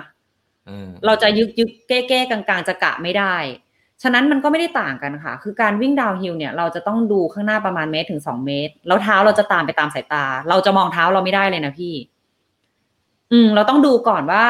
[1.06, 3.34] เราจะยึกยึกเก้เก้กลางๆ จะกะไม่ได้
[4.02, 11.94] ฉะนั้นมันก็ไม่ได้ต่างกันค่ะ คือการวิ่ง downhill เนี่ย เราจะต้องดูข้างหน้าประมาณเมตรถึงสองเมตร แล้วเท้าเราจะตามไปตามสายตา เราจะมองเท้าเราไม่ได้เลยนะพี่
[13.32, 14.44] อืม เราต้องดูก่อนว่า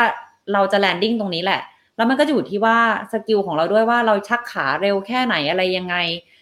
[0.53, 1.63] เราจะ landing ตรงนี้แหละ
[1.97, 2.79] แล้วมันก็จะอยู่ที่ว่า
[3.13, 5.97] skill ของเราด้วยว่าเราชักขาเร็วแค่ไหนอะไรยังไง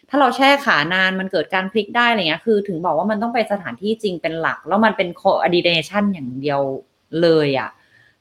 [0.08, 6.60] ถ้าเราแช่ขานานมันเกิดการพลิกได้อะไรเงี้ย คือ ถึงบอกว่ามันต้องไปสถานที่จริงเป็นหลัก แล้วมันเป็น coordination อย่างเดียว
[7.22, 7.68] เลยอะ่ะ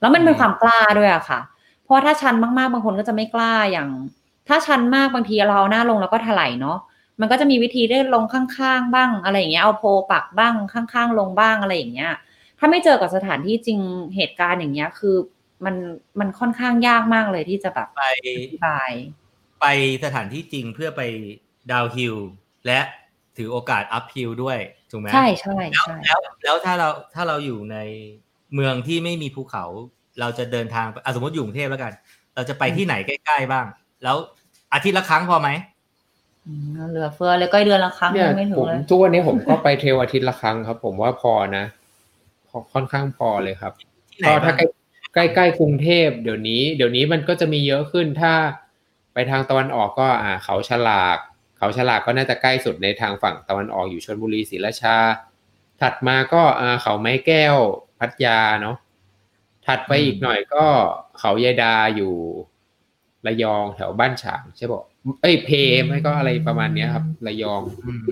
[0.06, 1.40] แล้วมันเป็นความกล้าด้วยอะค่ะ
[1.84, 3.90] เพราะถ้าชันมากๆบางคนก็จะไม่กล้าอย่าง
[4.48, 6.78] ถ้าชันมากบางทีเราเอาหน้าลงแล้วก็ถลายเนาะ
[7.20, 12.12] มันก็จะมีวิธีได้ลงข้างๆบ้างอะไรอย่างเงี้ยเอาโพปักบ้างข้างๆ ลงบ้างอะไรอย่างเงี้ย
[12.60, 13.80] ถ้าไม่เจอกับสถานที่จริง
[14.16, 15.16] เหตุการณ์อย่างเงี้ยคือ
[15.66, 15.76] มัน
[16.20, 18.04] มันค่อนข้างยากมากเลยที่จะแบบไป
[18.36, 18.92] อธิบาย
[19.62, 19.66] ไป
[20.04, 21.02] สถานที่จริงเพื่อไป
[21.72, 22.16] ดาวฮิล
[22.66, 22.80] และ
[23.38, 24.58] ถือโอกาสอัพฮิลด้วย
[24.92, 27.78] ถูกไหมใช่ใช่ใช่แล้วแล้วถ้าเราถ้าเราอยู่ใน
[28.54, 29.66] เมืองที่ไม่มีภูเขา
[30.20, 31.92] เราจะเดินทางอะสมมติอยู่กรุงเทพแล้วกัน
[32.36, 33.66] เราจะไปที่ไหนใกล้ๆบ้าง
[34.04, 34.16] แล้ว
[34.74, 35.50] อาทิตย์ละครั้งพอไหม
[36.48, 41.66] อืมเหลือเฟือเลยก็เดือนละครั้งเนี่ยยังไม่ถึผงมเลยทุกวันนี้ผมก็ไปเทรลอาทิตย์ละครั้งครับ ผมว่าพอนะ
[42.48, 43.74] พอค่อนข้างพอเลยครับ
[44.12, 44.66] ที่ไหนก็บ้าถ้างใกล้
[45.14, 48.34] ใกล้ใกล้กรุงเทพเดี๋ยวนี้ เดี๋ยวนี้มันก็จะมีเยอะขึ้นถ้า
[49.14, 51.18] ไปทางตะวันออกก็อ่า เขาฉลาก
[51.58, 54.98] เขาฉลากก็น่าจะใกล้สุดในทางฝั่งตะวันออกอยู่ชลบุรีศรีราชา
[55.82, 57.56] ถัดมาก็อ่าเขาไม้แก้ว
[58.00, 58.76] พัทยาเนาะ
[59.68, 60.66] ถัดไปอีกหน่อยก็
[61.20, 62.14] เขายายดาอยู่
[63.28, 64.84] ระยองแถวบ้านฉางใช่ปะ
[65.22, 65.50] เอ้ยเพ
[65.86, 68.04] ไม่ก็อะไรประมาณเนี้ยครับ ระยองอืม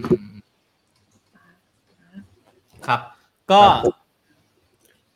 [2.88, 3.02] ครับ
[3.52, 3.96] ก็ครับ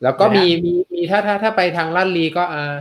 [0.02, 2.74] แล้วก็เดี๋มียวนะมีมีถ้าถ้าถ้าไปทางลาดลีก็อ่า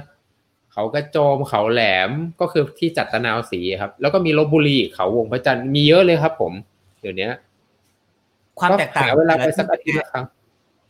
[0.74, 2.10] เขากระโจมเขาแหลม
[2.42, 6.54] ก็คือที่จัดตะนาวสีครับ แล้วก็มีลบบุรีเขาวงพระจันทร์มีเยอะเลยครับ ผม
[7.02, 7.28] เดี๋ยวนี้
[8.60, 10.26] ความแตกต่างหเวลาไปสักอาทิตย์ละครั้ง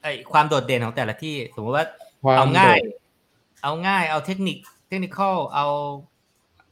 [0.01, 2.07] ไอ้ความโดดเด่นของแต่ละที่ สมมติว่าความ
[2.38, 2.97] เอาง่ายโดด
[3.63, 4.57] เอาง่าย เอาเทคนิค
[4.88, 5.68] เทคนิคอลเอา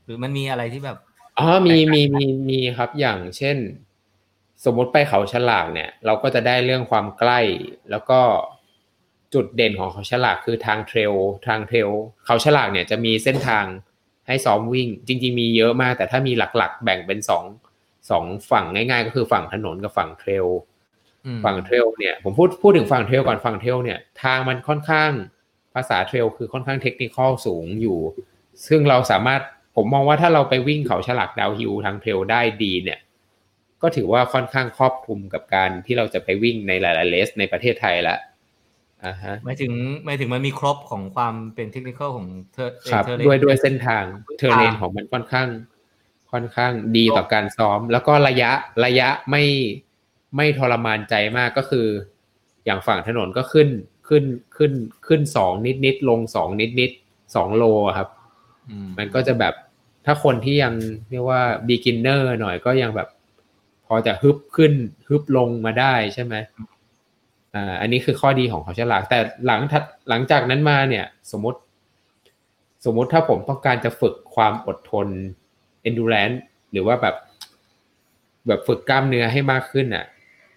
[0.06, 0.98] หรือมันมีอะไรที่แบบ
[1.39, 3.58] อ๋อมีมีมีมีครับอย่างเช่น
[4.66, 7.39] สมมติไปเขาฉลากเนี่ย เราก็จะได้เรื่องความใกล้
[7.91, 8.20] แล้วก็
[9.34, 11.14] จุดเด่นของเขาฉลากคือทาง trail
[11.48, 11.89] ทาง trail
[12.26, 13.66] เขาฉลากเนี่ยจะมีเส้นทาง
[14.28, 17.43] ให้ซ้อมวิ่ง จริง ๆ มีเยอะมาก แต่ถ้ามีหลักๆ แบ่งเป็นสอง
[18.10, 20.48] สองฝั่งง่าย ๆ ก็คือฝั่งถนนกับฝั่ง trail
[21.26, 25.12] อืมฝั่ง trail เนี่ยผมพูดพูดถึงฝั่ง trail ก่อนฝั่ง trail เนี่ย ทางมันค่อนข้าง
[25.76, 28.00] ภาษา trail คือค่อนข้าง technical สูงอยู่
[28.68, 29.42] ซึ่งเราสามารถ
[29.76, 33.00] ผมมองว่าถ้าเราไปวิ่งเขาฉลาก downhill ทาง trail ได้ดีเนี่ย
[33.82, 38.20] ก็ถือว่าค่อนข้างครอบคลุมกับการที่เราจะไปวิ่งในหลายๆ race ในประเทศไทยแล้ว
[39.06, 39.72] อ่าฮะหมายถึง
[40.06, 44.04] หมายถึงมันมีครบของความเป็นเทคนิคอลของเธอครับเธอเลด้วยด้วยเส้นทาง
[44.38, 45.48] เทอร์เรนทางของมันค่อนข้าง
[46.32, 48.52] ค่อนข้างดีต่อการซ้อม แล้วก็ระยะ
[48.86, 49.44] ระยะไม่
[50.36, 51.88] ไม่ทรมานใจมากก็คือ
[52.66, 53.70] อย่างฝั่งถนนก็ขึ้น
[54.08, 54.24] ขึ้น
[54.56, 54.72] ขึ้น
[55.08, 58.10] ขึ้นสองนิดนิดๆลงสองนิดนิดๆสองโลอะครับ
[58.70, 59.53] อืมมันก็จะแบบ
[60.06, 60.74] ถ้าคนที่ยัง
[61.10, 63.08] เรียกว่า beginner หน่อยก็ยังแบบ
[63.86, 64.74] พอจะฮึบขึ้น
[65.08, 66.36] ฮึบลงมาได้ใช่ไหม
[67.56, 71.60] อ่าอันนี้คือข้อดีของเขาฉลากแต่หลังถัดหลังจากนั้นมาเนี่ย สมมติ
[72.86, 75.08] สมมุติถ้าผมต้องการจะฝึกความอดทน
[75.88, 76.38] endurance
[76.72, 77.16] หรือว่าแบบ
[78.47, 80.06] แบบฝึกกล้ามเนื้อให้มากขึ้นอะ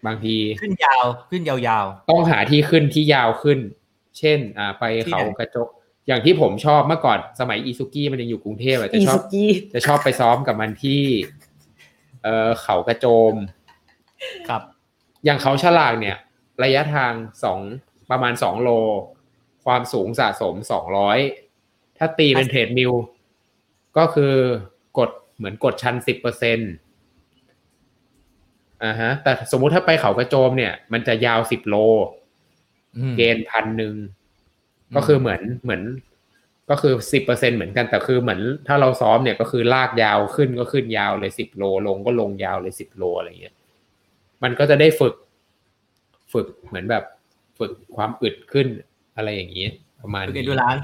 [0.06, 3.58] บางทีขึ้นยาวขึ้นยาวต้องหาที่ขึ้นที่ยาวขึ้น
[4.18, 5.68] เช่น อ่า ไปที่เขาไหนกระจก
[6.06, 11.02] อย่างที่ผมชอบเมื่อก่อนสมัยอีซุกี้มันยังอยู่กรุงเทพอะจะอีชอบสุกี้จะชอบไปซ้อมกับมันที่
[12.22, 14.62] เอ่อเขากระโจมๆครับ
[15.24, 16.16] อย่างเขาฉลากเนี่ย
[16.64, 17.12] ระยะทาง
[17.44, 17.60] สอง
[18.10, 18.70] ประมาณสองโล
[19.64, 21.18] ความสูงสะสมสองร้อย
[21.98, 22.92] ถ้าตีเป็นเทรดมิล
[23.96, 24.34] ก็คือ
[24.98, 26.70] กดเหมือนกดชันสิบเปอร์เซ็นต์
[28.84, 31.74] อ่าฮะ แต่สมมุติถ้าไปเขากระโจมเนี่ย มันจะยาวสิบโล
[32.96, 33.94] อืมเกณฑ์พันหนึ่ง
[34.96, 35.82] ก็คือเหมือนเหมือน
[36.70, 43.54] ก็คือสิบเปอร์เซ็นเหมือนกันแต่คือเหมือนถ้าเราซ้อมเนี่ยก็คือลากยาวขึ้นก็ขึ้นยาวเลยสิบโล ลงก็ลงยาวเลยสิบโลอะไรเงี้ย
[44.42, 45.14] มันก็จะได้ฝึก
[46.32, 47.04] ฝึกเหมือนแบบ
[47.58, 48.66] ฝึกความอึดขึ้น
[49.16, 49.66] อะไรอย่างนี้
[50.00, 50.76] ประมาณฝึกนี้เอนดูราน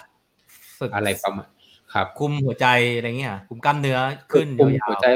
[0.81, 1.49] ฝึกอะไรประมาณ
[1.93, 2.67] ครับคุมหัวใจ
[2.97, 3.99] อะไรเงี้ยคุมกล้ามเนื้อ
[4.33, 5.07] ขึ้นคุมยาวหัวใจ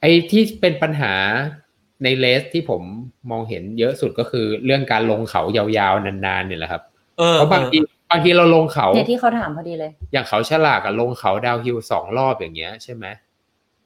[0.00, 1.14] ไอ้ที่เป็นปัญหา
[2.02, 2.82] ในเลสที่ผม
[3.30, 7.76] มองเห็นเยอะสุดก็คือเรื่องการลงเขายาวๆนานๆเนี่ยแหละครับๆเออเพราะบางที
[8.10, 13.06] บางทีเราลงเขาเนี่ยที่เขาถามพอดีเลย อย่างเขาฉลากอะลงเขาดาวฮิลสองรอบอย่างเงี้ยใช่ไหม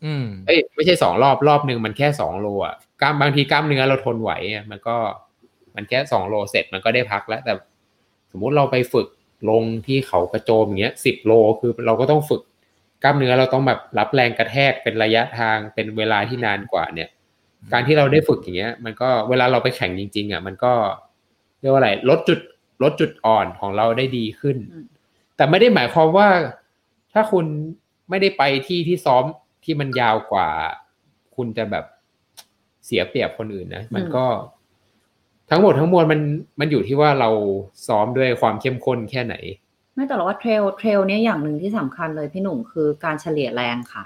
[0.05, 4.97] อืมเอ้ยไม่ใช่สองรอบรอบหนึ่งมันแค่สองโลอะกล้ามบางทีกล้ามเนื้อเราทนไหวอะมันก็
[5.75, 7.53] มันแค่สองโลเสร็จมันก็ได้พักแล้ว แต่
[8.31, 9.07] สมมุติเราไปฝึก
[9.51, 12.43] ลงที่เขากระโจมอย่างเงี้ยสิบโลคือเราก็ต้องฝึก
[13.03, 17.09] กล้ามเนื้อเราต้องแบบรับแรงกระแทกเป็นระยะทางเป็นเวลาที่นานกว่าเนี่ย
[17.73, 20.73] การที่เราได้ฝึกอย่างเงี้ย มันก็เวลาเราไปแข่งจริง ๆ อะ มันก็
[21.61, 22.41] เรียกว่าอะไรลดจุด
[22.83, 24.87] ลดจุดอ่อนของเราได้ดีขึ้นอืม
[25.37, 26.29] แต่ไม่ได้หมายความว่า
[27.13, 27.47] ถ้าคุณ
[28.11, 29.25] ไม่ได้ไปที่ที่ซ้อม
[29.65, 30.49] ที่มันยาวกว่า
[31.37, 31.85] คุณจะแบบ
[32.87, 34.27] เสียเปรียบคนอื่นนะมันก็
[35.51, 36.21] ทั้งหมดทั้งมวลมัน
[36.61, 37.31] มันอยู่ที่ว่าเรา
[37.87, 39.35] ซ้อมด้วยความเข้มข้นแค่ไหน
[39.95, 44.05] ไม่แต่ว่าเทรลเทรลเนี่ยอย่างหนึ่งที่สำคัญเลยพี่หนุ่มคือการเฉลี่ยแรงค่ะ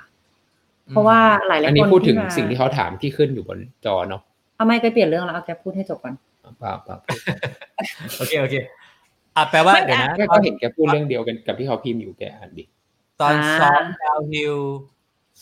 [0.90, 4.22] เพราะว่าหลายๆคนอันนี้พูดถึงมาสิ่งที่เขาถามที่ขึ้นอยู่บนจอเนาะ
[4.56, 6.14] เอาไม่ไปเปลี่ยนเรื่องแล้วเอาแกพูดให้จบก่อน
[6.58, 6.96] เปล่าเปล่า
[8.18, 8.54] โอเคโอเค
[9.36, 12.64] อะแปลว่าไม่เดี๋ยวนะไม่ก็เห็นแกพูดเรื่องเดียวกันกับที่เขาพิมพ์อยู่แกอ่านดิ
[13.20, 14.56] ตอนอ่าซ้อม downhill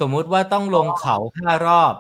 [0.01, 1.95] สมมุติว่าต้องลงเขาห้ารอบ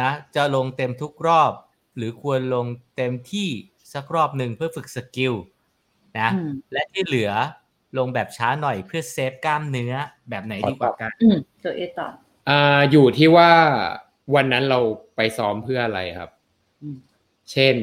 [0.00, 1.52] นะจะลงเต็มทุกรอบ
[1.96, 2.66] หรือควรลง
[2.96, 3.48] เต็มที่
[3.92, 5.34] สักรอบหนึ่งเพื่อฝึก skill
[6.18, 7.32] นะอืมและที่เหลือ
[7.98, 9.94] ลงแบบช้าหน่อยเพื่อ save กล้ามเนื้อ
[10.30, 12.08] แบบไหนดีกว่ากันอืมตัวเอต่อ
[12.48, 13.50] อ่าอยู่ที่ว่า
[14.34, 14.80] วันนั้นเรา
[15.16, 16.30] ไปซ้อมเพื่ออะไรครับ
[16.82, 16.96] อืม
[17.52, 17.76] เช่น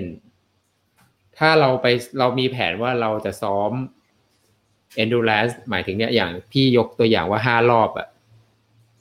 [1.38, 1.88] ถถ้าเราไป
[2.20, 3.72] เรามีแผนว่าเราจะซ้อม
[5.04, 8.08] endurance หมายถึงเนี่ยอย่างพี่ยกตัวอย่างว่าห้ารอบอะ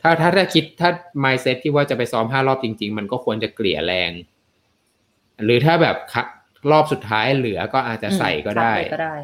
[0.02, 0.90] ถ้าถ้าถ้าคิดถ้า
[1.24, 4.10] mindset ที่ว่าจะไปซ้อมห้ารอบจริง ๆ มันก็ควรจะเกลี่ยแรง
[5.44, 5.96] หรือถ้าแบบ
[6.70, 9.16] รอบสุดท้ายเหลือก็อาจจะใส่ก็ได้ก็ได้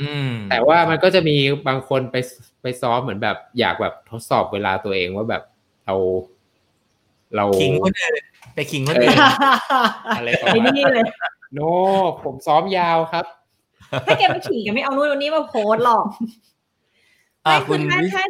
[0.00, 1.36] อืม แต่ว่ามันก็จะมี
[1.68, 2.16] บางคนไป
[2.62, 5.42] ไปซ้อมเหมือนแบบ อยากแบบทดสอบเวลาตัวเองว่าแบบ
[5.86, 5.94] เรา
[7.36, 8.12] เราขิงคนอื่น
[8.54, 9.16] ไปขิงคนอื่น
[10.16, 11.04] อะไรประไอ้มาณนี่เลย
[11.54, 11.60] โน
[12.24, 13.24] ผมซ้อมยาวครับ
[14.06, 16.04] ถ้าแกไม่ขี่กันไม่เอานู่นเอานี่มาโพสต์หรอก
[17.46, 18.24] อ่าไม่คุคือณถ้าวิถ้า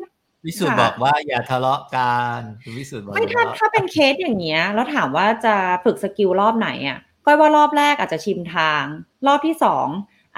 [0.46, 8.82] วิสุทธ์ค่ะบอกว่าอย่าทะเลาะกันคุณวิสุทธ์บอกไม่อย่าถ้าทะเลาะถ้าเป็นเคสอย่างเงี้ย แล้วถามว่าจะฝึกสกิลรอบไหนอะก้อยว่ารอบแรกอาจจะชิมทาง
[9.26, 9.88] รอบที่สอง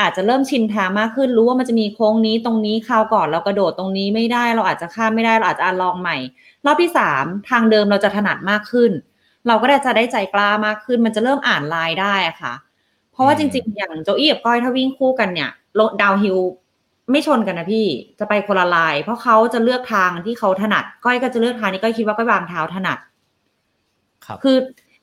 [0.00, 6.16] อาจจะเริ่มชินทางมากขึ้นรู้ว่ามันจะมีโค้งนี้ตรงนี้คราวก่อนเรากระโดดตรงนี้ไม่ได้ เราอาจจะข้ามไม่ได้เราอาจจะลองใหม่
[6.66, 8.90] รอบที่สามทางเดิมเราจะถนัดมากขึ้น
[9.46, 12.54] เราก็ได้จะได้ใจกล้ามากขึ้น มันจะเริ่มอ่านลายได้อะค่ะ
[13.12, 15.50] เพราะว่าจริง ๆ อย่างโจอี้กับก้อยถ้าวิ่งคู่กันเนี่ย
[16.02, 16.38] ดาวฮิล
[17.10, 17.86] ไม่ชนกันนะพี่
[18.18, 22.98] จะไปคนละลาย เพราะเขาจะเลือกทางที่เขาถนัด ก้อยก็จะเลือกทางนี้ก้อยคิดว่าก้อยวางเท้าถนัด
[24.24, 24.56] ครับ คือ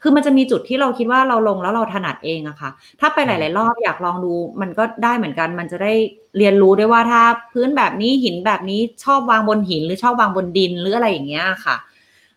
[0.06, 5.94] คือมันจะมีจุดที่เราคิดว่าเราลงแล้วเราถนัดเองอะค่ะ ถ้าไปหลาย ๆ รอบอยากลองดูมันก็ได้เหมือนกัน มันจะได้
[6.38, 7.22] เรียนรู้ได้ว่าถ้า
[7.54, 11.76] พื้นแบบนี้หินแบบนี้ชอบวางบนหินหรือชอบวางบนดินหรืออะไรอย่างเงี้ยค่ะ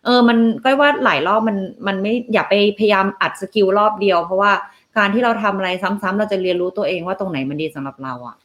[0.05, 1.57] เออ มันก็ว่าหลายรอบมัน
[1.87, 4.51] มันไม่อย่าไปพยายามอัด skill รอบเดียว เพราะว่า
[4.97, 8.35] การที่เราทำอะไรซ้ำๆเราจะเรียนรู้ตัวเองว่าตรงไหนมันดีสำหรับเราอะ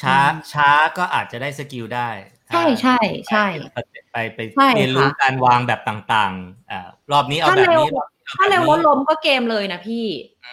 [0.00, 0.18] ช้า
[0.52, 0.68] ช้า
[0.98, 2.08] ก็อาจจะได้ skill ได้
[2.52, 2.98] ใช่ใช่
[3.30, 3.78] ใช่ไป
[4.12, 10.06] ไปไปใช่เรียนรู้ค่ะการวางแบบต่างๆอ่ารอบนี้เอาถ้าแบบเร็วนี้รอบนี้อ ถ้าเร็วแบบแล้วนี้ล้มก็เกมเลยนะพี่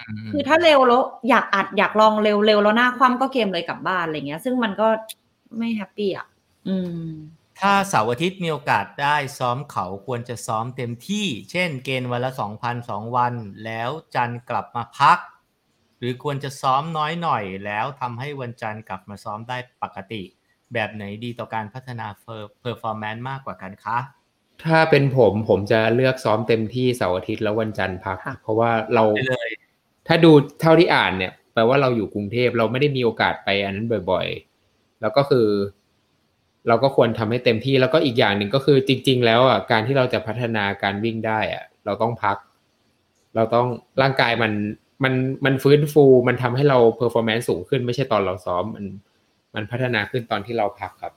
[0.10, 4.88] อืมคือถ้าเร็วแล้วอยากอัดอยากลองเร็วเร็วแล้วหน้าคว่ำก็เกมเลยกลับบ้านอะไรเงี้ย ซึ่งมันก็
[5.58, 6.28] ไม่แฮปปี้อะ
[6.68, 7.10] อืม
[7.60, 13.34] ถ้าเสาร์อาทิตย์มีโอกาสได้ซ้อมเขาควรจะซ้อมเต็มที่ เช่น เกณฑ์วันละสองพันสองวัน
[13.66, 15.18] แล้วจันทร์กลับมาพัก
[16.00, 20.22] หรือควรจะซ้อมน้อยหน่อย แล้วทำให้วันจันทร์กลับมาซ้อมได้ปกติ
[20.74, 23.98] แบบไหนดีต่อการพัฒนา performance มากกว่ากันคะ
[24.66, 29.50] ถ้าเป็นผมผมจะเลือกซ้อมเต็มที่เสาร์อาทิตย์แล้ววันจันทร์พักค่ะเพราะว่าเราไปเลย
[30.08, 30.32] ถ้าดู
[30.62, 34.28] เท่าที่อ่านเนี่ยแปลว่าเราอยู่กรุงเทพเราไม่ได้มีโอกาสไปอันนั้นบ่อย
[34.66, 35.48] ๆ แล้วก็คือ
[36.68, 42.38] เราก็ควรทำให้เต็มที่แล้วก็อีกอย่างหนึ่งก็คือจริง ๆ แล้วอะการที่เราจะพัฒนาการวิ่งได้อะ เราต้องพัก
[43.36, 43.68] เราต้อง
[44.02, 44.52] ร่างกายมัน
[45.04, 45.14] มัน
[45.46, 48.86] มันฟื้นฟู มันทำให้เรา performance สูงขึ้นไม่ใช่ตอนเราซ้อมมัน
[49.56, 51.14] มันพัฒนาขึ้นตอนที่เราพักครับ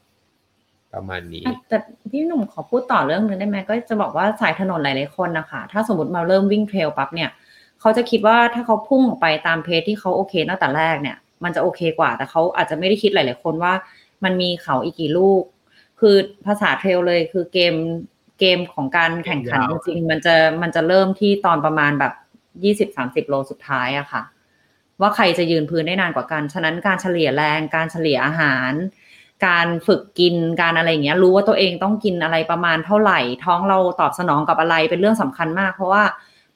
[0.95, 1.77] ประมาณนี้อะแต่
[2.11, 7.31] พี่หนุ่มขอพูดต่อเรื่องนึงได้ไหมก็จะบอกว่าสายถนนหลายๆคนนะคะ ถ้าสมมติมาเริ่มวิ่ง trail ปั๊บเนี่ย
[7.81, 13.73] เขาจะคิดว่าถ้าเขาพุ่งออกไปตาม pace ที่เขาโอเคตั้งแต่แรกเนี่ย มันจะโอเคกว่า แต่เขาอาจจะไม่ได้คิดหลาย ๆ คนว่า
[14.25, 15.43] มันมีเขาอีกกี่ลูก
[16.01, 16.17] คือ
[16.47, 17.75] ภาษา trail เลยคือเกม
[18.41, 22.13] เกมของการแข่งขันจริงๆมันจะมันจะเริ่มที่ตอนประมาณแบบ
[22.65, 24.23] ยี่สิบสามสิบโลสุดท้ายอะค่ะ
[25.01, 28.73] ว่าใครจะยืนพื้นได้นานกว่ากัน ฉะนั้นการเฉลี่ยแรงการเฉลี่ยอาหาร
[29.47, 36.03] การฝึกกินการอะไรอย่างเงี้ย รู้ว่าตัวเองต้องกินอะไรประมาณเท่าไหร่ ท้องเราตอบสนองกับอะไรเป็นเรื่องสำคัญมาก เพราะว่า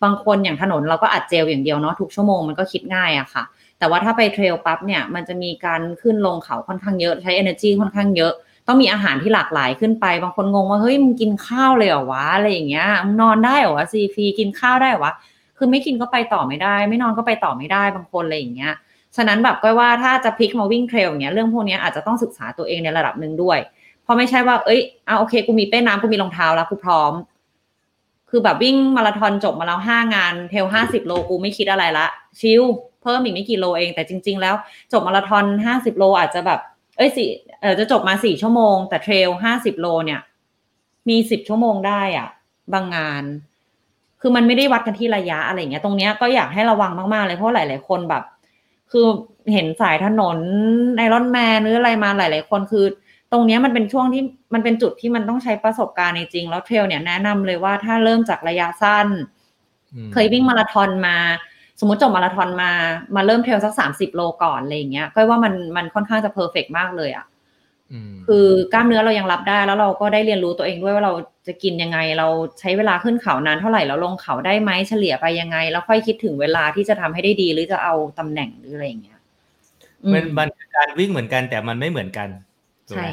[0.02, 3.42] บางคนอย่างถนนเราก็อัดเจลอย่างเดียวเนาะทุกชั่วโมงมันก็คิดง่ายอะค่ะ
[3.78, 8.32] แต่ว่าถ้าไปเทรลปั๊บเนี่ยมันจะมีการขึ้นลงเขาค่อนข้างเยอะใช้ energy ค่อนข้างเยอะ
[8.66, 15.14] ต้องมีอาหารที่หลากหลายขึ้นไป บางคนงงว่าเฮ้ยมึงกินข้าวเลยเหรอวะอะไรอย่างเงี้ยมึงนอนได้เหรอวะซีฟีกินข้าวได้เหรอวะ
[15.58, 18.72] คือไม่กินก็ไปต่อไม่ได้ ไม่นอนก็ไปต่อไม่ได้บางคนอะไรอย่างเงี้ย
[19.16, 23.58] ฉะนั้นแบบก็ว่าถ้าจะพลิกมาวิ่งเทรลอย่างเงี้ยเรื่องพวกนี้อาจจะต้องศึกษาตัวเองในระดับหนึ่งด้วย
[24.02, 27.12] เพราะไม่ใช่ว่าเอ้ยอะโอเคกูมีเป้น้ำกูมีรองเท้าแล้วกูพร้อม
[28.30, 32.06] คือแบบวิ่งมาราธอนจบมาแล้วห้างานเทรลห้าสิบโลกูไม่คิดอะไรละ
[32.40, 32.62] ชิล
[33.02, 34.54] เพิ่มอีกไม่กี่โลเองแต่จริง ๆ แล้ว
[34.92, 36.60] จบมาราธอนห้าสิบโลอาจจะแบบ
[36.96, 37.28] เอ้ยสี่
[37.60, 40.20] เออจะจบมาสี่ชั่วโมง แต่เทรลห้าสิบโลเนี่ย
[41.08, 42.28] มีสิบชั่วโมงได้อะ
[42.72, 43.24] บางงาน
[44.20, 48.22] คือมันไม่ได้วัดกันที่ระยะอะไรเงี้ยตรงเนี้ยก็อยากให้ระวังมากๆเลยเพราะหลาย ๆ คนแบบ
[48.96, 49.10] คือ
[49.52, 50.38] เห็นสายถนน
[50.96, 52.86] ไอรอนแมนหรืออะไรมาหลาย ๆ คนคือ
[53.32, 54.22] ตรงเนี้ยมันเป็นช่วงที่
[54.54, 59.08] มันเป็นจุดที่มันต้องใช้ประสบการณ์จริงๆแล้ว trail เนี่ยแนะนำเลยว่าถ้าเริ่มจากระยะสั้น
[59.94, 61.16] อืมเคยวิ่งมาราธอนมา
[61.80, 62.70] สมมติจบมาราธอนมา
[63.16, 67.35] มาเริ่ม trail สักสามสิบโลก่อนอะไรอย่างเงี้ยก็ว่ามันมันค่อนข้างจะ perfect มากเลยอะม
[68.26, 71.12] คือกล้ามเนื้อเรายังรับได้แล้วเราก็ได้เรียนรู้ตัวเองด้วยว่าเรา
[71.46, 72.28] จะกินยังไง เรา
[72.60, 79.18] ใช้เวลาขึ้นเขานานเท่าไหร่แล้วลงเขาได้ไหมเฉลี่ยไปยังไง แล้วค่อยคิดถึงเวลาที่จะทำให้ได้ดีหรือจะเอาตำแหน่งหรืออะไรอย่างเงี้ย
[80.04, 82.28] อืมันมันคือการวิ่งเหมือนกันแต่มันไม่เหมือนกัน
[82.88, 83.08] ถูกใช่ไหม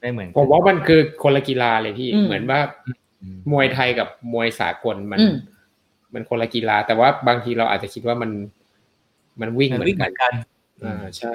[0.00, 2.60] ไม่เหมือนกันผมว่ามันคือคนละกีฬาเลยพี่อืมเหมือนว่า
[3.22, 5.34] อืมมวยไทยกับมวยสากลมันอืม
[6.14, 8.30] มันคนละกีฬา แต่ว่าบางทีเราอาจจะคิดว่ามัน
[9.40, 10.32] มันวิ่งมันเหมือวิ่งนเหกัมืนอนกัน
[10.84, 11.34] อ่าใช่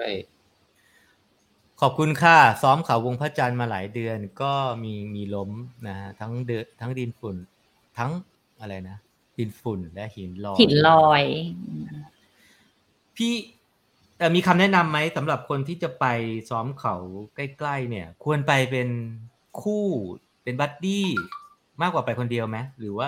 [1.82, 4.54] ขอบคุณค่ะ ซ้อมเขาวงพระจันทร์มาหลายเดือนก็
[4.84, 5.52] มีมีล้ม
[5.88, 7.36] นะฮะทั้งเดือทั้งดินฝุ่น
[7.98, 8.12] ทั้ง
[8.60, 8.98] อะไรนะ
[9.38, 11.24] ดินฝุ่นและหินลอยหินลอย
[13.16, 13.34] พี่
[14.18, 16.06] แต่มีคำแนะนำไหมสำหรับคนที่จะไป
[16.50, 16.96] ซ้อมเขา
[17.36, 18.90] ใกล้ๆเนี่ย ควรไปเป็น
[19.62, 19.86] คู่
[20.44, 21.08] เป็นบัดดี้
[21.82, 23.08] มากกว่าไปคนเดียวไหมหรือว่า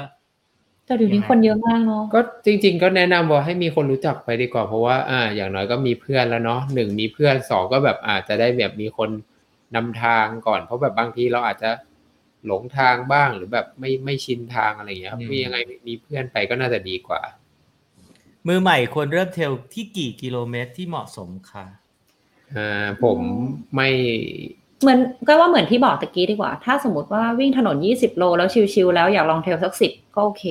[0.92, 9.10] แต่เดี๋ยวนี้คนเยอะมากเนาะก็จริง ๆ ก็แนะนำว่าให้มีคนรู้จักไปดีกว่าเพราะว่าอ่า อย่างน้อยก็มีเพื่อนแล้วเนาะหนึ่งมีเพื่อนสองก็แบบอาจจะได้แบบมีคน
[9.76, 11.70] นำทางก่อน เพราะแบบบางทีเราอาจจะ
[12.46, 17.22] หลงทางบ้างหรือแบบไม่ไม่ชินทางอะไรอย่างเงี้ยครับอืมมียังไงมีเพื่อนไปก็น่าจะดีกว่า
[18.48, 21.66] มือใหม่ควรเริ่มเทรลที่กี่กิโลเมตรที่เหมาะสมค่ะ
[22.56, 23.20] อ่าผม
[23.76, 23.90] ไม่
[24.82, 30.46] เหมือนก็ว่าเหมือนที่บอกตะกี้ดีกว่า ถ้าสมมติว่าวิ่งถนน20โลแล้วชิลๆแล้วอยากลองเทรลสักสิบก็โอเค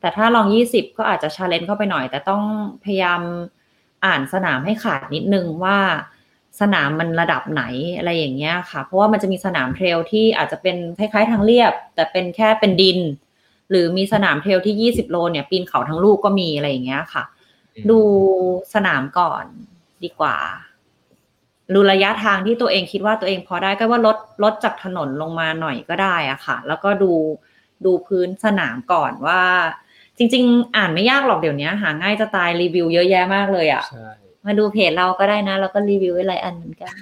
[0.00, 2.42] แต่ถ้าลอง20ก็อาจจะ challenge เข้าไปหน่อย แต่ต้อง
[2.84, 3.20] พยายาม
[4.04, 5.78] อ่านสนามให้ขาดนิดนึงว่า
[6.60, 7.62] สนามมันระดับไหน
[7.98, 12.98] อะไรอย่างเงี้ยค่ะ เพราะว่ามันจะมีสนาม trail ที่อาจจะเป็นคล้ายๆทางเรียบ แต่เป็นแค่เป็นดิน
[13.70, 17.24] หรือมีสนาม trail ที่20โลเนี่ย ปีนเขาทั้งลูกก็มีอะไรอย่างเงี้ยค่ะ
[17.90, 18.00] ดู
[18.74, 19.44] สนามก่อน
[20.04, 20.36] ดีกว่า
[21.74, 27.12] ดูระยะทางที่ตัวเองคิดว่าตัวเองพอได้ก็ว่าลดลดจากถนนลงมาหน่อยก็ได้อะค่ะ แล้วก็ดู
[27.84, 29.42] ดูพื้นสนามก่อนว่า
[30.18, 34.08] จริง ๆ อ่านไม่ยากหรอกเดี๋ยวนี้หาง่ายจะตายรีวิวเยอะแยะมากเลยอะใช่
[34.46, 36.92] มาดูเพจเราก็ได้นะแล้วก็รีวิวไว้หลายอันเหมือนกัน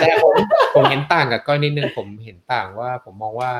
[0.00, 0.34] แต่ผม
[0.74, 3.52] ผมเห็นต่างกับก้อยนิดนึงผมเห็นต่างว่าผมมองว่า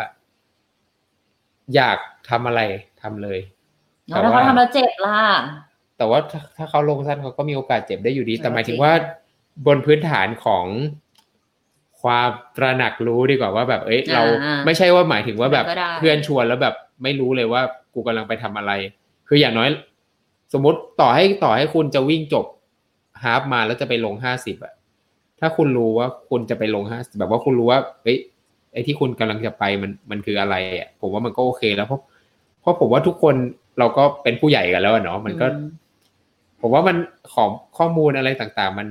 [1.74, 1.98] อยาก
[2.30, 2.60] ทำอะไร
[3.02, 3.38] ทำเลย
[4.06, 5.20] แล้วถ้าเขาทำแล้วเจ็บล่ะ
[5.98, 8.92] แต่ว่าถ้าถ้าเขาลงสั้นเขาก็มีโอกาสเจ็บได้อยู่ดีเออแต่หมายถึจริงงว่า
[9.66, 10.66] บนพื้นฐานของ
[12.02, 17.62] ความตระหนักรู้ดีกว่าว่าแบบ เอ้ยเราอ่าไม่ใช่ว่าหมายถึงว่าแบบก็ได้เพื่อนชวนแล้วแบบไม่รู้เลยว่า
[17.94, 18.72] กูกำลังไปทำอะไร
[19.28, 19.68] คืออย่างน้อย
[20.52, 22.46] สมมติต่อให้ต่อให้คุณจะวิ่งจบ
[23.22, 24.72] ฮาฟมาแล้วจะไปลงห้าสิบอะ
[25.40, 28.18] ถ้าคุณรู้ว่าคุณจะไปลงห้าแบบว่าคุณรู้ว่าเอ้ย
[28.72, 32.00] ไอ้ที่คุณกำลังจะไปมันมันคืออะไรอะผมว่ามันก็โอเคแล้วเพราะ
[32.60, 33.34] เพราะผมว่าทุกคน
[33.78, 35.68] เราก็เป็นผู้ใหญ่กันแล้วอะเนาะมันก็อืม
[36.60, 36.96] ผมว่ามัน
[37.34, 38.88] ของข้อมูลอะไรต่างๆ มัน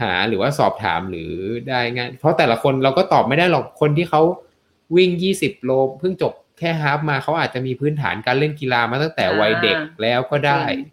[0.00, 1.32] หาหรือว่าสอบถามหรือ
[1.68, 4.22] ได้ง่ายเพราะแต่ละคนเราก็ตอบไม่ได้หรอกคนที่เขา
[4.96, 5.70] วิ่งยี่สิบโล
[6.00, 10.90] เพิ่งจบแค่ฮาฟมาเขาอาจจะมีพื้นฐานการเล่นกีฬามาตั้งแต่วัยเด็กแล้วก็ได้จริง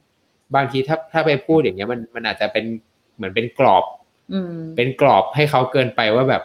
[0.56, 2.66] บางทีถ้าถ้าไปพูดอย่างเงี้ยมันมันอาจจะเป็น
[3.16, 3.84] เหมือนเป็นกรอบ
[4.34, 6.44] อืมเป็นกรอบให้เขาเกินไปว่าแบบ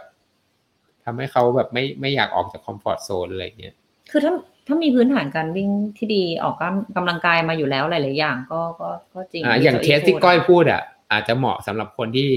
[1.05, 3.75] ทำให้เขาแบบไม่ไม่อยากออกจากคอมฟอร์ทโซนอะไรอย่างเงี้ย
[4.11, 4.33] คือถ้า
[4.67, 10.83] ถ้ามีพื้นฐานการวิ่งที่ดีออกกำกำลังกายมาอยู่แล้วหลายๆอย่าง ก็ก็ก็จริงอ่าอย่างเทสที่ก้อยพูดอะ
[11.15, 12.31] อาจจะเหมาะสำหรับคนที่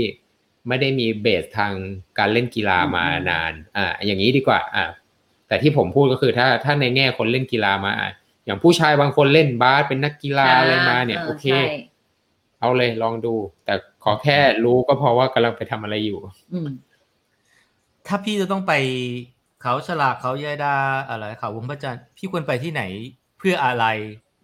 [0.68, 1.74] ไม่ได้มีเบสทาง
[2.18, 4.86] การเล่นกีฬามานาน อ่า อย่างนี้ดีกว่า อ่า
[5.48, 8.12] แต่ที่ผมพูดก็คือถ้าถ้าในแง่คนเล่นกีฬามาอะ
[8.46, 11.64] อย่างผู้ชายบางคนเล่นบาสเป็นนักกีฬาอะไรมาเนี่ย โอเคใช่
[12.60, 13.34] เอาเลยลองดู
[13.66, 13.74] แต่
[14.04, 16.20] ขอแค่รู้ก็พอว่ากำลังไปทำอะไรอยู่
[16.52, 16.70] อืม
[18.08, 18.74] ถ้าพี่จะต้องไป
[19.62, 20.76] เขาฉลากเขายายดา
[21.10, 22.84] อะไรเขาวงพระจันทร์พี่ควรไปที่ไหน
[23.38, 23.86] เพื่ออะไร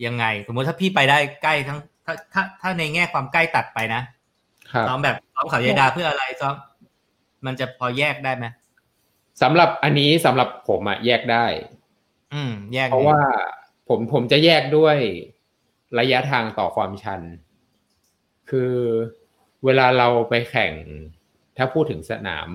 [0.06, 4.12] ยังไง สมมติถ้าพี่ไปได้ใกล้ทั้ง ถ้าถ้าถ้าในแง่ความใกล้ตัดไปนะครับ
[4.88, 6.55] ซ้อมแบบซ้อมเขายายดาเพื่ออะไรซ้อม
[7.45, 8.45] มันจะพอแยกได้ไหม
[9.41, 11.45] สำหรับอันนี้สำหรับผมอะแยกได้
[12.34, 13.19] อืม แยกเพราะว่า
[13.89, 14.97] ผมผมจะแยกด้วย
[15.99, 17.21] ระยะทางต่อความชัน
[18.49, 18.74] คือ
[19.65, 20.74] เวลาเราไปแข่ง
[21.57, 22.47] ถ้าพูดถึงสนาม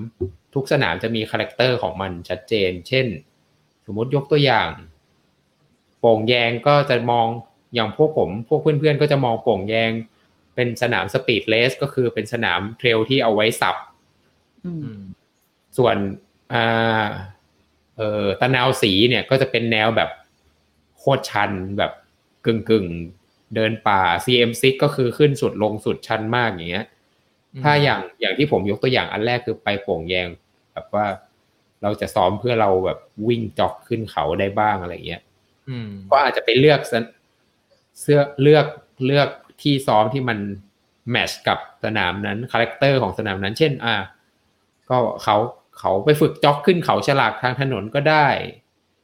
[0.54, 3.06] ทุกสนามจะมี character ของมันชัดเจน เช่น
[3.86, 4.70] สมมติยกตัวอย่าง
[6.00, 7.26] โป่งแยงก็จะมอง
[7.74, 9.90] อย่างพวกผม พวกเพื่อนๆก็จะมองโป่งแยง
[10.58, 13.76] เป็นสนาม speed race ก็คือเป็นสนาม trail ที่เอาไว้สับ
[14.64, 15.02] อืมอืม
[15.78, 15.96] ส่วน
[16.52, 17.04] อ่า
[17.96, 20.10] เอ่อตะนาวสีเนี่ยก็จะเป็นแนวแบบ
[20.98, 21.92] โคตรชันแบบ
[22.46, 26.86] กึ่งกึ่งๆเดินป่า CM6 ก็คือขึ้นสุดลงสุดชันมากอย่างเงี้ย
[27.62, 30.28] ถ้าอย่างอย่างที่ผมยกตัวอย่างอันแรกคือไปโป่งแยง
[30.72, 31.06] แบบว่า
[31.82, 32.98] เราจะซ้อมเพื่อเราแบบ
[33.28, 35.22] วิ่ง jog ขึ้นเขาได้บ้างอะไรเงี้ย
[35.68, 37.04] อืมก็อาจจะไปเลือกสน
[38.00, 38.66] เสื้อเลือก
[39.06, 39.28] เลือก
[39.62, 40.38] ที่ซ้อมที่มัน
[41.10, 43.94] match กับสนามนั้น character ของสนามนั้น เช่น อ่า
[44.90, 45.36] ก็เขา
[45.78, 48.28] เขาไปฝึก jog ขึ้นเขาจากทางถนนก็ได้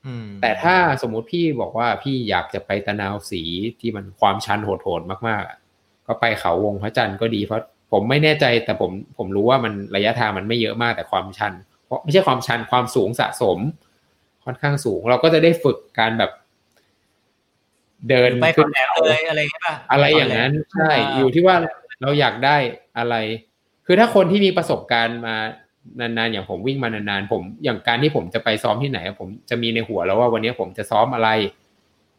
[0.06, 3.42] อืมแต่ถ้าสมมุติพี่บอกว่าพี่อยากจะไปตะนาวสี
[3.80, 5.58] ที่มันความชันโหดๆมากๆอะ
[6.06, 11.52] ก็ไปเขาวงพระจันทร์ก็ดีเพราะผมไม่แน่ใจแต่ผมผมรู้ว่ามันระยะทางมันไม่เยอะมากแต่ความชัน
[11.86, 13.58] เพราะไม่ใช่ความชันความสูงสะสม
[14.44, 16.30] ค่อนข้างสูง เราก็จะได้ฝึกการแบบ
[18.08, 21.56] เดินไปขึ้เขานแหลมเลยอะไรอย่างเงี้ยป่ะอะไรอย่างนั้นใช่อ่าอยู่ที่ว่า
[22.02, 22.56] เราอยากได้
[22.98, 23.14] อะไร
[23.86, 25.36] คือถ้าคนที่มีประสบการณ์มา
[26.00, 31.28] นานๆอย่างผมวิ่งมานานๆผมอย่างการที่ผมจะไปซ้อมที่ไหน ผมจะมีในหัวแล้วว่าวันนี้ผมจะซ้อมอะไร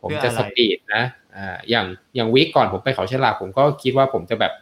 [0.02, 1.04] ผมจะสปีดนะ
[1.36, 1.86] อ่าอย่าง
[2.16, 4.54] อย่างวีคก่อนผมไปเขาฉลากผมก็คิดว่าผมจะแบบ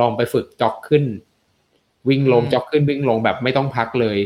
[0.00, 1.04] ลองไปฝึกจ็อกขึ้น
[2.08, 4.18] วิ่งลงจ็อกขึ้นวิ่งลงแบบไม่ต้องพักเลย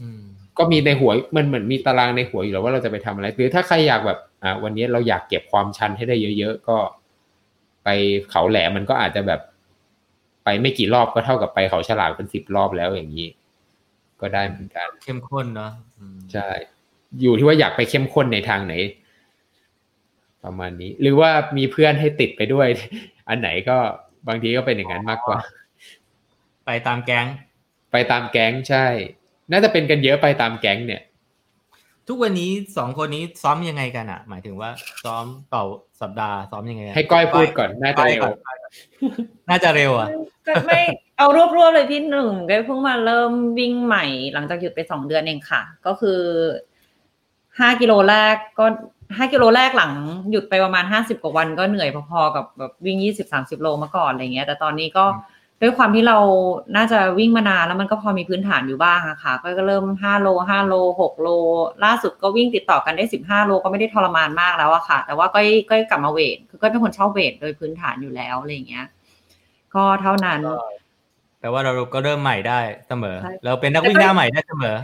[0.00, 0.22] อืม
[0.58, 6.78] ก็มีในหัวมันเหมือนมีตารางในหัวอยู่แล้วว่าเราจะไปทำอะไรหรือถ้าใครอยากแบบ อ่าวันนี้เราอยากเก็บความชันให้ได้เยอะๆ ก็
[7.84, 7.88] ไป
[8.30, 9.40] เขาแหลมมันก็อาจจะแบบ
[10.44, 13.28] ไปไม่กี่รอบก็เท่ากับไปเขาฉลากเป็นสิบรอบแล้วอย่างนี้
[14.20, 16.48] ก็ได้เหมือนกัน เข้มข้นเนาะอืมใช่
[17.22, 18.74] อยู่ที่ว่าอยากไปเข้มข้นในทางไหน
[20.44, 22.68] ประมาณนี้ หรือว่ามีเพื่อนให้ติดไปด้วย
[23.28, 23.76] อันไหนก็
[24.28, 25.38] บางทีก็เป็นอย่างนั้นมากกว่า
[26.66, 27.26] ไปตามแก๊ง
[27.92, 28.86] ไปตามแก๊งใช่
[29.50, 31.02] น่าจะเป็นกันเยอะไปตามแก๊งเนี่ย
[32.08, 34.70] ทุกวันนี้สองคนนี้ซ้อมยังไงกันอะ หมายถึงว่า
[35.04, 35.24] ซ้อม
[35.54, 35.62] ต่อ
[36.00, 38.56] สัปดาห์ซ้อมยังไงอะให้ก้อยพูดก่อนน่าจะก้อยเร็วก่อน
[39.48, 40.08] น่าจะเร็วอะ
[40.46, 40.80] ก็ไม่
[41.18, 46.20] เอารวบรวบเลยพี่หนึ่งก็เพิ่งมาเริ่มวิ่งใหม่ หลังจากหยุดไปสองเดือนเองค่ะ ก็คือ
[47.58, 48.64] ห้ากิโลแรกก็
[49.16, 49.92] ห้ากิโลแรกหลัง
[50.30, 55.04] หยุดไปประมาณห้าสิบกว่าวันก็เหนื่อยพอๆกับแบบวิ่งยี่สิบสามสิบโลมาก่อนอะไรเงี้ย แต่ตอนนี้ก็
[55.62, 56.18] ด้วยความที่เรา
[56.76, 61.28] น่าจะวิ่งมานานแล้วมันก็พอมีพื้นฐานอยู่บ้างอะค่ะก็เริ่มห้าโลห้าโลหกโล
[61.84, 65.40] ล่าสุดก็วิ่งติดต่อกันได้สิบห้าโลก็ไม่ได้ทรมานมากแล้วอะค่ะ แต่ว่าก็
[65.70, 68.86] ก็กลับมาเวทคือก็เป็นคนชอบเวทโดยพื้นฐานอยู่แล้วอะไรเงี้ย
[69.74, 70.40] ก็เท่านั้น
[71.40, 74.74] แปลว่าเราก็เริ่มใหม่ได้เสมอใช่เราเป็นนักวิ่งหน้าใหม่ได้เสมอ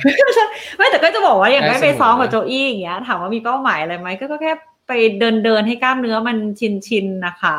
[0.77, 4.53] ไม่แต่ก็จะบอกว่าอย่างได้ได้ไปเสมอซ้อมกับโจอี้อย่างเงี้ยถามว่ามีเป้าหมายอะไรไหมก็ก็แค่
[4.89, 7.57] ไปเดินเดินให้กล้ามเนื้อมันชินชินๆนะคะ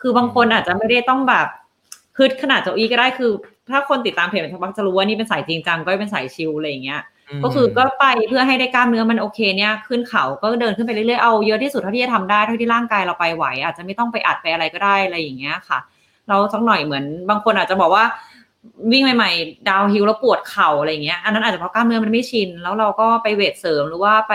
[0.00, 1.46] คือบางคนอาจจะไม่ได้ต้องแบบ
[2.16, 3.30] คือขนาดโจอี้ก็ได้คือ
[3.70, 7.02] ถ้าคนติดตามเพจมันมักจะรู้ว่านี่เป็นสายจริงจังก็เป็นสายชิลอะไรอย่างเงี้ย
[7.44, 15.78] ก็คือก็ไปเพื่อให้ได้กล้ามเนื้อมันโอเคเนี่ยขึ้นเขาก็เดินขึ้นไปเรื่อยๆเอาเยอะที่สุดเท่าที่จะทำได้เท่าที่ร่างกายเราไปไหว อาจจะไม่ต้องไปอัดไปอะไรก็ได้อะไรอย่างเงี้ยค่ะ
[16.28, 18.04] เราสักหน่อยเหมือนบางคนอาจจะบอกว่า
[18.92, 24.34] วิ่งใหม่ๆ ดาวฮิลแล้วปวดเข่าอะไรอย่างเงี้ย อันนั้นอาจจะเพราะกล้ามเนื้อมันไม่ชิน แล้วเราก็ไปเวทเสริมหรือว่าไป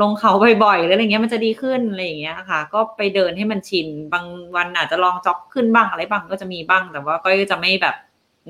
[0.00, 0.32] ลงเขา
[0.64, 7.96] บ่อยๆหรืออะไรเงี้ยมันจะดีขึ้นอะไรอย่างเงี้ยค่ะ ก็ไปเดินให้มันชิน บางวันอาจจะลองจ็อกขึ้นบ้างอะไรบ้างก็จะมีบ้าง แต่ว่าก็จะไม่แบบ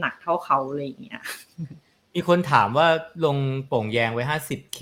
[0.00, 1.20] หนักเท่าเขาอะไรอย่างเงี้ย
[2.14, 2.88] มีคนถามว่า
[3.24, 3.36] ลง
[3.68, 4.80] โป่งแยงไว้ 50K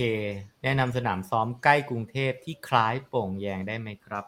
[0.62, 4.24] แนะนำสนามซ้อมใกล้กรุงเทพที่คล้ายโป่งแยงได้ไหมครับ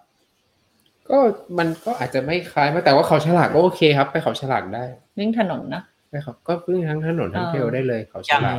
[1.08, 1.18] ก็
[1.58, 4.84] มันก็อาจจะไม่คล้ายมากแต่ว่าเขาฉลากก็โอเคครับ ไปเขาฉลากได้
[5.18, 8.58] วิ่งถนนนะไปเขาก็วิ่งทั้งถนนทั้งเออเทรลได้เลยเขาฉอย่างลาก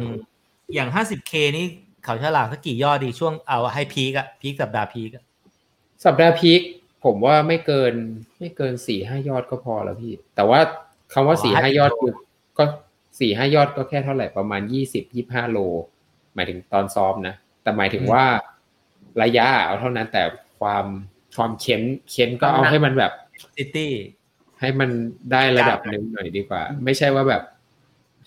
[0.73, 1.65] อย่าง 50K นี่
[2.03, 5.23] เขาฉลากสักกี่ยอดดีช่วงเอาให้พีกอะพีกสัปดาห์พีกอะ
[6.05, 6.61] สัปดาห์พีค
[7.05, 7.93] ผมว่าไม่เกิน
[8.39, 10.59] ไม่เกินสี่ห้ายอดก็พอแล้วพี่ แต่ว่า
[11.13, 12.13] คำว่าสี่ห้ายอดคือ
[12.57, 12.63] ก็
[13.19, 15.57] สี่ห้ายอดก็แค่เท่าไหร่ประมาณยี่สิบยี่ห้าโล
[16.35, 18.25] หมายถึงตอนซ้อมนะ แต่หมายถึงว่า
[19.21, 20.23] ระยะเอาเท่านั้นแต่
[20.59, 20.85] ความ
[21.35, 23.11] ความเค้นเค้นก็เอาให้มันแบบ
[23.55, 23.91] ซิตี้
[24.61, 24.89] ให้มัน
[25.31, 27.43] ได้ระดับหนึ่งหน่อยดีกว่า ไม่ใช่ว่าแบบ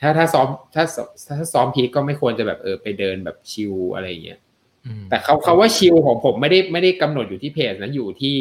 [0.01, 0.85] ถ้าถ้าซ้อมถ้า
[1.27, 4.41] ถ้าถ้าซ้อมพีคก็ไม่ควรจะแบบเออไปเดินแบบชิลอะไรอย่างเงี้ย
[5.11, 8.37] แต่เขาเขาว่าชิลของผมไม่ได้ไม่ได้กำหนดอยู่ที่เพจนะอยู่ที่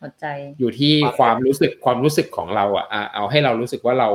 [0.00, 0.26] หัวใจ
[0.58, 4.08] อยู่ที่ความรู้สึกความรู้สึกของเรา อะอะเอาให้เรารู้สึกว่าเรา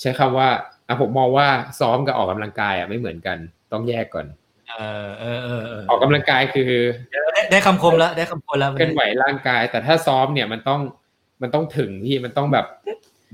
[0.00, 0.48] ใช้คำว่า
[0.88, 1.48] อะผมมองว่า
[1.80, 3.38] ซ้อมกับออกกำลังกายอะไม่เหมือนกัน
[3.72, 4.26] ต้องแยกก่อน
[4.70, 6.72] เออเออเออเออออกกำลังกายคือ
[7.10, 10.80] ได้ได้คำคมแล้วได้คำคมแล้วเคลื่อนไหวร่างกาย แต่ถ้าซ้อมเนี่ยมันต้อง
[11.42, 12.66] มันต้องถึงที่มันต้องแบบ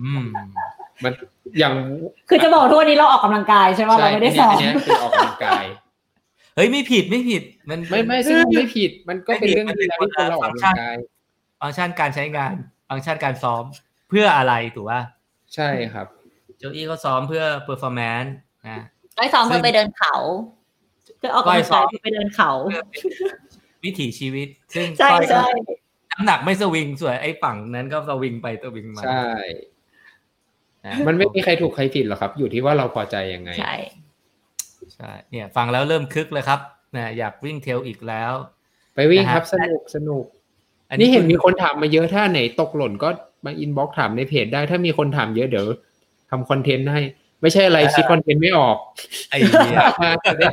[0.02, 0.24] อืม
[1.02, 1.12] มัน
[1.58, 1.74] อย่าง
[2.28, 5.64] คือจะบอกทุกวันนี้เราออกกำลังกายใช่ไหมเราไม่ได้ซ้อมนนี้นนี้คือออกกำลังกาย
[6.56, 10.96] เฮ้ยไม่ผิดไม่ผิด มันไม่ไม่ซึ่งมันไม่ผิดมันก็เป็นเรื่องไม่ผิที่ดเราที่คนเราออกกำลังกาย
[11.60, 12.54] ฟังก์ชันการใช้งาน
[12.88, 13.64] ฟังก์ชันการซ้อม
[14.08, 15.00] เพื่ออะไรถูกป่ะ
[15.54, 16.06] ใช่ครับ
[16.58, 18.30] โจอี้เขาซ้อมเพื่อ performance
[18.68, 18.82] นะ
[19.16, 20.14] ไอ้ซ้อมเพื่อไปเดินเขา
[21.20, 23.02] คือออกกำลังกายเพื่อไปเดินเขาเพื่อเป็น
[23.84, 25.48] วิถีชีวิต ซึ่งใช่ก้อยก็ใช่
[26.10, 29.24] น้ำหนักไม่สวิงส่วนไอ้ฝั่งนั้นก็สวิงไปสวิงมาใช่
[30.86, 33.74] นะมันไม่มีใครถูกใครผิดหรอกครับ อยู่ที่ว่าเราพอใจยังไง ใช่
[34.94, 36.60] ใช่เนี่ยฟังแล้วเริ่มคึกเลยครับ
[36.96, 38.32] นะอยากวิ่งเทรลอีกแล้ว
[38.94, 40.24] ไปวิ่งนะฮะครับสนุกสนุก
[40.90, 43.08] อันนี่นี้เห็นคุณมีคนถามมาเยอะถ้าไหนตกหล่นก็
[43.44, 45.66] มา inbox ถามในเพจได้ ถ้ามีคนถามเยอะเดี๋ยว
[46.30, 47.00] ทำ content ให้
[47.40, 48.76] ไม่ใช่อะไรคิด content ไม่ออก
[49.30, 50.50] ไอ้เหี้ยมาจะได้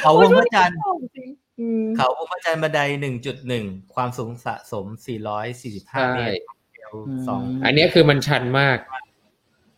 [0.00, 0.78] เขาวงพระจันทร์
[1.60, 3.64] อืมเขาวงพระจันทร์บันไดหนึ่งจุดหนึ่ง
[3.94, 6.59] ความสูงสะสมสี่ร้อยสี่สิบห้าใช่เมตรเทรล
[7.28, 8.78] สองอันนี้คือมันชันมาก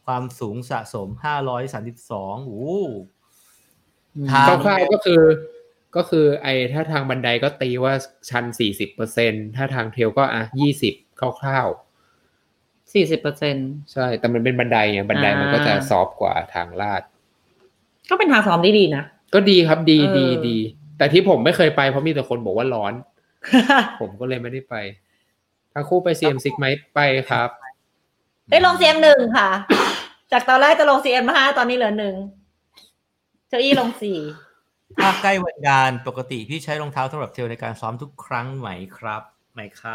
[0.07, 2.71] ความสูงสะสมห้าร้อยสามสิบสองโอ้
[4.33, 5.23] คทางคร่าวๆก็คือ
[5.97, 7.95] ก็คือ ไอ้ถ้าทางบันไดก็ตีว่า
[8.31, 10.95] ชันสี่สิบเปอร์เซ็นต์ถ้าทาง trail ก็อะยี่สิบ
[11.41, 11.69] คร่าว
[12.93, 17.03] สี่สิบเปอร์เซ็นต์ๆใช่ แต่มันเป็นบันไดไงบันไดมันก็จะอ่า soft กว่าทางลาด
[18.11, 20.59] ก็เป็นทางซ้อมที่ดีนะ ก็ดีครับดีเออดีดี
[20.99, 22.93] แต่ที่ผมไม่เคยไปเพราะมีแต่คนบอกว่าร้อน
[24.01, 24.75] ผมก็เลยไม่ได้ไป
[25.75, 27.01] ทั้งคู่ไป CM6ไหมไป
[27.31, 27.49] ครับ
[28.51, 29.49] ได้ลง CM หนึ่งค่ะ
[30.33, 32.15] จากตอนแรกจะลง CM ห้าตอนนี้เหลือหนึ่ง
[33.49, 34.19] เจ้าอี้ลงสี่
[34.99, 39.23] ถ้าใกล้วันงานปกติพี่ใช้รองเท้าสำหรับเทรลในการซ้อมทุกครั้งไหมครับ
[39.53, 39.95] ไหมคะ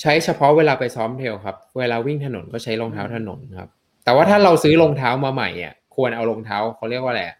[0.00, 3.68] ใช้เฉพาะเวลาไปซ้อมเทรลครับ เวลาวิ่งถนนก็ใช้รองเท้าถนนครับ
[4.04, 7.36] แต่ว่าถ้าเราซื้อรองเท้ามาใหม่อะควรเอารองเท้าเขาเรียกว่าอะไรอะ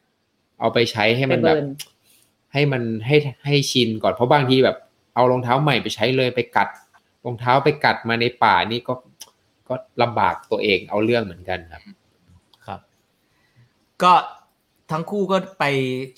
[0.60, 1.66] เอาไปใช้ให้มันไปแบเบิบร์น
[2.52, 3.16] ให้มันให้
[3.46, 4.76] ให้ชินก่อนเพราะบางทีแบบ
[5.14, 6.68] เอารองเท้าใหม่ไปใช้เลยไปกัด
[7.26, 8.94] รองเท้าไปกัดมาในป่านี่ก็
[9.68, 11.82] ก็ลำบากตัวเองเอาเรื่องเหมือนกันครับ
[12.66, 12.80] ครับ
[14.02, 14.12] ก็
[14.92, 15.64] ทั้งคู่ก็ไป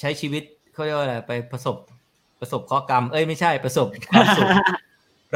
[0.01, 1.77] ใช้ชีวิตเขาเรียกว่าอะไรไปประสบ
[2.41, 4.49] ประสบข้อกรรม เอ้ยไม่ใช่ประสบความสุข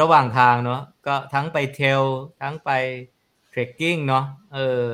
[0.00, 2.02] ระหว่างทางเนาะก็ทั้งไปเทล
[2.42, 2.70] ทั้งไป
[3.50, 4.24] เทรคกิ้งเนาะ
[4.54, 4.88] เออ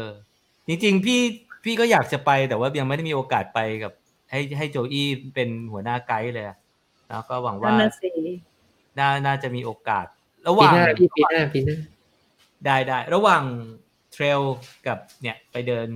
[0.67, 1.21] จริงๆ พี่
[1.65, 3.93] พี่ก็อยากจะไปแต่ว่ายังไม่ได้มีโอกาสไปกับ
[4.31, 6.57] ให้ให้โจอี้เป็นหัวหน้าไกด์เลยอะ
[7.09, 8.11] แล้วก็หวังว่านั่นน่ะสิ
[8.99, 10.07] น่าน่าจะมีโอกาส
[10.47, 11.79] ระหปีว่างหน้าพี่ปีหน้าปีหน้า
[12.67, 13.43] ได้ได้ระหว่าง
[14.13, 14.41] trail
[14.87, 15.87] กับเนี่ยไปเดิน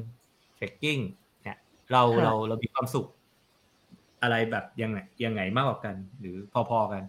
[0.54, 0.98] trekking
[1.42, 1.58] เนี่ย
[1.92, 3.06] เราเราเรามีความสุข
[4.22, 6.36] อะไรแบบยังไงยังไงมากกว่ากัน หรือ
[6.70, 7.02] พอๆกัน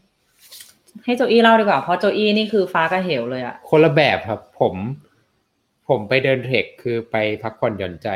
[1.03, 4.75] ให้โจอี้เล่าดีกว่า เพราะโจอี้นี่คือฟ้ากับเหวเลยอะคนละแบบครับ ผม
[5.89, 8.09] ผมไปเดิน trek คือไปพักผ่อนหย่อนใจ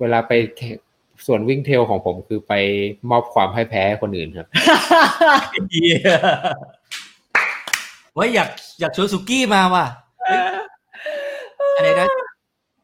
[0.00, 0.76] เวลาไปแข่ง
[1.26, 2.52] ส่วนวิ่ง trail ของผมคือไป
[3.10, 4.46] มอบความพ่ายแพ้ให้คนอื่นครับ
[5.70, 5.98] เหี้ย
[8.16, 8.48] ว่าอยาก
[8.80, 9.86] อยากชวนสุกี้มาว่ะ
[10.26, 10.40] เฮ้ย
[11.76, 12.08] อะไรนะ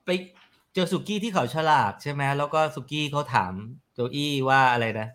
[0.07, 0.11] ไป
[0.75, 3.53] เจอสุกี้ที่เขาฉลากใช่ไหมแล้วก็สุกี้เขาถาม
[3.95, 5.09] โจอี้ว่าอะไรนะ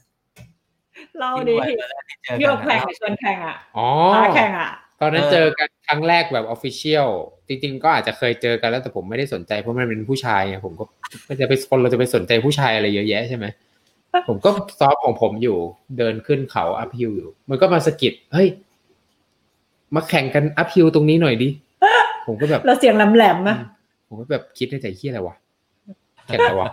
[1.18, 4.70] เล่าที่ดิวันแรกที่เจอพี่กับอกแข่งนชวนแข่งอะอ๋อฟ้าแข่งอะ
[5.02, 7.08] ตอนนั้นเออเจอกันครั้งแรกแบบออฟฟิเชียล
[7.48, 10.84] จริงๆ ก็อาจจะเคยเจอกันแล้วแต่ผมไม่ได้สนใจเพราะมันเป็นผู้ชายไงผมก็
[11.26, 13.46] ไม่จะไปคนเราจะไปสนใจผู้ชายอะไรเยอะแยะใช่ไหม
[14.28, 14.50] ผมก็
[14.80, 15.58] soft ของผมอยู่
[15.98, 18.48] เดินขึ้นเขา uphill อยู่ มันก็มาสะกิดเฮ้ย
[19.96, 21.50] มาแข่งกัน uphill ตรงนี้หน่อยดิ
[22.28, 23.58] ผมก็แบบ เราเสียงแหลมๆอะ
[24.08, 25.36] ผมก็แบบคิดในใจเหี้ยอะไรวะ
[26.28, 26.70] แข่งอะไรวะ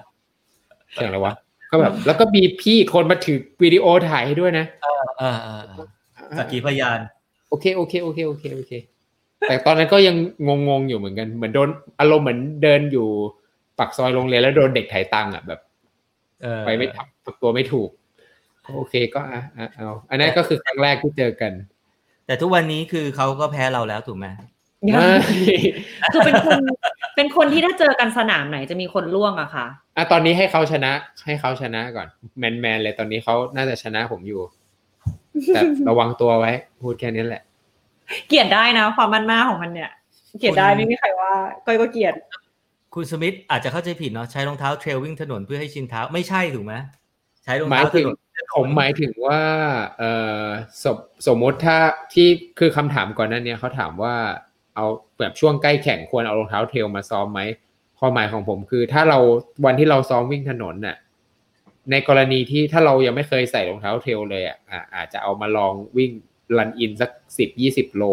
[0.95, 1.33] แข่งอะไรวะ
[1.71, 5.49] ก็แบบ แล้วก็มีพี่คนมาถือวิดีโอถ่ายให้ด้วยนะเออเออเอ
[5.83, 5.87] อ
[6.39, 6.99] สักขีพยาน
[7.49, 8.73] โอเค โอเค โอเค โอเค โอเค
[9.49, 10.17] แต่ตอนนั้นก็ยัง
[10.69, 11.69] งงๆอยู่เหมือนกัน เหมือนโดน
[12.01, 13.09] อารมณ์เหมือนเดินอยู่
[13.79, 15.61] ปักซอยโรงเรียนแล้วโดนเด็กไถ่ายตังค์อะแบบ
[16.43, 17.91] เออไปไม่ทับฝักตัวไม่ถูก
[18.77, 21.53] โอเคก็อะอะเอาอันนั้นก็คือครั้งแรกที่เจอกัน
[22.27, 24.27] แต่ทุกวันนี้คือเขาก็แพ้เราแล้วถูกไหม
[24.93, 25.09] ไม่
[26.13, 26.59] คือเป็นคน
[27.17, 29.67] เป็นคนที่ถ้าเจอกันสนามไหนจะมีคนล่วงอะค่ะ
[29.97, 30.93] อะตอนนี้ให้เขาชนะ
[31.27, 32.09] ให้เขาชนะก่อน
[32.39, 34.43] แมนแมนๆเลยตอนนี้เขาน่าจะชนะผมอยู่
[35.55, 37.43] แต่ระวังตัวไว้ พูดแค่นี้แหละ
[38.29, 39.91] เกลียดได้นะ ความมันมาของมันเนี่ย
[40.39, 41.33] เกลียดได้ไม่มีใครว่า
[41.67, 42.15] ก้อยก็เกลียด
[42.95, 46.75] คุณสมิธอาจจะเข้าใจผิดเนาะใช้รองเท้าเทรลวิ่งถนนเพื่อให้ชินเท้าไม่ใช่ถูกไหม
[47.45, 48.07] ใช้รองหมายเท้าถถึง
[48.37, 49.41] นนผมหมายถึงว่า
[49.99, 50.03] เอ
[50.45, 50.47] อ
[50.85, 50.97] สม
[51.27, 51.79] สมมติถ้า
[52.15, 52.29] ที่
[52.59, 54.15] คือคำถามก่อนหนั้นเนี่ยเขาถามว่า
[54.77, 54.87] เอา
[55.19, 57.41] แบบช่วงใกล้แข่งควรเอารองเท้าเทรลมาซ้อมไหม
[57.99, 59.19] ความหมายของผมคือถ้าเรา
[59.67, 60.97] วันที่เราซ้อมวิ่งถนนน่ะ
[61.91, 66.11] ในกรณีที่ถ้าเรายังไม่เคยใส่รองเท้าเทรลเลยอะอะอาจจะเอามาลองวิ่ง
[66.59, 68.05] รันอินสักสิบยี่สิบโล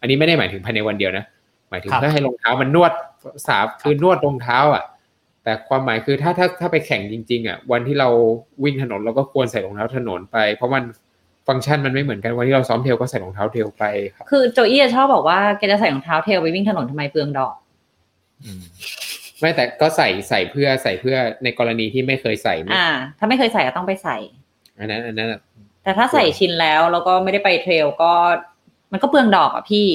[0.00, 1.24] อันนี้ไม่ได้หมายถึงภายในวันเดียวนะ
[1.70, 2.92] หมายถึงเพื่อให้รองเท้ามันนวด
[3.46, 4.84] สาบคือนวดรองเท้าอะ
[5.44, 8.08] แต่ความหมายคือถ้าถ้าถ้าไปแข่งจริงๆอะวันที่เรา
[8.64, 10.84] วิ่งถนนเราก็ควรใส่รองเท้าถนนไป เพราะมัน
[11.48, 13.84] ฟังก์ชันมันไม่เหมือนกันวันที่เราซ้อมเทรลก็ใส่รองเท้าเทรลไป
[14.14, 17.54] ครับคือโจอี้อะชอบบอกว่าแกจะใส่รองเท้าเทรลไปวิ่งถนนทำไมเปลืองดอก
[18.44, 18.62] อืม
[19.40, 22.88] ไม่แต่ก็ใส่ใส่เพื่อใส่เพื่อในกรณีที่ไม่เคยใส่ไม่อ่า
[23.18, 24.16] ถ้าไม่เคยใส่ก็ต้องไปใส่
[24.78, 25.40] อันนั้นอันนั้นอะ
[25.84, 28.12] แต่ถ้าใส่ชินแล้วแล้วก็ไม่ได้ไปเทรลก็
[28.92, 29.86] มันก็เปลืองดอกอะพี่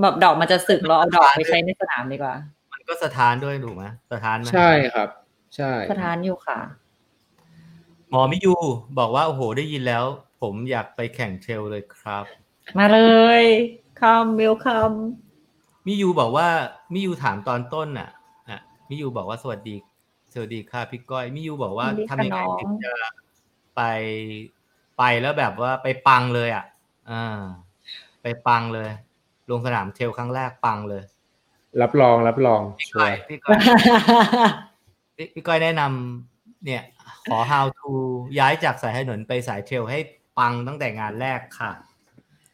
[0.00, 2.53] แบบดอกมันจะสึกเราเอาดอกไปใช้ในสนามดีกว่ามัน
[2.88, 5.08] ก็สะท้านด้วยถูกไหมสะท้านไหมใช่ครับ
[5.56, 6.60] ใช่สถานอยู่ค่ะ
[8.10, 8.54] หมอมิยู
[8.98, 10.04] บอกว่า โอ้โหได้ยินแล้ว
[10.42, 12.24] ผมอยากไปแข่งเทรลเลยครับ
[12.78, 13.00] มาเล
[13.40, 13.42] ย
[14.00, 14.92] คัมเวลคัม
[15.86, 16.48] มิยูบอกว่า
[16.92, 18.08] มิยูถามตอนต้นน่ะ
[18.48, 19.76] อะมิยูบอกว่าสวัสดี
[20.32, 22.92] สวัสดีค่ะพี่ก้อยมิยูบอกว่าทำยังไงถึงจะ
[23.76, 23.82] ไป
[24.98, 26.64] ไปแล้วแบบว่าไปปังเลยอะ
[27.10, 27.40] อ่า
[28.22, 28.90] ไปปังเลย
[29.50, 31.02] ลงสนามเทรลครั้งแรกปังเลย
[31.82, 33.58] รับรองรับรองพี่ชัก้วอยร์พี่ก้อย
[35.16, 36.82] พี่พี่ก้อยแนะนำเนี่ย
[37.30, 37.90] ขอ how to
[38.38, 39.98] ย้ายจากสายถนนไปสายเทรลให้
[40.38, 41.70] ปังตั้งแต่งานแรกค่ะ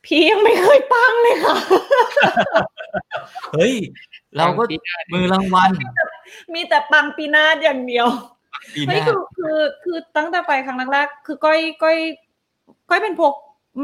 [0.05, 1.57] พี่ยังไม่เคยปังเลยค่ะ
[3.55, 3.75] เฮ้ย
[4.37, 4.63] เราก็
[5.13, 5.71] มือรางวัล
[6.55, 8.07] มีแต่ปังปีนาศอย่างเดียว
[8.75, 11.97] ปีหไม่น้าคือคือคือตั้งแต่ไปครั้งแรกๆคือก้อยก้อย
[12.91, 13.35] ก้อยเป็นพก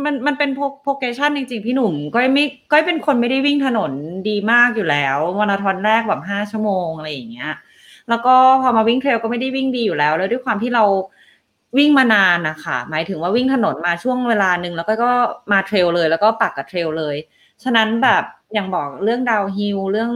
[0.04, 0.50] มันมันเป็น
[0.86, 3.92] พกเกชันจริงๆ พี่หนุ่มก้อยไม่ก้อยเป็นคนไม่ได้วิ่งถนน
[4.28, 7.52] ดีมากอยู่แล้วมาราธอนแรกแบบห้าชั่วโมงอะไรอย่างเงี้ย
[8.08, 10.84] แล้วก็พอมาวิ่งเทรลก็ไม่ได้วิ่งดีอยู่แล้ว แล้วด้วยความที่เรา
[11.78, 15.12] วิ่งมานานนะคะหมายถึงว่าวิ่งถนนมาช่วงเวลาหนึ่งแล้วก็ก็
[15.52, 17.16] มาเทรลเลย แล้วก็ปักกับเทรลเลย
[17.64, 20.12] ฉะนั้นแบบอย่างบอกเรื่องดาวฮิลเรื่อง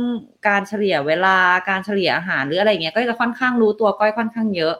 [0.49, 1.37] การเฉลี่ยเวลา
[1.69, 4.75] การเฉลี่ยอาหารหรืออะไรเงี้ยก็จะค่อนข้างรู้ตัวก้อยค่อนข้างเยอะ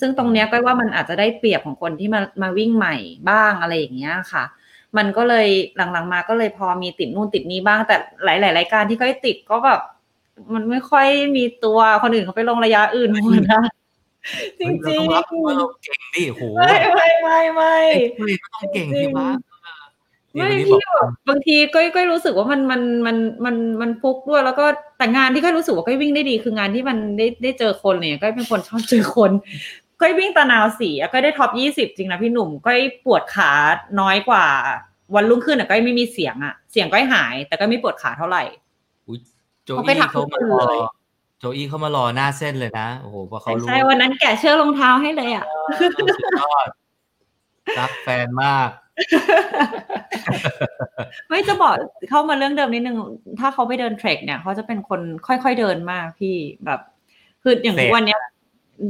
[0.00, 2.96] ซึ่งตรงเนี้ยก้อยว่ามันอาจจะได้เปรียบของคนที่มามาวิ่งใหม่
[3.30, 4.44] บ้างอะไรอย่างเงี้ยค่ะ
[4.96, 9.80] มันก็เลยหลังๆมาก็เลยพอมีติดนู่นติดนี้บ้าง แต่หลายๆรายการที่ก้อยติดก็แบบ
[10.54, 11.06] มันไม่ค่อย
[11.36, 13.62] มีตัวคนอื่นเขาไปลงระยะอื่นหมดนะ
[14.60, 17.76] จริงเราๆต้องรับว่าเราเก่งดิโหไม่ไม่ไม่ไม่
[18.16, 19.28] เฮ้ยก็ต้องเก่งที่ว่า
[20.32, 24.64] ที่ไม่คนนี้บพี่อกแบบบางทีก้อยก้อยรู้สึกว่ามันมันมันมันมันฟุกด้วย แล้วก็
[24.98, 29.30] แต่งานที่ก้อยรู้สึกว่าก้อยวิ่งได้ดี คืองานที่มันได้ได้เจอคนเนี่ยก้อยเป็นคนชอบเจอคน
[30.04, 33.50] ก้อยวิ่งตะนาวสีอะก้อยได้ท็อปยี่สิบจริงนะพี่หนุ่มก้อยปวดขา
[34.00, 34.46] น้อยกว่า
[35.14, 38.42] วันรุ่งขึ้นอะก้อยไม่มีเสียงอะเสียงก้อยหาย แต่ก็ไม่ปวดขาเท่าไหร่
[39.08, 39.18] อุ๊ย
[39.64, 40.80] โจเขาไปอี้ถักเขามาทุกรคนอเลย
[41.38, 45.46] โจอี้เขามารอหน้าเส้นเลยนะโอ้โหพอเขารู้ใช่วันนั้นแกะเชือกรองเท้าให้เลยอะ
[45.78, 45.92] สุด
[46.40, 46.68] ยอด
[47.78, 48.68] รักแฟนมาก
[51.28, 51.74] ไม่จะบอก
[52.10, 52.96] เข้ามาเรื่องเดิมนิดนึง
[53.40, 56.36] ถ้าเขาไปเดินเทรคเนี่ยเขาจะเป็นคนค่อยๆเดินมากพี่
[56.66, 56.80] แบบ
[57.42, 58.20] คืออย่างเสพทุกวันเนี้ย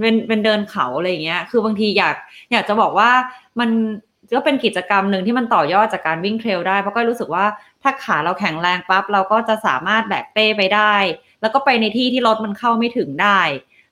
[0.01, 2.17] เป็นเป็นเดินเขาอะไรอย่างเงี้ย คือบางทีอยาก
[2.53, 3.11] อยากจะบอกว่า
[3.61, 3.71] มัน
[4.37, 7.45] ก็เป็นกิจกรรมหนึ่งที่มันต่อยอดจากการวิ่งเทรลได้ เพราะก็รู้สึกว่า
[7.83, 10.95] ถ้าขาเราแข็งแรงปั๊บเราก็จะสามารถแบกเป้ไปได้
[11.41, 13.41] แล้วก็ไปในที่ที่รถมันเข้าไม่ถึงได้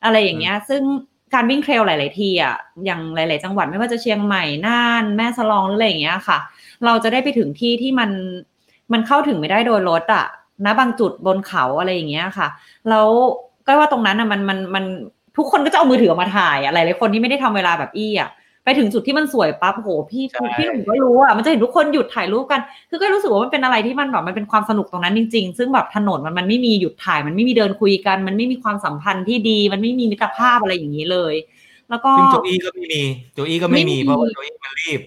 [0.05, 0.82] อะไรอย่างเงี้ย ซึ่ง
[1.35, 6.39] การวิ่งเทรลหลาย ๆ ที่อะอย่างหลาย ๆ จังหวัดไม่ว่าจะเชียงใหม่น่าน แม่สลองหรืออะไรอย่างเงี้ยค่ะ
[6.85, 8.10] เราจะได้ไปถึงที่ที่มัน
[8.93, 10.27] มันเข้าถึงไม่ได้โดยรถอะ
[10.64, 12.48] นะบางจุดบนเขาอะไรอย่างเงี้ยค่ะ
[12.89, 13.09] แล้ว
[13.66, 14.85] ก็ว่าตรงนั้นอะมันมันมัน
[15.36, 18.30] ทุกคนก็จะเอามือถือออกมาถ่ายอะหลายๆคนที่ไม่ได้ทำเวลาแบบอี้อะ
[18.64, 22.60] ไปถึงจุดที่มันสวยปั๊บโหพี่ใช่พี่หนุ่มก็รู้อะมันจะเห็นทุกคนหยุดถ่ายรูปกัน
[22.90, 31.34] คือก็รู้สึกว่ามันเป็นอะไรที่มันแบบมันเป็นความสนุกตรงนั้นจริง ๆ ซึ่งแบบถนนมันมันไม่มีหยุดถ่าย มันไม่มีเดินคุยกัน มันไม่มีความสัมพันธ์ที่ดี มันไม่มีมิตรภาพอะไรอย่างนี้เลย
[31.90, 33.02] แล้วก็ซึ่งโจอี้ก็ไม่มี
[33.34, 35.00] โจอี้ก็ไม่ไม่มีมีเพราะว่าโจอี้มันรีบ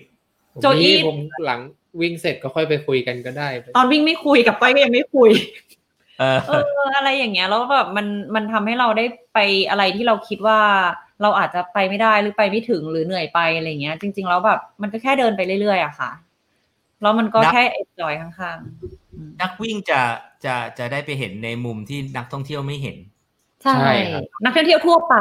[0.53, 1.59] ผมโจอี้นี่ผมหลัง
[2.01, 5.29] วิ่งเสร็จก็ค่อยไปคุยกันก็ได้ ตอนวิ่งไม่คุยกับก้อยก็ยังไม่คุย
[6.19, 6.51] เออเอ
[6.87, 9.39] ออะไรอย่างเงี้ยแล้วแบบมันมันทำให้เราได้ไป
[9.69, 10.59] อะไรที่เราคิดว่า
[11.21, 16.11] เราอาจจะไปไม่ได้หรือไปไม่ถึงหรือเหนื่อยไปอะไรเงี้ย จริง ๆ แล้วแบบมันก็แค่เดินไปเรื่อยๆอะค่ะ
[17.01, 20.01] แล้วมันก็นับแค่เอ็นจอยข้างๆอืมนักวิ่งจะ
[20.45, 22.97] จะจะได้ไปเห็นในมุมที่นักท่องเที่ยวไม่เห็น
[23.63, 25.15] ใช่ใช่ครับนักท่องเที่ยวทั่วไป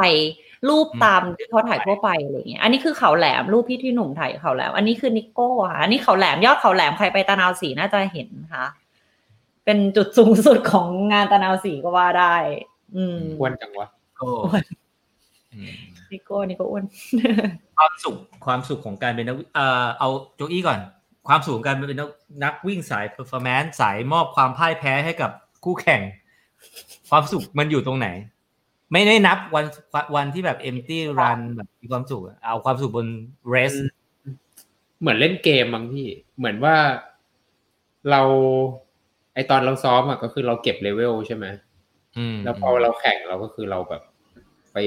[0.69, 8.65] รูปอืมตามที่เขาถ่ายทั่วไปอะไรเงี้ยอันนี้คือเขาแหลมรูปพี่ที่หนุ่มถ่ายเขาแหลมอันนี้คือนิโก้ค่ะอันนี้เขาแหลมยอดเขาแหลมใครไปตะนาวสีน่าจะเห็นค่ะ
[9.65, 12.35] เป็นจุดสูงสุดของงานตะนาวศรีก็ว่าได้
[12.95, 13.87] อืมอ้วนจังวะ
[14.17, 14.63] ก็อ้วน
[15.53, 15.73] อืม
[16.11, 16.83] นิโก้นิโก้อ้วน
[17.77, 18.15] ความสุข
[18.45, 20.79] ความสุขของการเป็นนักวิ่งเอ่อเอาโจอี้ก่อน
[21.27, 22.09] ความสุขของการเป็นนัก
[22.43, 25.31] นักวิ่งสาย performance สายมอบความพ่ายแพ้ให้กับ
[25.63, 26.01] คู่แข่ง
[27.09, 28.07] ความสุขมันอยู่ตรงไหน
[28.93, 29.65] ไม่ได้นับวัน
[30.15, 33.07] วันที่แบบ empty run แบบมีความสุขอะเอาความสุขบน
[33.49, 33.73] race
[34.99, 36.75] เหมือนเล่นเกมบางพี่ เหมือนว่า
[38.11, 38.21] เรา
[39.35, 41.45] ไอตอนเราซ้อมอะก็คือเราเก็บเลเวลใช่ไหม
[42.17, 44.01] อืมแล้วพอเราแข่งเราก็คือเราแบบ
[44.73, 44.77] ไป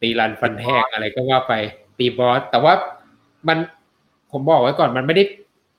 [0.00, 1.54] ตีรันฟันแทงอะไรก็ว่าไป
[1.98, 2.74] ตีบอส แต่ว่า
[3.48, 3.58] มัน
[4.32, 5.24] ผมบอกไว้ก่อนมันไม่ได้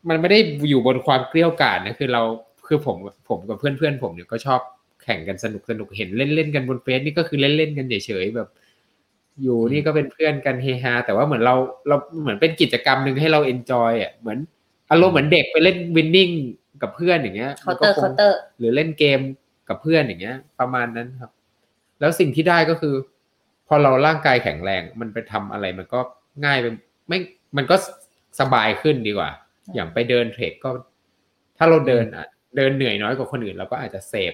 [0.09, 0.39] มันไม่ได้
[0.69, 2.21] อยู่บนความเกลี้ยวกล่อมนะคือเรา
[2.67, 2.97] คือผม
[3.29, 4.59] ผมกับเพื่อนเพื่อนๆผมเนี่ยก็ชอบ
[5.03, 8.49] แข่งกันสนุกสนุกเห็นเล่นเล่นๆกันบนเฟซนี่ก็คือเล่นเล่นๆกันเฉยๆแบบ
[9.41, 11.55] อยู่นี่ก็เป็นเพื่อนกันเฮฮาแต่ว่าเหมือนเรา
[11.87, 14.37] เราเหมือนเป็นกิจกรรมหนึ่งให้เรา enjoy อะเหมือน
[14.91, 16.29] อารมณ์เหมือนเด็กไปเล่น Winning
[16.81, 19.19] กับเพื่อนอย่างเงี้ยเคาน์เตอร์มันก็คงเคาน์เตอร์หรือเล่นเกม
[19.69, 21.31] กับเพื่อนอย่างเงี้ย ประมาณนั้นครับ
[21.99, 22.95] แล้วสิ่งที่ได้ก็คือ
[23.67, 25.99] พอเราร่างกายแข็งแรง มันไปทำอะไรมันก็
[26.45, 26.65] ง่ายไป
[27.07, 27.19] ไม่
[27.57, 27.75] มันก็
[28.39, 29.31] สบายขึ้นดีกว่า
[29.75, 30.69] อย่างไปเดิน trail ก็
[31.57, 32.27] ถ้าเราเดินอะ
[32.57, 34.33] เดินเหนื่อยน้อยกว่าคนอื่นเราก็อาจจะเสพ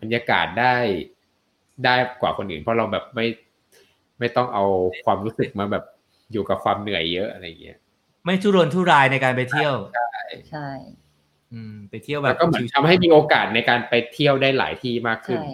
[0.00, 0.74] บรรยากาศได้
[1.84, 3.26] ได้กว่าคนอื่น เพราะเราแบบไม่
[4.18, 4.64] ไม่ต้องเอา
[5.04, 5.84] ความรู้สึกมาแบบ
[6.32, 7.78] อยู่กับความเหนื่อยเยอะอะไรอย่างเงี้ย
[8.24, 9.74] ไม่ทุรนทุรายในการไปเที่ยว
[10.50, 11.05] ใช่อืม
[11.90, 15.50] ไปเที่ยวแบแล้บวก็เหมือนทำให้มีโอกาสในการไปเที่ยวได้หลายที่มากขึ้นใช่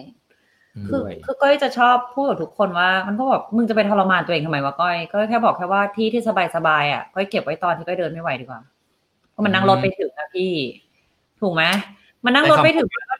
[0.75, 8.61] อืมคือด้วยคือก้อยจะชอบพูดกับทุกคนว่ามันก็บอกมึงจะไปทรมานตัวเองทำไมวะก้อยก็แค่บอกแค่ว่าที่ที่สบายสบายๆอะก้อยเก็บไว้ตอนที่ก้อยเดินไม่ไหวดีกว่า
[9.31, 10.51] เพราะมันนั่งรถไปถึงนะพี่
[11.41, 11.63] ถูกไหม
[12.25, 13.15] มันนั่งรถไปถึงมันก็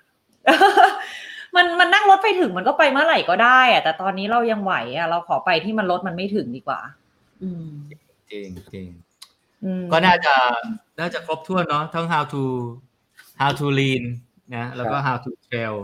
[1.56, 6.80] มันมันนั่งรถไปถึงมันก็ไปเมื่อไหร่ก็ได้อะแต่ตอนนี้เรายังไหวอะเราขอไปที่มันรถมันไม่ถึงดีกว่า
[7.44, 7.68] อืม
[8.32, 9.13] จริงจริงอืม
[9.92, 10.36] ก็น่าจะ
[11.00, 12.44] น่าจะครบถ้วนเนาะทั้ง how to
[13.42, 14.04] how to lean
[14.56, 15.76] นะแล้วก็ how to trail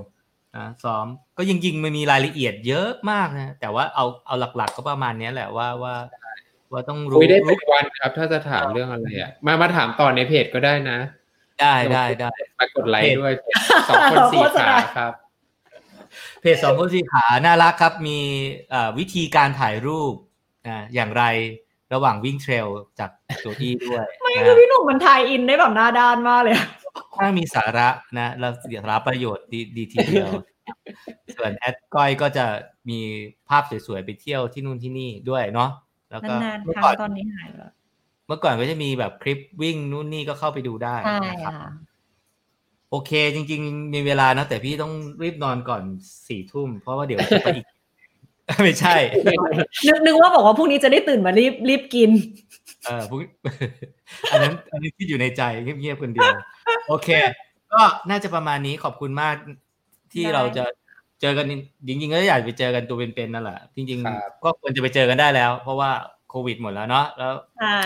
[0.57, 1.05] นะซ้อม
[1.37, 5.95] ก็จริงๆมันมีรายละเอียดเยอะมากนะแต่ว่าเอาเอาหลักๆก็ประมาณเนี้ยแหละว่าว่า
[6.71, 10.99] ว่าต้องรู้คุยได้เป็รู้นวันครับ ถ้าจะถามเรื่องอะไรอะมามาถามต่อในเพจก็ได้นะ
[11.61, 13.33] ได้ได้ได้มากดไลค์ด้วย
[13.89, 15.13] สองคนสี่ขาครับ
[16.41, 18.19] เพจสองคนสีขาน่ารักครับ มี
[18.69, 20.13] เอ่อวิธีการถ่ายรูป
[20.67, 21.23] อ่าอย่างไร
[21.93, 22.67] ระหว่างวิ่งเทรล
[22.99, 26.67] จากโจอี้ด้วยไม่นะคือพี่หนุ่มมันทายอินได้แบบหน้าด้านมากเลยอะ
[27.17, 27.87] ถ้ามีสาระ
[28.17, 30.29] นะแล้วเสียสาระประโยชน์ดีดีทีเดียว
[31.35, 32.45] ส่วนแอดก้อยก็จะ
[32.89, 32.99] มี
[33.49, 35.69] ภาพสวยๆไปเที่ยวที่นู่นที่นี่ด้วยเนาะ
[36.11, 37.71] แล้วก็นานๆเมื่อครั้ก่องนตอนนี้หายไปแล้ว
[38.27, 41.71] เมื่อก่อนก็จะมีแบบคลิปวิ่งนู่นนี่ก็เข้าไปดูได้ใช่นะครับค่ะ
[42.91, 44.93] โอเค จริง ๆ มีเวลานะแต่พี่ต้อง
[45.23, 45.83] รีบนอนก่อน
[46.27, 47.65] สี่ทุ่มเพราะว่าเดี๋ยวจะไปอีก
[48.61, 48.95] ไม่ใช่
[49.87, 52.11] นึกนึกว่าบอกว่าพรุ่งนี้จะได้ตื่นมารีบรีบกิน
[52.85, 53.19] เออพวก
[54.31, 56.31] อันนั้นอันนี้ที่อยู่ในใจเงียบๆคนเดียว
[56.89, 57.07] โอเค
[57.73, 59.35] ก็น่าจะประมาณนี้ขอบคุณมาก
[60.13, 60.63] ที่ได้เราจะ
[61.21, 61.45] เจอกัน
[61.87, 65.91] จริงๆก็อยากไปเจอกันตัวเป็นๆนั่นแหละจริงครับๆก็ควรจะไปเจอกันได้แล้ว เพราะว่า
[66.29, 67.79] โควิดหมดแล้วเนาะแล้วใช่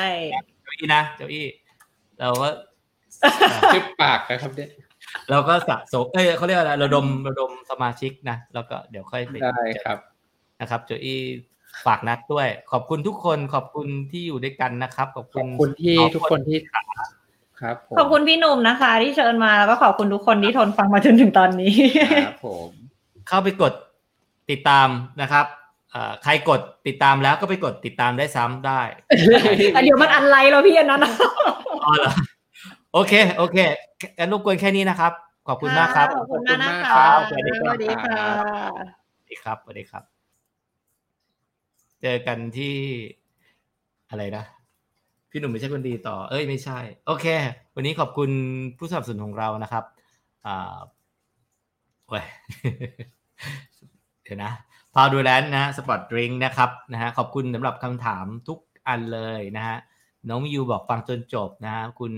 [0.63, 1.45] เจ้าอี้นะเจ้าอี้
[2.19, 2.47] เราก็
[3.73, 4.69] ชื่อปากนะครับเนี่ย
[5.29, 9.97] เราก็สะสมเอ้ยเขาเรียกอะไรระดมระดมสมาชิกนะแล้วก็เดี๋ยวค่อยไปได้ครับ
[10.61, 11.19] นะครับโจอี้
[11.85, 16.59] ฝากนัดด้วย ขอบคุณทุกคนขอบคุณที่อยู่ด้วยกันนะครับ ขอบขคุอณบคุณที่น้องทุกคนที่
[17.61, 21.73] ครับผมขอบคุณพี่หนุ่มนะคะ ที่เชิญมาแล้วก็ขอบคุณทุกคนที่ทนฟังมาจนถึงตอนนี้
[22.25, 22.69] ครับผม
[23.27, 23.73] เข้าไปกด
[24.51, 24.87] ติดตาม
[25.21, 25.45] นะครับ
[25.91, 28.81] เอ่อใครกดติดตามแล้วก็ไปกดติดตามได้ซ้ำได้
[29.73, 31.11] อะเดี๋ยวมันอันไลน์เราพี่อันนั้นนะ
[31.85, 32.11] อ๋อเหรอ
[32.93, 33.57] โอเค โอเค
[34.17, 35.11] งั้นรบกวนแค่นี้นะครับ
[35.47, 37.51] ขอบคุณมากครับ ขอบคุณมากนะขอบคุณมากครัคะบสวัสดี
[38.03, 38.17] ค่ะ
[38.75, 38.77] ส
[39.19, 40.12] วัสดีครับสวัสดีครับ
[42.05, 42.75] เจอกันที่
[44.09, 44.45] อะไรนะ
[45.29, 47.25] พี่หนุ่มไม่ใช่คนดีต่อ เอ้ยไม่ใช่ โอเค
[47.75, 48.29] วันนี้ขอบคุณ
[48.77, 49.83] ผู้สนับสนุนของเรานะครับ
[50.45, 50.77] อ่า
[52.07, 52.25] โอ้ย
[54.23, 54.51] เดี๋ยวนะ
[54.93, 59.77] พาวดูแลนนะ sport drink นะครับนะฮะขอบคุณสำหรับคำถามทุกอันเลยนะฮะ
[60.29, 62.13] น้องมิยูบอกฟังจนจบนะฮะคุณ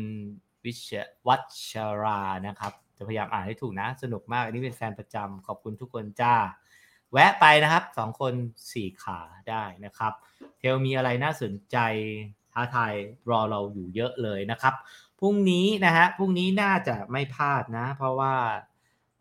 [0.64, 0.90] วิช
[1.28, 1.36] วั
[1.70, 1.72] ช
[2.04, 6.36] รานะครับ จะพยายามอ่านให้ถูกนะ สนุกมาก อันนี้เป็นแฟนประจำขอบคุณทุกคนจ้า
[7.16, 8.34] แวะไปนะครับสองคน
[8.74, 9.20] สี่ขา
[9.50, 10.14] ได้นะครับ
[10.60, 11.78] trail มีอะไรน่าสนใจ
[12.54, 12.94] ท้าทาย
[13.30, 14.74] รอเราอยู่เยอะเลยนะครับ
[15.20, 18.36] พรุ่งนี้นะฮะพรุ่งนี้น่าจะไม่พลาดนะ เพราะว่า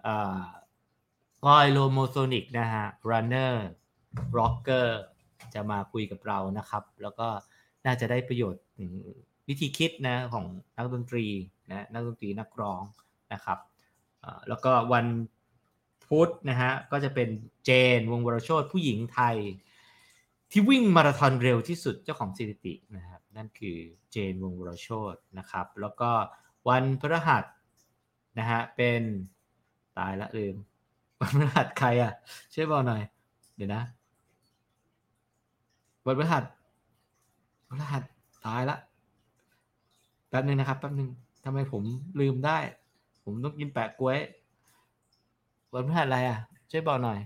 [0.02, 0.42] เอ่อ
[1.42, 3.54] พอย Lomosonic นะฮะ runner
[4.36, 4.88] rocker
[5.54, 7.28] จะมาคุยกับเรานะครับ แล้วก็
[7.86, 8.62] น่าจะได้ประโยชน์
[9.48, 10.44] วิธีคิดนะของ
[10.76, 11.26] นักดนตรี
[11.70, 12.82] นะนักดนตรีนักร้อง
[13.32, 13.58] นะครับ
[14.48, 15.06] แล้วก็วัน
[16.14, 17.28] พุธนะฮะก็จะเป็น
[17.64, 19.36] เจนวงวรโชตผู้หญิงไทย
[20.50, 23.78] ที่วิ่งมาราธอนเร็วที่สุดเจ้าของสถิตินะครับนั่นคือ
[24.10, 26.10] เจนวงวรโชตนะครับแล้วก็
[26.68, 27.44] วันพฤหัส
[28.38, 29.02] นะฮะเป็น
[29.98, 30.56] ตายละลืม
[31.20, 32.12] วันพฤหัสใครอะ
[32.54, 33.02] ช่วยบอกหน่อย
[33.56, 33.82] เดี๋ยวนะ
[36.06, 36.44] วันพฤหัส
[37.66, 38.02] วันพฤหัส
[38.46, 38.76] ตายละ
[40.28, 41.08] แป๊บนึงนะครับแป๊บนึง
[41.44, 41.82] ทำไมผม
[42.20, 42.58] ลืมได้
[43.24, 44.18] ผมต้องกินแปะกล้วย
[45.74, 46.38] วันพฤหัสอะไรอะ
[46.70, 47.18] ช่วยบอกหน่อย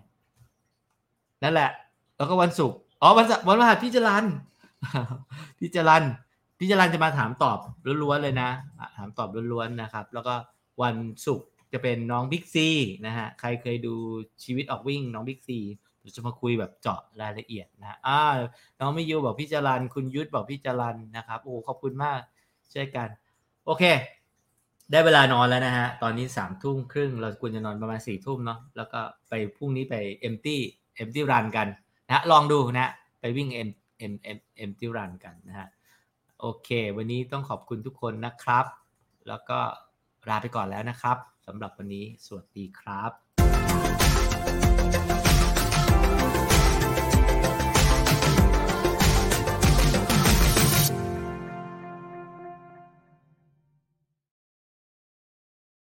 [1.42, 1.70] นั่นแหละ
[2.16, 4.24] แล้วก็วันศุกร์อ๋อวันเสาร์วันพฤหัสพี่จรัน
[5.58, 6.04] พี่จรัน
[6.58, 7.58] พี่จรันจะมาถามตอบ
[8.02, 10.34] ล้วนๆเลยนะอะถามตอบล้วนๆนะครับ แล้วก็
[10.82, 10.96] วัน
[11.26, 12.68] ศุกร์จะเป็นน้องบิ๊กซี
[13.06, 13.94] นะฮะใครเคยดู
[14.44, 15.58] ชีวิตออกวิ่งน้องบิ๊กซี
[16.00, 18.20] เราจะมาคุยแบบเจาะรายละเอียดนะอ่า
[18.80, 22.20] น้องมิยูบอกพี่จรันคุณยุทธบอกพี่จรันนะครับโอ้ขอบคุณมาก
[22.72, 23.08] ช่วยกัน
[23.66, 23.84] โอเค
[24.90, 31.69] ได้เวลานอนแล้วนะฮะ ตอนนี้สามทุ่มครึ่ง เราควรจะนอนประมาณสี่ทุ่มเนาะ แล้วก็ไปพรุ่งนี้ไป empty empty run กัน
[32.09, 35.69] นะลองดูนะฮะไปวิ่ง em em em empty run กันนะฮะ
[36.40, 38.65] โอเค วันนี้ต้องขอบคุณทุกคนนะครับ
[39.28, 39.59] แล้วก็
[40.28, 41.16] ลาไปก่อนแล้วนะครับ
[41.47, 43.12] สำหรับวันนี้ สวัสดีครับ